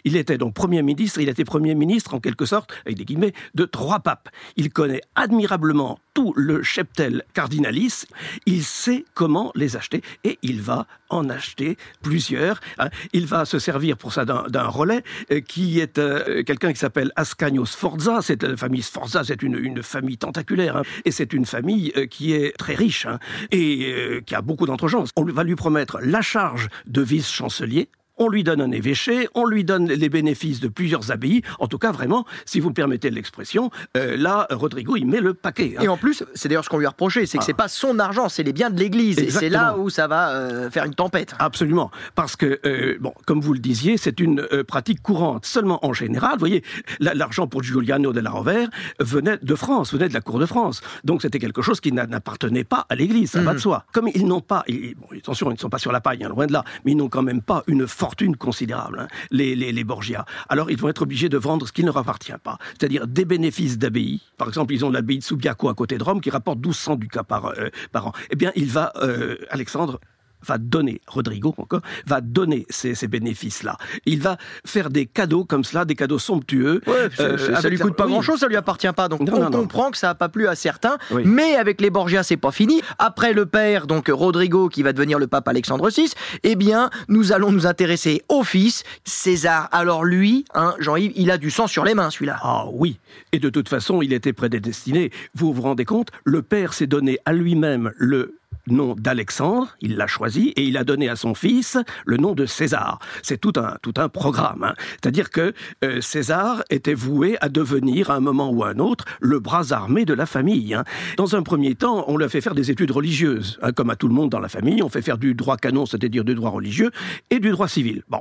il 0.04 0.16
était 0.16 0.38
donc 0.38 0.54
Premier 0.54 0.82
ministre, 0.82 1.20
il 1.20 1.28
était 1.28 1.44
Premier 1.44 1.74
ministre 1.74 2.14
en 2.14 2.20
quelque 2.20 2.46
sorte, 2.46 2.72
avec 2.84 2.98
des 2.98 3.04
guillemets, 3.04 3.32
de 3.54 3.64
trois 3.64 4.00
papes. 4.00 4.28
Il 4.56 4.70
connaît 4.70 5.00
admirablement 5.14 5.98
tout 6.14 6.32
le 6.36 6.62
cheptel 6.62 7.24
cardinalis, 7.34 8.06
il 8.46 8.64
sait 8.64 9.04
comment 9.14 9.52
les 9.54 9.76
acheter 9.76 10.02
et 10.24 10.38
il 10.42 10.60
va 10.60 10.86
en 11.10 11.28
acheter 11.28 11.76
plusieurs. 12.02 12.60
Hein. 12.78 12.88
Il 13.12 13.26
va 13.26 13.44
se 13.44 13.58
servir 13.58 13.96
pour 13.96 14.12
ça 14.12 14.24
d'un 14.24 14.66
relais 14.66 15.02
euh, 15.30 15.40
qui 15.40 15.80
est 15.80 15.98
euh, 15.98 16.42
quelqu'un 16.42 16.72
qui 16.72 16.78
s'appelle 16.78 17.12
Ascanio 17.16 17.64
Sforza. 17.64 18.20
Cette 18.22 18.44
euh, 18.44 18.56
famille 18.56 18.82
Sforza, 18.82 19.24
c'est 19.24 19.42
une, 19.42 19.82
famille 19.82 20.18
tentaculaire 20.18 20.76
hein. 20.76 20.82
et 21.04 21.10
c'est 21.10 21.32
une 21.32 21.46
famille 21.46 21.92
qui 22.10 22.32
est 22.32 22.56
très 22.56 22.74
riche 22.74 23.06
hein, 23.06 23.18
et 23.50 24.22
qui 24.26 24.34
a 24.34 24.42
beaucoup 24.42 24.66
d'entrejances. 24.66 25.10
On 25.16 25.24
va 25.24 25.44
lui 25.44 25.54
promettre 25.54 25.98
la 26.02 26.20
charge 26.20 26.68
de 26.86 27.02
vice-chancelier 27.02 27.88
on 28.18 28.28
lui 28.28 28.44
donne 28.44 28.60
un 28.60 28.70
évêché, 28.70 29.28
on 29.34 29.46
lui 29.46 29.64
donne 29.64 29.88
les 29.88 30.08
bénéfices 30.08 30.60
de 30.60 30.68
plusieurs 30.68 31.10
abbayes. 31.10 31.42
En 31.58 31.66
tout 31.66 31.78
cas, 31.78 31.92
vraiment, 31.92 32.24
si 32.44 32.60
vous 32.60 32.68
me 32.68 32.74
permettez 32.74 33.10
l'expression, 33.10 33.70
euh, 33.96 34.16
là, 34.16 34.46
Rodrigo, 34.50 34.96
il 34.96 35.06
met 35.06 35.20
le 35.20 35.34
paquet. 35.34 35.74
Hein. 35.78 35.82
Et 35.82 35.88
en 35.88 35.96
plus, 35.96 36.24
c'est 36.34 36.48
d'ailleurs 36.48 36.64
ce 36.64 36.68
qu'on 36.68 36.78
lui 36.78 36.86
a 36.86 36.90
reproché, 36.90 37.26
c'est 37.26 37.38
que 37.38 37.44
ce 37.44 37.48
c'est 37.48 37.52
ah. 37.54 37.62
pas 37.62 37.68
son 37.68 37.98
argent, 37.98 38.28
c'est 38.28 38.42
les 38.42 38.52
biens 38.52 38.70
de 38.70 38.78
l'Église. 38.78 39.18
Et 39.18 39.30
c'est 39.30 39.48
là 39.48 39.76
où 39.78 39.88
ça 39.90 40.06
va 40.06 40.30
euh, 40.30 40.70
faire 40.70 40.84
une 40.84 40.94
tempête. 40.94 41.34
Absolument. 41.38 41.90
Parce 42.14 42.36
que, 42.36 42.60
euh, 42.66 42.98
bon, 43.00 43.14
comme 43.26 43.40
vous 43.40 43.54
le 43.54 43.58
disiez, 43.58 43.96
c'est 43.96 44.20
une 44.20 44.46
pratique 44.66 45.02
courante. 45.02 45.46
Seulement 45.46 45.84
en 45.84 45.92
général, 45.92 46.32
vous 46.32 46.40
voyez, 46.40 46.62
l'argent 47.00 47.46
pour 47.46 47.62
Giuliano 47.62 48.12
la 48.20 48.30
Rovere 48.30 48.68
venait 49.00 49.38
de 49.40 49.54
France, 49.54 49.92
venait 49.92 50.08
de 50.08 50.14
la 50.14 50.20
cour 50.20 50.38
de 50.38 50.46
France. 50.46 50.80
Donc 51.04 51.22
c'était 51.22 51.38
quelque 51.38 51.62
chose 51.62 51.80
qui 51.80 51.92
n'appartenait 51.92 52.64
pas 52.64 52.86
à 52.88 52.94
l'Église, 52.94 53.30
ça 53.30 53.40
va 53.40 53.52
de 53.52 53.56
mhm. 53.56 53.62
soi. 53.62 53.84
Comme 53.92 54.08
ils 54.14 54.26
n'ont 54.26 54.40
pas, 54.40 54.64
bon, 54.68 55.16
attention, 55.16 55.50
ils 55.50 55.54
ne 55.54 55.58
sont 55.58 55.70
pas 55.70 55.78
sur 55.78 55.92
la 55.92 56.00
paille, 56.00 56.22
hein, 56.24 56.28
loin 56.28 56.46
de 56.46 56.52
là, 56.52 56.64
mais 56.84 56.92
ils 56.92 56.96
n'ont 56.96 57.08
quand 57.08 57.22
même 57.22 57.42
pas 57.42 57.64
une 57.66 57.86
fortune 58.08 58.36
considérable, 58.36 59.00
hein, 59.00 59.08
les, 59.30 59.54
les, 59.54 59.84
Borgia. 59.84 60.24
Alors 60.48 60.70
ils 60.70 60.78
vont 60.78 60.88
être 60.88 61.02
obligés 61.02 61.28
de 61.28 61.36
vendre 61.36 61.68
ce 61.68 61.72
qui 61.72 61.82
ne 61.82 61.88
leur 61.88 61.98
appartient 61.98 62.32
pas, 62.42 62.56
c'est-à-dire 62.70 63.06
des 63.06 63.26
bénéfices 63.26 63.76
d'abbaye. 63.76 64.22
Par 64.38 64.48
exemple, 64.48 64.72
ils 64.72 64.82
ont 64.82 64.90
l'abbaye 64.90 65.18
de 65.18 65.24
Subiaco 65.24 65.68
à 65.68 65.74
côté 65.74 65.98
de 65.98 66.02
Rome 66.02 66.22
qui 66.22 66.30
rapporte 66.30 66.56
1200 66.56 66.96
ducats 66.96 67.22
par, 67.22 67.46
euh, 67.46 67.68
par 67.92 68.06
an. 68.06 68.12
Eh 68.30 68.36
bien, 68.36 68.50
il 68.56 68.70
va, 68.70 68.94
euh, 69.02 69.36
Alexandre, 69.50 70.00
va 70.46 70.58
donner, 70.58 71.00
Rodrigo 71.06 71.54
encore, 71.58 71.80
va 72.06 72.20
donner 72.20 72.66
ces, 72.68 72.94
bénéfices-là. 73.08 73.76
Il 74.06 74.20
va 74.20 74.36
faire 74.64 74.90
des 74.90 75.06
cadeaux 75.06 75.44
comme 75.44 75.64
cela, 75.64 75.84
des 75.84 75.94
cadeaux 75.94 76.18
somptueux. 76.18 76.80
Euh, 76.88 77.38
ça 77.38 77.68
lui 77.68 77.78
coûte 77.78 77.96
pas 77.96 78.06
grand-chose, 78.06 78.40
ça 78.40 78.48
lui 78.48 78.56
appartient 78.56 78.92
pas. 78.94 79.08
Donc 79.08 79.20
on 79.32 79.50
comprend 79.50 79.90
que 79.90 79.96
ça 79.96 80.08
n'a 80.08 80.14
pas 80.14 80.28
plu 80.28 80.46
à 80.46 80.54
certains. 80.54 80.98
Mais 81.24 81.56
avec 81.56 81.80
les 81.80 81.90
Borgia, 81.90 82.22
c'est 82.22 82.36
pas 82.36 82.52
fini. 82.52 82.80
Après 82.98 83.32
le 83.32 83.46
père, 83.46 83.86
donc 83.86 84.08
Rodrigo, 84.08 84.68
qui 84.68 84.82
va 84.82 84.92
devenir 84.92 85.18
le 85.18 85.26
pape 85.26 85.48
Alexandre 85.48 85.88
VI, 85.90 86.12
eh 86.42 86.56
bien, 86.56 86.90
nous 87.08 87.32
allons 87.32 87.52
nous 87.52 87.66
intéresser 87.66 88.22
au 88.28 88.42
fils, 88.42 88.84
César. 89.04 89.68
Alors 89.72 90.04
lui, 90.04 90.44
hein, 90.54 90.74
Jean-Yves, 90.78 91.12
il 91.16 91.30
a 91.30 91.38
du 91.38 91.50
sang 91.50 91.66
sur 91.66 91.84
les 91.84 91.94
mains, 91.94 92.10
celui-là. 92.10 92.38
Ah 92.42 92.64
oui. 92.72 92.98
Et 93.32 93.38
de 93.38 93.50
toute 93.50 93.68
façon, 93.68 94.02
il 94.02 94.12
était 94.12 94.32
prédestiné. 94.32 95.10
Vous 95.34 95.52
vous 95.52 95.62
rendez 95.62 95.84
compte 95.84 96.08
Le 96.24 96.42
père 96.42 96.74
s'est 96.74 96.86
donné 96.86 97.18
à 97.24 97.32
lui-même 97.32 97.92
le 97.96 98.38
nom 98.74 98.94
d'Alexandre, 98.96 99.76
il 99.80 99.96
l'a 99.96 100.06
choisi, 100.06 100.48
et 100.56 100.64
il 100.64 100.76
a 100.76 100.84
donné 100.84 101.08
à 101.08 101.16
son 101.16 101.34
fils 101.34 101.78
le 102.06 102.16
nom 102.16 102.34
de 102.34 102.46
César. 102.46 102.98
C'est 103.22 103.40
tout 103.40 103.52
un, 103.56 103.76
tout 103.82 103.94
un 103.96 104.08
programme. 104.08 104.64
Hein. 104.64 104.74
C'est-à-dire 104.90 105.30
que 105.30 105.52
euh, 105.84 106.00
César 106.00 106.62
était 106.70 106.94
voué 106.94 107.36
à 107.40 107.48
devenir, 107.48 108.10
à 108.10 108.14
un 108.14 108.20
moment 108.20 108.50
ou 108.50 108.64
à 108.64 108.70
un 108.70 108.78
autre, 108.78 109.04
le 109.20 109.38
bras 109.40 109.72
armé 109.72 110.04
de 110.04 110.14
la 110.14 110.26
famille. 110.26 110.74
Hein. 110.74 110.84
Dans 111.16 111.36
un 111.36 111.42
premier 111.42 111.74
temps, 111.74 112.04
on 112.08 112.16
lui 112.16 112.28
fait 112.28 112.40
faire 112.40 112.54
des 112.54 112.70
études 112.70 112.90
religieuses. 112.90 113.58
Hein, 113.62 113.72
comme 113.72 113.90
à 113.90 113.96
tout 113.96 114.08
le 114.08 114.14
monde 114.14 114.30
dans 114.30 114.40
la 114.40 114.48
famille, 114.48 114.82
on 114.82 114.88
fait 114.88 115.02
faire 115.02 115.18
du 115.18 115.34
droit 115.34 115.56
canon, 115.56 115.86
c'est-à-dire 115.86 116.24
du 116.24 116.34
droit 116.34 116.50
religieux, 116.50 116.90
et 117.30 117.38
du 117.38 117.50
droit 117.50 117.68
civil. 117.68 118.02
Bon. 118.08 118.20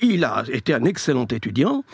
Il 0.00 0.24
a 0.24 0.44
été 0.52 0.74
un 0.74 0.84
excellent 0.84 1.26
étudiant, 1.26 1.84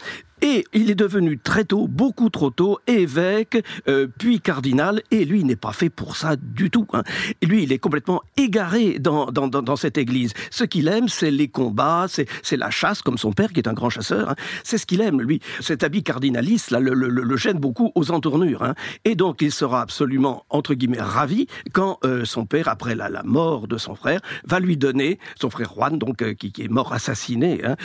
et 0.42 0.64
il 0.72 0.90
est 0.90 0.94
devenu 0.94 1.38
très 1.38 1.64
tôt, 1.64 1.86
beaucoup 1.86 2.30
trop 2.30 2.50
tôt, 2.50 2.78
évêque, 2.86 3.62
euh, 3.88 4.06
puis 4.18 4.40
cardinal, 4.40 5.02
et 5.10 5.24
lui, 5.24 5.44
n'est 5.44 5.56
pas 5.56 5.72
fait 5.72 5.90
pour 5.90 6.16
ça 6.16 6.36
du 6.36 6.70
tout. 6.70 6.86
Hein. 6.92 7.02
Lui, 7.42 7.64
il 7.64 7.72
est 7.72 7.78
complètement 7.78 8.22
égaré 8.36 8.98
dans, 8.98 9.26
dans, 9.26 9.48
dans, 9.48 9.76
cette 9.76 9.98
église. 9.98 10.32
Ce 10.50 10.64
qu'il 10.64 10.88
aime, 10.88 11.08
c'est 11.08 11.30
les 11.30 11.48
combats, 11.48 12.06
c'est 12.08 12.56
la 12.56 12.70
chasse, 12.70 13.02
comme 13.02 13.18
son 13.18 13.32
père, 13.32 13.52
qui 13.52 13.60
est 13.60 13.68
un 13.68 13.72
grand 13.72 13.90
chasseur. 13.90 14.30
Hein. 14.30 14.34
C'est 14.64 14.78
ce 14.78 14.86
qu'il 14.86 15.00
aime, 15.00 15.20
lui. 15.20 15.40
Cet 15.60 15.84
habit 15.84 16.02
cardinaliste, 16.02 16.70
là, 16.70 16.80
le, 16.80 16.94
le, 16.94 17.08
le 17.08 17.36
gêne 17.36 17.58
beaucoup 17.58 17.92
aux 17.94 18.10
entournures. 18.10 18.62
Hein. 18.62 18.74
Et 19.04 19.14
donc, 19.14 19.42
il 19.42 19.52
sera 19.52 19.82
absolument, 19.82 20.44
entre 20.48 20.74
guillemets, 20.74 21.00
ravi 21.00 21.46
quand 21.72 21.98
euh, 22.04 22.24
son 22.24 22.46
père, 22.46 22.68
après 22.68 22.94
la, 22.94 23.08
la, 23.08 23.22
mort 23.22 23.68
de 23.68 23.76
son 23.76 23.94
frère, 23.94 24.20
va 24.44 24.60
lui 24.60 24.76
donner, 24.76 25.18
son 25.38 25.50
frère 25.50 25.72
Juan, 25.74 25.98
donc, 25.98 26.22
euh, 26.22 26.34
qui, 26.34 26.52
qui, 26.52 26.62
est 26.62 26.68
mort 26.68 26.92
assassiné, 26.92 27.60
hein, 27.64 27.76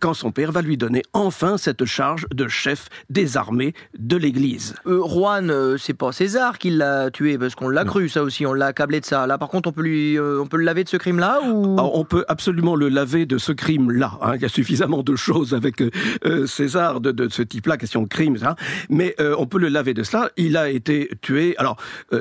quand 0.00 0.14
son 0.14 0.30
père 0.30 0.52
va 0.52 0.62
lui 0.62 0.76
donner 0.76 1.02
enfin 1.12 1.56
cette 1.62 1.84
charge 1.84 2.26
de 2.34 2.48
chef 2.48 2.88
des 3.10 3.36
armées 3.36 3.74
de 3.98 4.16
l'Église. 4.16 4.74
Euh, 4.86 5.02
Juan, 5.06 5.50
euh, 5.50 5.76
c'est 5.78 5.94
pas 5.94 6.12
César 6.12 6.58
qui 6.58 6.70
l'a 6.70 7.10
tué, 7.10 7.38
parce 7.38 7.54
qu'on 7.54 7.68
l'a 7.68 7.84
cru, 7.84 8.08
ça 8.08 8.22
aussi, 8.22 8.44
on 8.46 8.52
l'a 8.52 8.66
accablé 8.66 9.00
de 9.00 9.04
ça. 9.04 9.26
Là, 9.26 9.38
par 9.38 9.48
contre, 9.48 9.68
on 9.68 9.72
peut, 9.72 9.82
lui, 9.82 10.18
euh, 10.18 10.40
on 10.40 10.46
peut 10.46 10.56
le 10.56 10.64
laver 10.64 10.84
de 10.84 10.88
ce 10.88 10.96
crime-là 10.96 11.40
ou... 11.44 11.74
Alors, 11.74 11.96
on 11.96 12.04
peut 12.04 12.24
absolument 12.28 12.74
le 12.74 12.88
laver 12.88 13.26
de 13.26 13.38
ce 13.38 13.52
crime-là. 13.52 14.18
hein. 14.20 14.34
Il 14.34 14.42
y 14.42 14.44
a 14.44 14.48
suffisamment 14.48 15.02
de 15.02 15.14
choses 15.16 15.54
avec 15.54 15.80
euh, 15.80 16.46
César 16.46 17.00
de, 17.00 17.12
de 17.12 17.28
ce 17.28 17.42
type-là, 17.42 17.76
question 17.76 18.02
de 18.02 18.08
crime, 18.08 18.36
ça. 18.36 18.56
mais 18.90 19.14
on 19.38 19.46
peut 19.46 19.58
le 19.58 19.68
laver 19.68 19.94
de 19.94 20.02
cela. 20.02 20.30
Il 20.36 20.56
a 20.56 20.68
été 20.68 21.10
tué, 21.20 21.54
alors 21.58 21.76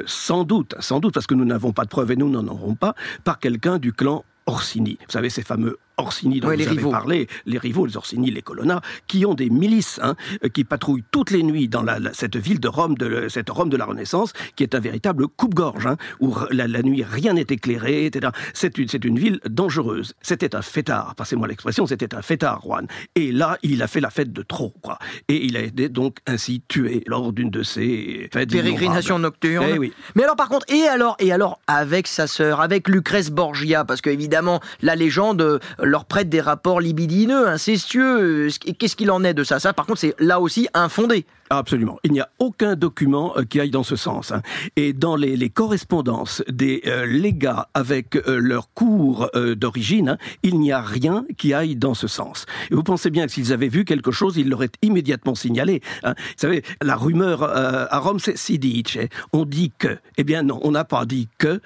sans 0.06 0.44
doute, 0.44 0.76
sans 0.80 1.00
doute, 1.00 1.14
parce 1.14 1.28
que 1.28 1.34
nous 1.34 1.46
n'avons 1.46 1.72
pas 1.72 1.84
de 1.84 1.90
preuves 1.90 2.12
et 2.12 2.16
nous 2.16 2.30
n'en 2.30 2.48
aurons 2.48 2.76
pas, 2.76 2.96
par 3.24 3.40
quelqu'un 3.40 3.78
du 3.80 3.94
clan 3.94 4.24
Orsini. 4.46 4.98
Vous 5.06 5.12
savez, 5.12 5.30
ces 5.30 5.44
fameux 5.44 5.78
Orsini 5.98 6.40
dont 6.40 6.48
Ouais, 6.48 6.56
vous 6.56 6.60
les 6.60 6.68
avez 6.68 6.78
rivaux. 6.78 6.92
parlé, 6.92 7.28
les 7.46 7.58
rivaux, 7.58 7.86
les 7.86 7.98
Orsini, 7.98 8.32
les 8.32 8.42
Colonna, 8.42 8.82
qui 9.08 9.26
ont 9.26 9.34
des 9.34 9.50
milices 9.50 10.00
hein, 10.04 10.16
euh, 10.44 10.50
qui 10.50 10.64
patrouillent 10.64 11.04
toutes 11.12 11.32
les 11.32 11.44
nuits 11.44 11.68
dans 11.68 11.84
la, 11.84 12.00
la- 12.00 12.14
cette 12.14 12.38
ville 12.38 12.60
de 12.60 12.68
Rome, 12.68 12.96
de, 12.98 13.28
cette 13.30 13.50
Rome 13.50 13.70
de 13.70 13.78
la 13.78 13.86
Renaissance, 13.86 14.34
qui 14.56 14.64
est 14.64 14.76
un 14.76 14.80
véritable 14.80 15.28
coupe-gorge, 15.28 15.86
hein, 15.88 15.98
où 16.20 16.36
la, 16.52 16.68
la 16.68 16.82
nuit 16.82 17.04
rien 17.04 17.34
n'est 17.34 17.42
éclairé, 17.50 18.06
etc. 18.06 18.32
C'est 18.54 18.78
une, 18.78 19.18
ville 19.20 19.40
dangereuse. 19.50 20.14
C'était 20.22 20.56
un 20.56 20.62
fêtard, 20.62 21.16
passez-moi 21.16 21.48
l'expression, 21.48 21.86
c'était 21.86 22.16
un 22.16 22.22
fêtard, 22.22 22.62
Juan. 22.64 22.88
Et 23.16 23.32
là, 23.32 23.58
il 23.64 23.82
a 23.84 23.88
fait 23.88 24.00
la 24.02 24.10
fête 24.10 24.34
de 24.34 24.42
trop, 24.42 24.74
quoi. 24.82 24.98
Et 25.28 25.46
il 25.46 25.56
a 25.58 25.62
été 25.62 25.90
donc 25.90 26.18
ainsi 26.28 26.62
tué 26.68 27.04
lors 27.08 27.32
d'une 27.34 27.50
de 27.50 27.64
ces 27.64 28.30
fêtes 28.34 28.52
Pérégrination 28.52 29.18
innombrables. 29.18 29.22
nocturne. 29.22 29.66
Eh 29.76 29.78
oui. 29.80 29.94
Mais 30.16 30.24
alors 30.24 30.36
par 30.36 30.50
contre, 30.50 30.66
et 30.70 30.84
alors, 30.88 31.16
et 31.20 31.32
alors 31.32 31.60
avec 31.68 32.08
sa 32.08 32.28
sœur, 32.28 32.62
avec 32.62 32.88
Lucrèce 32.88 33.30
Borgia, 33.32 33.86
parce 33.86 34.02
que 34.02 34.10
évidemment 34.10 34.60
la 34.82 34.96
légende 34.96 35.42
euh, 35.42 35.60
leur 35.82 36.06
prête 36.06 36.30
des 36.30 36.42
rapports 36.42 36.80
libidineux, 36.82 37.48
incestueux. 37.48 38.48
euh, 38.48 38.50
Qu'est-ce 38.78 38.96
qu'il 38.96 39.12
en 39.12 39.24
est 39.24 39.34
de 39.34 39.44
ça? 39.44 39.60
Ça, 39.60 39.74
par 39.74 39.86
contre, 39.86 40.00
c'est 40.00 40.16
là 40.20 40.40
aussi 40.40 40.68
infondé. 40.74 41.26
Absolument. 41.50 42.00
Il 42.06 42.14
n'y 42.14 42.22
a 42.22 42.30
aucun 42.40 42.76
document 42.76 43.34
euh, 43.36 43.44
qui 43.44 43.60
aille 43.60 43.72
dans 43.72 43.84
ce 43.84 43.98
sens. 43.98 44.32
hein. 44.32 44.42
Et 44.78 44.94
dans 44.94 45.18
les, 45.18 45.50
correspondances 45.50 46.44
des 46.48 46.82
euh, 46.86 47.06
légats 47.06 47.68
avec 47.74 48.16
euh, 48.16 48.38
leur 48.40 48.72
cours 48.74 49.30
euh, 49.36 49.54
d'origine, 49.56 50.10
hein, 50.10 50.18
il 50.44 50.60
n'y 50.60 50.72
a 50.72 50.82
rien 50.82 51.26
qui 51.38 51.54
aille 51.54 51.76
dans 51.76 51.94
ce 51.94 52.08
sens. 52.08 52.46
Et 52.70 52.76
vous 52.76 52.84
pensez 52.84 53.10
bien 53.10 53.26
que 53.26 53.34
s'ils 53.34 53.52
avaient 53.52 53.68
vu 53.68 53.84
quelque 53.84 54.12
chose, 54.12 54.38
ils 54.38 54.48
l'auraient 54.48 54.70
immédiatement 54.82 55.36
signalé. 55.36 55.82
hein. 56.04 56.14
Vous 56.18 56.34
savez, 56.38 56.64
la 56.82 56.96
rumeur 56.96 57.44
à 57.44 58.00
Rome, 58.00 58.20
c'est 58.20 58.38
si 58.38 58.58
dice. 58.58 58.98
On 59.34 59.44
dit 59.46 59.72
que. 59.78 59.98
Eh 60.18 60.24
bien 60.24 60.44
non, 60.44 60.60
on 60.64 60.72
n'a 60.72 60.86
pas 60.86 61.06
dit 61.06 61.28
que 61.38 61.60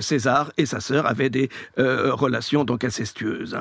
César 0.00 0.52
et 0.56 0.66
sa 0.66 0.80
sœur 0.80 1.06
avaient 1.06 1.30
des 1.30 1.48
relations 1.76 2.64
donc 2.64 2.84
incestueuses. 2.84 3.56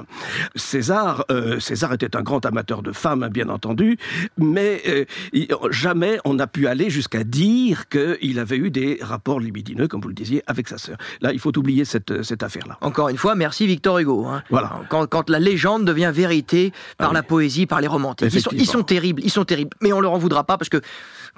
César, 0.56 1.26
euh, 1.32 1.60
César 1.60 1.94
était 1.94 2.16
un 2.16 2.22
grand 2.22 2.46
amateur 2.46 2.82
de 2.82 2.92
femmes, 2.92 3.24
hein, 3.24 3.30
bien 3.30 3.50
entendu, 3.50 3.98
mais 4.38 4.82
euh, 4.88 5.06
jamais 5.70 6.20
on 6.26 6.34
n'a 6.34 6.48
pu 6.48 6.68
aller 6.68 6.90
jusqu'à 6.90 7.24
dire 7.24 7.88
qu'il 7.90 8.40
avait 8.40 8.58
eu 8.58 8.72
des 8.72 9.00
rapports 9.02 9.40
libidineux, 9.40 9.88
comme 9.88 10.02
vous 10.02 10.08
le 10.10 10.14
disiez, 10.14 10.44
avec 10.48 10.68
sa 10.68 10.78
sœur. 10.78 10.98
Là, 11.22 11.32
il 11.34 11.40
faut 11.40 11.58
oublier 11.58 11.86
cette, 11.86 12.24
cette 12.24 12.44
affaire-là. 12.44 12.78
Encore 12.82 13.10
une 13.10 13.18
fois, 13.18 13.36
merci 13.36 13.68
Victor 13.68 14.00
Hugo. 14.00 14.26
hein. 14.26 14.44
Voilà. 14.50 14.82
Quand, 14.90 15.08
quand 15.08 15.30
la 15.30 15.40
légende 15.40 15.86
devient 15.86 16.12
vérité 16.14 16.72
par 16.98 17.12
Ah 17.12 17.14
la 17.14 17.24
poésie, 17.24 17.66
par 17.66 17.82
les 17.82 17.88
romantiques. 17.88 18.30
Ils 18.34 18.42
sont, 18.42 18.50
ils 18.52 18.56
Effectivement. 18.58 18.80
sont 18.80 18.84
terribles, 18.84 19.22
ils 19.26 19.30
sont 19.30 19.46
terribles. 19.46 19.76
Mais 19.82 19.94
on 19.94 20.00
leur 20.02 20.14
en 20.14 20.18
voudra 20.18 20.44
pas 20.44 20.58
parce 20.58 20.70
que, 20.70 20.82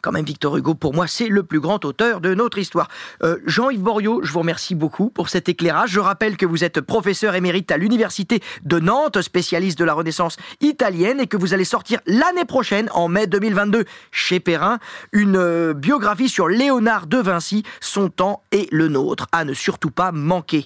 quand 0.02 0.12
même, 0.12 0.26
Victor 0.26 0.58
Hugo, 0.58 0.74
pour 0.74 0.94
moi, 0.94 1.08
c'est 1.08 1.28
le 1.28 1.44
plus 1.44 1.60
grand 1.60 1.84
auteur 1.86 2.20
de 2.22 2.34
notre 2.34 2.58
histoire. 2.58 2.88
Euh, 3.24 3.38
Jean-Yves 3.46 3.82
Boriot, 3.82 4.22
je 4.24 4.32
vous 4.32 4.40
remercie 4.40 4.76
beaucoup 4.76 5.10
pour 5.10 5.30
cet 5.30 5.50
éclairage. 5.50 5.92
Je 5.92 6.00
rappelle 6.00 6.36
que 6.38 6.46
vous 6.46 6.64
êtes 6.64 6.82
professeur 6.82 7.36
émérite 7.36 7.72
à 7.72 7.78
l'Université 7.78 8.42
de 8.64 8.80
Nantes, 8.80 9.22
spécialiste 9.22 9.78
de 9.78 9.86
la 9.86 9.94
Renaissance 9.94 10.38
italienne, 10.62 11.20
et 11.20 11.28
que 11.28 11.38
vous 11.38 11.54
allez 11.54 11.66
sortir 11.66 12.00
l'année 12.06 12.46
prochaine, 12.46 12.90
en 12.94 13.08
mai 13.08 13.28
2022, 13.28 13.86
chez 14.12 14.40
Perrin, 14.40 14.80
une 15.12 15.38
euh, 15.38 15.74
biographie 15.74 16.30
sur 16.30 16.48
Léonard 16.48 17.08
de 17.08 17.18
Vinci, 17.18 17.64
son 17.82 18.10
temps 18.10 18.44
et 18.52 18.68
le 18.72 18.88
nôtre, 18.88 19.28
à 19.32 19.46
ne 19.46 19.54
surtout 19.54 19.92
pas 19.92 20.12
manquer. 20.12 20.66